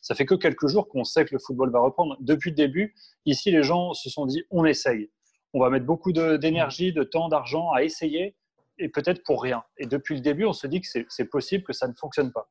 ça 0.02 0.16
fait 0.16 0.26
que 0.26 0.34
quelques 0.34 0.66
jours 0.66 0.88
qu'on 0.90 1.04
sait 1.04 1.24
que 1.24 1.36
le 1.36 1.40
football 1.40 1.70
va 1.70 1.80
reprendre. 1.80 2.18
Depuis 2.22 2.50
le 2.50 2.56
début, 2.56 2.96
ici, 3.28 3.52
les 3.52 3.62
gens 3.62 3.94
se 3.94 4.10
sont 4.10 4.26
dit 4.26 4.44
on 4.50 4.66
essaye. 4.66 5.12
On 5.54 5.60
va 5.60 5.70
mettre 5.70 5.86
beaucoup 5.86 6.12
d'énergie, 6.12 6.92
de, 6.92 7.02
de, 7.02 7.04
temps, 7.04 7.30
d'argent 7.30 7.72
à 7.72 7.84
essayer, 7.84 8.36
et 8.80 8.90
peut-être 8.90 9.24
pour 9.24 9.42
rien. 9.42 9.64
Et 9.78 9.86
depuis 9.86 10.16
le 10.16 10.22
début, 10.22 10.46
on 10.46 10.54
se 10.54 10.68
dit 10.68 10.82
que 10.82 10.88
c'est 11.08 11.26
possible 11.26 11.64
que 11.64 11.74
ça 11.74 11.88
ne 11.88 11.94
fonctionne 11.94 12.32
pas. 12.32 12.50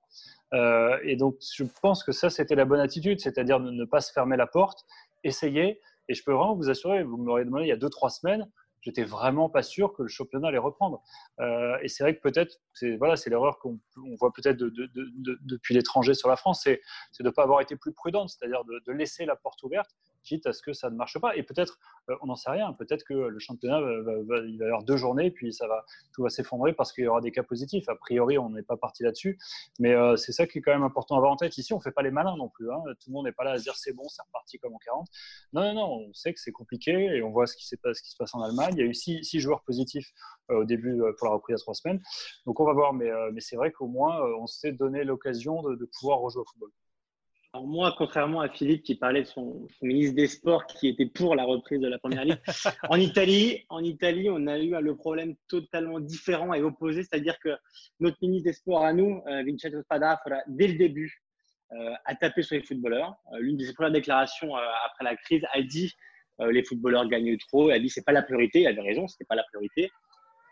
Euh, 0.55 0.99
et 1.03 1.17
donc, 1.17 1.37
je 1.55 1.65
pense 1.83 2.05
que 2.05 2.13
ça, 2.13 2.31
c'était 2.31 2.55
la 2.55 2.65
bonne 2.65 2.81
attitude, 2.81 3.21
c'est-à-dire 3.21 3.61
de 3.61 3.71
ne 3.71 3.85
pas 3.85 4.01
se 4.01 4.13
fermer 4.13 4.37
la 4.37 4.47
porte, 4.47 4.87
essayer. 5.25 5.81
Et 6.09 6.15
je 6.15 6.23
peux 6.23 6.33
vraiment 6.33 6.55
vous 6.55 6.71
assurer, 6.71 7.03
vous 7.03 7.17
m'aurez 7.17 7.45
demandé 7.45 7.65
il 7.65 7.69
y 7.69 7.73
a 7.73 7.77
deux, 7.77 7.89
trois 7.89 8.11
semaines, 8.11 8.49
j'étais 8.83 9.05
vraiment 9.05 9.49
pas 9.49 9.63
sûr 9.63 9.95
que 9.95 10.03
le 10.03 10.09
championnat 10.09 10.49
allait 10.49 10.59
reprendre. 10.59 11.03
Euh, 11.41 11.79
et 11.83 11.89
c'est 11.89 12.05
vrai 12.05 12.15
que 12.15 12.21
peut-être, 12.21 12.61
c'est 12.75 12.97
voilà, 12.97 13.17
c'est 13.17 13.31
l'erreur 13.31 13.59
qu'on 13.59 13.81
voit 14.21 14.33
peut-être 14.33 14.57
depuis 14.59 15.75
l'étranger 15.75 16.15
sur 16.15 16.29
la 16.29 16.37
France, 16.37 16.61
c'est 16.63 16.81
de 17.21 17.25
ne 17.25 17.31
pas 17.31 17.43
avoir 17.43 17.61
été 17.61 17.77
plus 17.77 17.93
prudente, 17.93 18.29
c'est-à-dire 18.29 18.63
de, 18.65 18.93
laisser 18.93 19.25
la 19.25 19.37
porte 19.37 19.63
ouverte 19.63 19.91
quitte 20.25 20.47
à 20.47 20.53
ce 20.53 20.63
que 20.63 20.73
ça 20.73 20.91
ne 20.91 20.97
marche 20.97 21.19
pas. 21.19 21.37
Et 21.37 21.43
peut-être, 21.43 21.79
euh, 22.11 22.17
on 22.23 22.27
n'en 22.27 22.37
sait 22.37 22.51
rien, 22.51 22.73
peut-être 22.73 23.05
que 23.05 23.15
le 23.15 23.39
championnat, 23.39 23.81
va, 23.81 24.39
il 24.47 24.59
va 24.59 24.65
y 24.65 24.69
avoir 24.69 24.83
deux 24.83 24.97
journées, 24.97 25.31
puis 25.31 25.53
ça 25.53 25.69
va, 25.69 25.85
tout 26.13 26.23
va 26.23 26.31
s'effondrer 26.31 26.73
parce 26.73 26.93
qu'il 26.93 27.05
y 27.05 27.07
aura 27.07 27.21
des 27.21 27.31
cas 27.31 27.43
positifs. 27.43 27.89
A 27.89 27.95
priori, 27.95 28.39
on 28.39 28.51
n'est 28.51 28.63
pas 28.63 28.77
parti 28.77 29.03
là-dessus. 29.03 29.39
Mais 29.79 29.93
euh, 29.95 30.17
c'est 30.17 30.33
ça 30.33 30.47
qui 30.47 30.59
est 30.59 30.63
quand 30.63 30.73
même 30.73 30.83
important 30.83 31.15
à 31.15 31.19
avoir 31.19 31.33
en 31.33 31.37
tête. 31.37 31.57
Ici, 31.59 31.73
on 31.73 31.79
ne 31.79 31.83
fait 31.83 31.93
pas 31.93 32.03
les 32.03 32.11
malins 32.11 32.37
non 32.37 32.49
plus. 32.49 32.71
Hein. 32.73 32.83
Tout 33.01 33.11
le 33.11 33.13
monde 33.13 33.27
n'est 33.27 33.33
pas 33.33 33.45
là 33.45 33.53
à 33.53 33.59
se 33.59 33.63
dire 33.63 33.77
c'est 33.77 33.93
bon, 33.93 34.09
c'est 34.09 34.23
reparti 34.23 34.59
comme 34.59 34.75
en 34.75 34.79
40. 34.79 35.09
Non, 35.53 35.63
non, 35.63 35.75
non, 35.75 36.07
on 36.09 36.15
sait 36.15 36.33
que 36.33 36.41
c'est 36.41 36.53
compliqué 36.53 36.93
et 36.93 37.23
on 37.23 37.31
voit 37.31 37.47
ce 37.47 37.57
qui, 37.57 37.67
se 37.67 37.77
passe 37.77 38.35
en 38.35 38.43
Allemagne. 38.43 38.75
Il 38.77 38.81
y 38.81 38.83
a 38.83 38.87
eu 38.87 38.95
six, 38.95 39.41
joueurs 39.41 39.63
positifs 39.63 40.11
euh, 40.51 40.61
au 40.61 40.65
début 40.65 41.01
pour 41.19 41.29
la 41.29 41.35
reprise 41.35 41.57
à 41.57 41.59
trois 41.59 41.75
semaines. 41.75 42.01
Donc 42.47 42.61
on 42.61 42.65
va 42.65 42.73
voir, 42.73 42.93
mais, 42.93 43.11
c'est 43.39 43.57
vrai 43.57 43.73
qu'au 43.73 43.87
moins, 43.87 44.21
on 44.39 44.47
s'est 44.47 44.73
donné 44.73 45.05
l'occasion 45.05 45.63
de 45.63 45.89
pouvoir 45.99 46.19
rejouer 46.21 46.41
au 46.41 46.45
football. 46.45 46.71
Alors 47.55 47.69
moi, 47.69 47.95
contrairement 47.97 48.41
à 48.41 48.49
Philippe 48.49 48.83
qui 48.83 48.97
parlait 48.97 49.23
de 49.23 49.29
son, 49.29 49.69
ministre 49.81 50.17
des 50.17 50.27
Sports 50.27 50.67
qui 50.67 50.89
était 50.89 51.07
pour 51.07 51.37
la 51.37 51.45
reprise 51.45 51.79
de 51.79 51.87
la 51.87 52.01
Première 52.01 52.25
Ligue, 52.25 52.41
en 52.91 52.99
Italie, 52.99 53.65
en 53.69 53.85
Italie, 53.85 54.29
on 54.29 54.49
a 54.49 54.59
eu 54.59 54.71
le 54.71 54.97
problème 54.97 55.37
totalement 55.47 56.01
différent 56.01 56.53
et 56.53 56.63
opposé, 56.63 57.05
c'est-à-dire 57.05 57.39
que 57.39 57.51
notre 58.01 58.17
ministre 58.23 58.47
des 58.51 58.55
Sports 58.55 58.85
à 58.85 58.93
nous, 58.93 59.23
euh, 59.29 59.45
Vincenzo 59.45 59.83
Spadafora, 59.83 60.39
dès 60.49 60.67
le 60.67 60.75
début, 60.75 61.23
euh, 61.71 61.93
a 62.07 62.17
tapé 62.17 62.43
sur 62.43 62.57
les 62.57 62.63
footballeurs. 62.65 63.15
Euh, 63.33 63.39
l'une 63.39 63.57
de 63.57 63.65
ses 63.65 63.73
premières 63.73 63.93
déclarations 63.93 64.57
après 64.57 65.05
la 65.05 65.15
crise 65.15 65.45
a 65.53 65.63
dit 65.63 65.93
les 66.41 66.65
footballeurs 66.65 67.07
gagnent 67.07 67.39
trop. 67.39 67.71
Elle 67.71 67.77
a 67.77 67.79
dit 67.79 67.89
c'est 67.89 68.05
pas 68.05 68.11
la 68.11 68.23
priorité. 68.23 68.63
Il 68.63 68.67
avait 68.67 68.81
raison, 68.81 69.07
c'était 69.07 69.27
pas 69.27 69.37
la 69.37 69.45
priorité. 69.45 69.93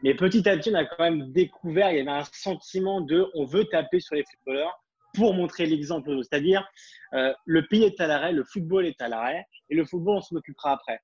Mais 0.04 0.14
petit 0.14 0.48
à 0.48 0.56
petit, 0.56 0.70
on 0.70 0.76
a 0.76 0.84
quand 0.84 1.02
même 1.02 1.32
découvert, 1.32 1.90
il 1.90 1.98
y 1.98 2.00
avait 2.00 2.08
un 2.08 2.22
sentiment 2.32 3.00
de 3.00 3.26
on 3.34 3.44
veut 3.44 3.64
taper 3.64 3.98
sur 3.98 4.14
les 4.14 4.22
footballeurs 4.22 4.81
pour 5.14 5.34
montrer 5.34 5.66
l'exemple. 5.66 6.16
C'est-à-dire, 6.22 6.66
euh, 7.14 7.32
le 7.44 7.66
pays 7.66 7.84
est 7.84 8.00
à 8.00 8.06
l'arrêt, 8.06 8.32
le 8.32 8.44
football 8.44 8.86
est 8.86 9.00
à 9.00 9.08
l'arrêt, 9.08 9.46
et 9.70 9.74
le 9.74 9.84
football, 9.84 10.16
on 10.16 10.20
s'en 10.20 10.36
occupera 10.36 10.72
après. 10.72 11.00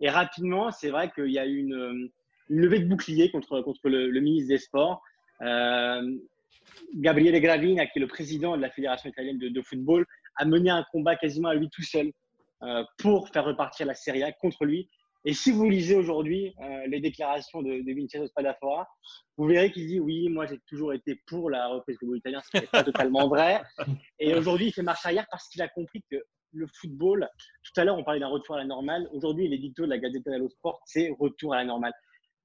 Et 0.00 0.08
rapidement, 0.08 0.70
c'est 0.70 0.90
vrai 0.90 1.10
qu'il 1.14 1.30
y 1.30 1.38
a 1.38 1.46
eu 1.46 1.58
une, 1.58 2.10
levée 2.48 2.80
de 2.80 2.86
bouclier 2.86 3.30
contre, 3.30 3.60
contre 3.60 3.88
le, 3.88 4.20
ministre 4.20 4.48
des 4.48 4.58
Sports. 4.58 5.02
Euh, 5.42 6.02
Gabriele 6.94 7.40
Gravina, 7.40 7.86
qui 7.86 7.98
est 7.98 8.02
le 8.02 8.08
président 8.08 8.56
de 8.56 8.62
la 8.62 8.70
Fédération 8.70 9.08
italienne 9.08 9.38
de, 9.38 9.62
football, 9.62 10.04
a 10.36 10.44
mené 10.44 10.70
un 10.70 10.84
combat 10.92 11.16
quasiment 11.16 11.48
à 11.48 11.54
lui 11.54 11.68
tout 11.70 11.82
seul 11.82 12.10
euh, 12.62 12.84
pour 12.98 13.28
faire 13.28 13.44
repartir 13.44 13.86
la 13.86 13.94
Serie 13.94 14.22
A 14.22 14.32
contre 14.32 14.64
lui. 14.64 14.88
Et 15.24 15.34
si 15.34 15.52
vous 15.52 15.68
lisez 15.68 15.94
aujourd'hui 15.94 16.54
euh, 16.60 16.86
les 16.86 17.00
déclarations 17.00 17.62
de, 17.62 17.82
de 17.82 17.94
Vincenzo 17.94 18.26
Spadafora, 18.28 18.88
vous 19.36 19.46
verrez 19.46 19.70
qu'il 19.70 19.86
dit 19.86 20.00
oui, 20.00 20.28
moi 20.28 20.46
j'ai 20.46 20.58
toujours 20.66 20.94
été 20.94 21.20
pour 21.26 21.50
la 21.50 21.68
reprise 21.68 21.96
du 21.96 22.00
football 22.00 22.18
italien, 22.18 22.40
ce 22.50 22.58
n'est 22.58 22.66
pas 22.66 22.82
totalement 22.82 23.28
vrai. 23.28 23.62
Et 24.18 24.34
aujourd'hui, 24.34 24.68
il 24.68 24.72
fait 24.72 24.82
marche 24.82 25.04
arrière 25.04 25.26
parce 25.30 25.48
qu'il 25.48 25.60
a 25.60 25.68
compris 25.68 26.02
que 26.10 26.16
le 26.52 26.66
football, 26.80 27.28
tout 27.62 27.80
à 27.80 27.84
l'heure 27.84 27.98
on 27.98 28.02
parlait 28.04 28.20
d'un 28.20 28.28
retour 28.28 28.54
à 28.54 28.58
la 28.58 28.64
normale, 28.64 29.08
aujourd'hui 29.12 29.46
l'édito 29.46 29.84
de 29.84 29.90
la 29.90 29.98
Gazzetta 29.98 30.30
dello 30.30 30.48
Sport, 30.48 30.80
c'est 30.86 31.14
retour 31.18 31.54
à 31.54 31.58
la 31.58 31.64
normale. 31.64 31.92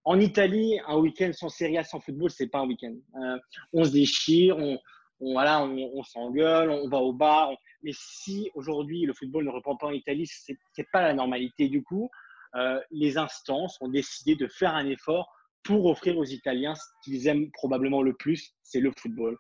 En 0.04 0.20
Italie, 0.20 0.80
un 0.86 0.98
week-end 0.98 1.32
sans 1.34 1.50
Serie 1.50 1.80
A, 1.80 1.84
sans 1.84 2.00
football, 2.00 2.30
c'est 2.30 2.48
pas 2.48 2.60
un 2.60 2.68
week-end. 2.68 2.94
Euh, 3.16 3.40
on 3.74 3.84
se 3.86 3.92
déchire, 3.92 4.56
on, 4.58 4.78
voilà, 5.20 5.64
on, 5.64 6.04
s'engueule, 6.04 6.70
on 6.70 6.88
va 6.88 7.00
au 7.00 7.12
bar. 7.12 7.52
Mais 7.82 7.92
si 7.94 8.52
aujourd'hui 8.54 9.06
le 9.06 9.14
football 9.14 9.46
ne 9.46 9.50
reprend 9.50 9.76
pas 9.76 9.88
en 9.88 9.92
Italie, 9.92 10.28
c'est 10.28 10.88
pas 10.92 11.02
la 11.02 11.14
normalité. 11.14 11.70
Du 11.70 11.84
coup, 11.84 12.12
euh, 12.56 12.80
les 12.92 13.18
instances 13.18 13.78
ont 13.82 13.90
décidé 13.90 14.36
de 14.36 14.48
faire 14.48 14.76
un 14.76 14.86
effort 14.86 15.32
pour 15.64 15.86
offrir 15.88 16.18
aux 16.18 16.26
Italiens 16.26 16.76
ce 16.76 16.86
qu'ils 17.04 17.28
aiment 17.28 17.50
probablement 17.52 18.02
le 18.02 18.14
plus, 18.14 18.54
c'est 18.62 18.80
le 18.80 18.92
football. 18.98 19.38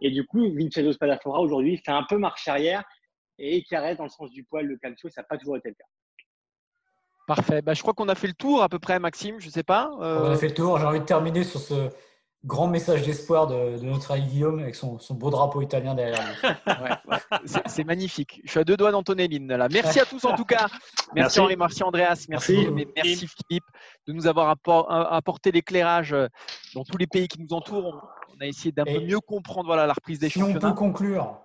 Et 0.00 0.10
du 0.10 0.26
coup, 0.26 0.52
Vincenzo 0.54 0.92
Spadafora 0.92 1.40
aujourd'hui 1.40 1.80
fait 1.84 1.92
un 1.92 2.04
peu 2.08 2.18
marche 2.18 2.46
arrière 2.48 2.84
et 3.38 3.62
qui 3.62 3.74
arrête 3.74 3.98
dans 3.98 4.04
le 4.04 4.10
sens 4.10 4.30
du 4.30 4.44
poil 4.44 4.66
le 4.66 4.76
calcio, 4.76 5.08
ça 5.08 5.22
n'a 5.22 5.26
pas 5.26 5.38
toujours 5.38 5.56
été 5.56 5.70
le 5.70 5.74
cas. 5.74 5.84
Parfait. 7.26 7.62
Bah, 7.62 7.72
je 7.72 7.82
crois 7.82 7.94
qu'on 7.94 8.08
a 8.08 8.14
fait 8.14 8.26
le 8.26 8.34
tour 8.34 8.62
à 8.62 8.68
peu 8.68 8.78
près, 8.78 8.98
Maxime. 8.98 9.40
Je 9.40 9.46
ne 9.46 9.52
sais 9.52 9.62
pas. 9.62 9.90
Euh, 10.00 10.20
On 10.24 10.30
a 10.32 10.36
fait 10.36 10.48
le 10.48 10.54
tour. 10.54 10.78
J'ai 10.78 10.84
envie 10.84 11.00
de 11.00 11.04
terminer 11.04 11.44
sur 11.44 11.60
ce, 11.60 11.88
grand 12.44 12.66
message 12.66 13.02
d'espoir 13.02 13.46
de, 13.46 13.78
notre 13.82 14.12
ami 14.12 14.26
Guillaume 14.26 14.58
avec 14.58 14.74
son, 14.74 14.98
beau 15.10 15.30
drapeau 15.30 15.62
italien 15.62 15.94
derrière 15.94 16.20
lui. 16.20 17.46
C'est 17.66 17.84
magnifique. 17.84 18.40
Je 18.44 18.50
suis 18.50 18.60
à 18.60 18.64
deux 18.64 18.76
doigts 18.76 18.90
d'Antonelline 18.90 19.46
là. 19.48 19.68
Merci 19.70 20.00
à 20.00 20.04
tous 20.04 20.24
en 20.24 20.34
tout 20.34 20.44
cas. 20.44 20.66
Merci, 21.14 21.40
Henri, 21.40 21.56
merci 21.56 21.82
Andreas, 21.82 22.26
merci, 22.28 22.68
merci. 22.96 23.28
Philippe 23.28 23.64
de 24.06 24.12
nous 24.12 24.26
avoir 24.26 24.56
apporté 24.88 25.52
l'éclairage 25.52 26.12
euh, 26.12 26.26
dans 26.74 26.84
tous 26.84 26.98
les 26.98 27.06
pays 27.06 27.28
qui 27.28 27.40
nous 27.40 27.52
entourent. 27.52 28.08
On 28.34 28.40
a 28.40 28.46
essayé 28.46 28.72
d'un 28.72 28.84
peu 28.84 29.00
mieux 29.00 29.20
comprendre 29.20 29.66
voilà, 29.66 29.86
la 29.86 29.92
reprise 29.92 30.18
des 30.18 30.28
si 30.28 30.40
championnats. 30.40 30.60
Si 30.60 30.66
on 30.66 30.70
peut 30.70 30.74
conclure, 30.74 31.38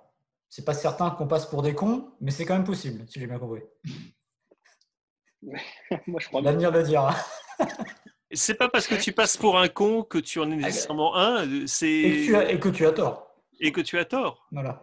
c'est 0.50 0.66
pas 0.66 0.74
certain 0.74 1.12
qu'on 1.12 1.28
passe 1.28 1.46
pour 1.46 1.62
des 1.62 1.76
cons, 1.76 2.10
mais 2.22 2.32
c'est 2.32 2.46
quand 2.46 2.56
même 2.56 2.64
possible, 2.64 3.06
si 3.08 3.20
j'ai 3.20 3.28
bien 3.28 3.38
compris. 3.38 3.62
Moi, 6.08 6.20
je 6.20 6.28
crois 6.28 6.42
L'avenir 6.42 6.72
le 6.72 6.84
dira. 6.84 7.16
C'est 8.32 8.56
pas 8.56 8.68
parce 8.68 8.88
que 8.88 8.96
tu 8.96 9.14
passes 9.14 9.38
pour 9.38 9.58
un 9.58 9.70
con 9.70 10.04
que 10.04 10.18
tu 10.18 10.40
en 10.40 10.52
es 10.52 10.56
nécessairement 10.56 11.16
un. 11.16 11.46
C'est... 11.66 11.88
Et, 11.88 12.22
que 12.22 12.26
tu 12.26 12.36
as, 12.36 12.52
et 12.52 12.60
que 12.60 12.70
tu 12.70 12.86
as 12.86 12.92
tort. 12.92 13.28
Et 13.60 13.72
que 13.72 13.82
tu 13.82 13.98
as 13.98 14.06
tort. 14.06 14.46
Voilà. 14.52 14.82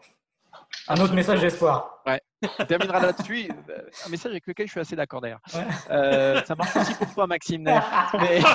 Un 0.88 1.00
autre 1.00 1.14
message 1.14 1.40
d'espoir. 1.40 2.02
Ouais. 2.06 2.20
On 2.58 2.64
terminera 2.64 3.00
là-dessus. 3.00 3.48
Un 4.06 4.08
message 4.08 4.32
avec 4.32 4.46
lequel 4.46 4.66
je 4.66 4.72
suis 4.72 4.80
assez 4.80 4.96
d'accord 4.96 5.20
d'ailleurs. 5.20 5.40
Euh, 5.90 6.42
ça 6.44 6.54
marche 6.54 6.76
aussi 6.76 6.94
pour 6.94 7.12
toi, 7.14 7.26
Maxime. 7.26 7.64
Mais... 8.20 8.40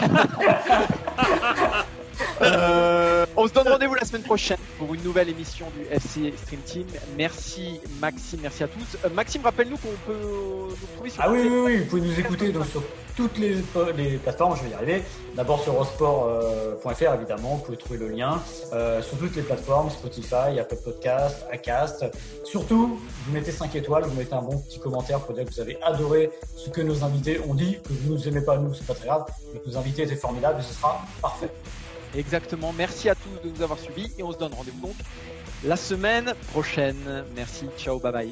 Euh, 2.41 3.25
on 3.37 3.47
se 3.47 3.53
donne 3.53 3.67
rendez-vous 3.67 3.95
la 3.95 4.03
semaine 4.05 4.23
prochaine 4.23 4.57
pour 4.79 4.93
une 4.93 5.03
nouvelle 5.03 5.29
émission 5.29 5.67
du 5.77 5.83
FC 5.93 6.33
Stream 6.37 6.61
Team. 6.61 6.85
Merci 7.17 7.81
Maxime, 7.99 8.39
merci 8.41 8.63
à 8.63 8.67
tous. 8.67 8.97
Euh, 9.03 9.09
Maxime, 9.09 9.41
rappelle-nous 9.43 9.77
qu'on 9.77 9.89
peut 10.07 10.17
nous 10.21 10.87
trouver 10.95 11.09
sur. 11.09 11.21
Ah 11.21 11.29
oui, 11.29 11.41
oui, 11.43 11.59
oui, 11.65 11.77
vous 11.79 11.85
pouvez 11.85 12.01
nous 12.01 12.19
écouter 12.19 12.51
donc, 12.51 12.65
sur 12.65 12.81
toutes 13.15 13.37
les, 13.37 13.57
les, 13.97 14.17
plateformes, 14.17 14.55
je 14.55 14.63
vais 14.63 14.69
y 14.69 14.73
arriver. 14.73 15.03
D'abord 15.35 15.61
sur 15.61 15.73
eurosport.fr 15.73 17.13
évidemment, 17.13 17.55
vous 17.55 17.63
pouvez 17.63 17.77
trouver 17.77 17.99
le 17.99 18.07
lien. 18.07 18.41
Euh, 18.71 19.01
sur 19.01 19.17
toutes 19.17 19.35
les 19.35 19.41
plateformes, 19.41 19.89
Spotify, 19.89 20.57
Apple 20.59 20.77
Podcast, 20.83 21.45
Acast. 21.51 22.05
Surtout, 22.45 22.99
vous 23.25 23.33
mettez 23.33 23.51
5 23.51 23.75
étoiles, 23.75 24.05
vous 24.05 24.15
mettez 24.15 24.33
un 24.33 24.41
bon 24.41 24.59
petit 24.59 24.79
commentaire 24.79 25.19
pour 25.19 25.35
dire 25.35 25.43
que 25.43 25.53
vous 25.53 25.59
avez 25.59 25.77
adoré 25.83 26.31
ce 26.55 26.69
que 26.69 26.79
nos 26.79 27.03
invités 27.03 27.41
ont 27.47 27.53
dit, 27.53 27.79
que 27.83 27.89
vous 27.89 28.13
ne 28.13 28.17
nous 28.17 28.27
aimez 28.29 28.41
pas 28.41 28.57
nous, 28.57 28.73
c'est 28.73 28.87
pas 28.87 28.95
très 28.95 29.07
grave, 29.07 29.25
mais 29.53 29.59
que 29.59 29.67
nos 29.67 29.77
invités 29.77 30.03
étaient 30.03 30.15
formidables 30.15 30.61
et 30.61 30.63
ce 30.63 30.73
sera 30.73 31.01
parfait. 31.21 31.49
Exactement. 32.15 32.73
Merci 32.73 33.09
à 33.09 33.15
tous 33.15 33.47
de 33.47 33.53
nous 33.53 33.61
avoir 33.61 33.79
suivis 33.79 34.11
et 34.17 34.23
on 34.23 34.31
se 34.31 34.37
donne 34.37 34.53
rendez-vous 34.53 34.87
donc 34.87 34.95
la 35.63 35.75
semaine 35.75 36.33
prochaine. 36.51 37.23
Merci. 37.35 37.67
Ciao. 37.77 37.99
Bye 37.99 38.11
bye. 38.11 38.31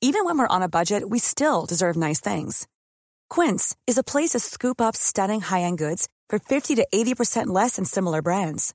Even 0.00 0.26
when 0.26 0.38
we're 0.38 0.46
on 0.48 0.62
a 0.62 0.68
budget, 0.68 1.08
we 1.08 1.18
still 1.18 1.66
deserve 1.66 1.96
nice 1.96 2.20
things. 2.20 2.66
Quince 3.30 3.74
is 3.86 3.98
a 3.98 4.04
place 4.04 4.30
to 4.30 4.38
scoop 4.38 4.80
up 4.80 4.94
stunning 4.94 5.40
high-end 5.40 5.78
goods 5.78 6.08
for 6.28 6.38
50 6.38 6.74
to 6.76 6.86
80% 6.94 7.46
less 7.46 7.76
than 7.76 7.84
similar 7.84 8.22
brands. 8.22 8.74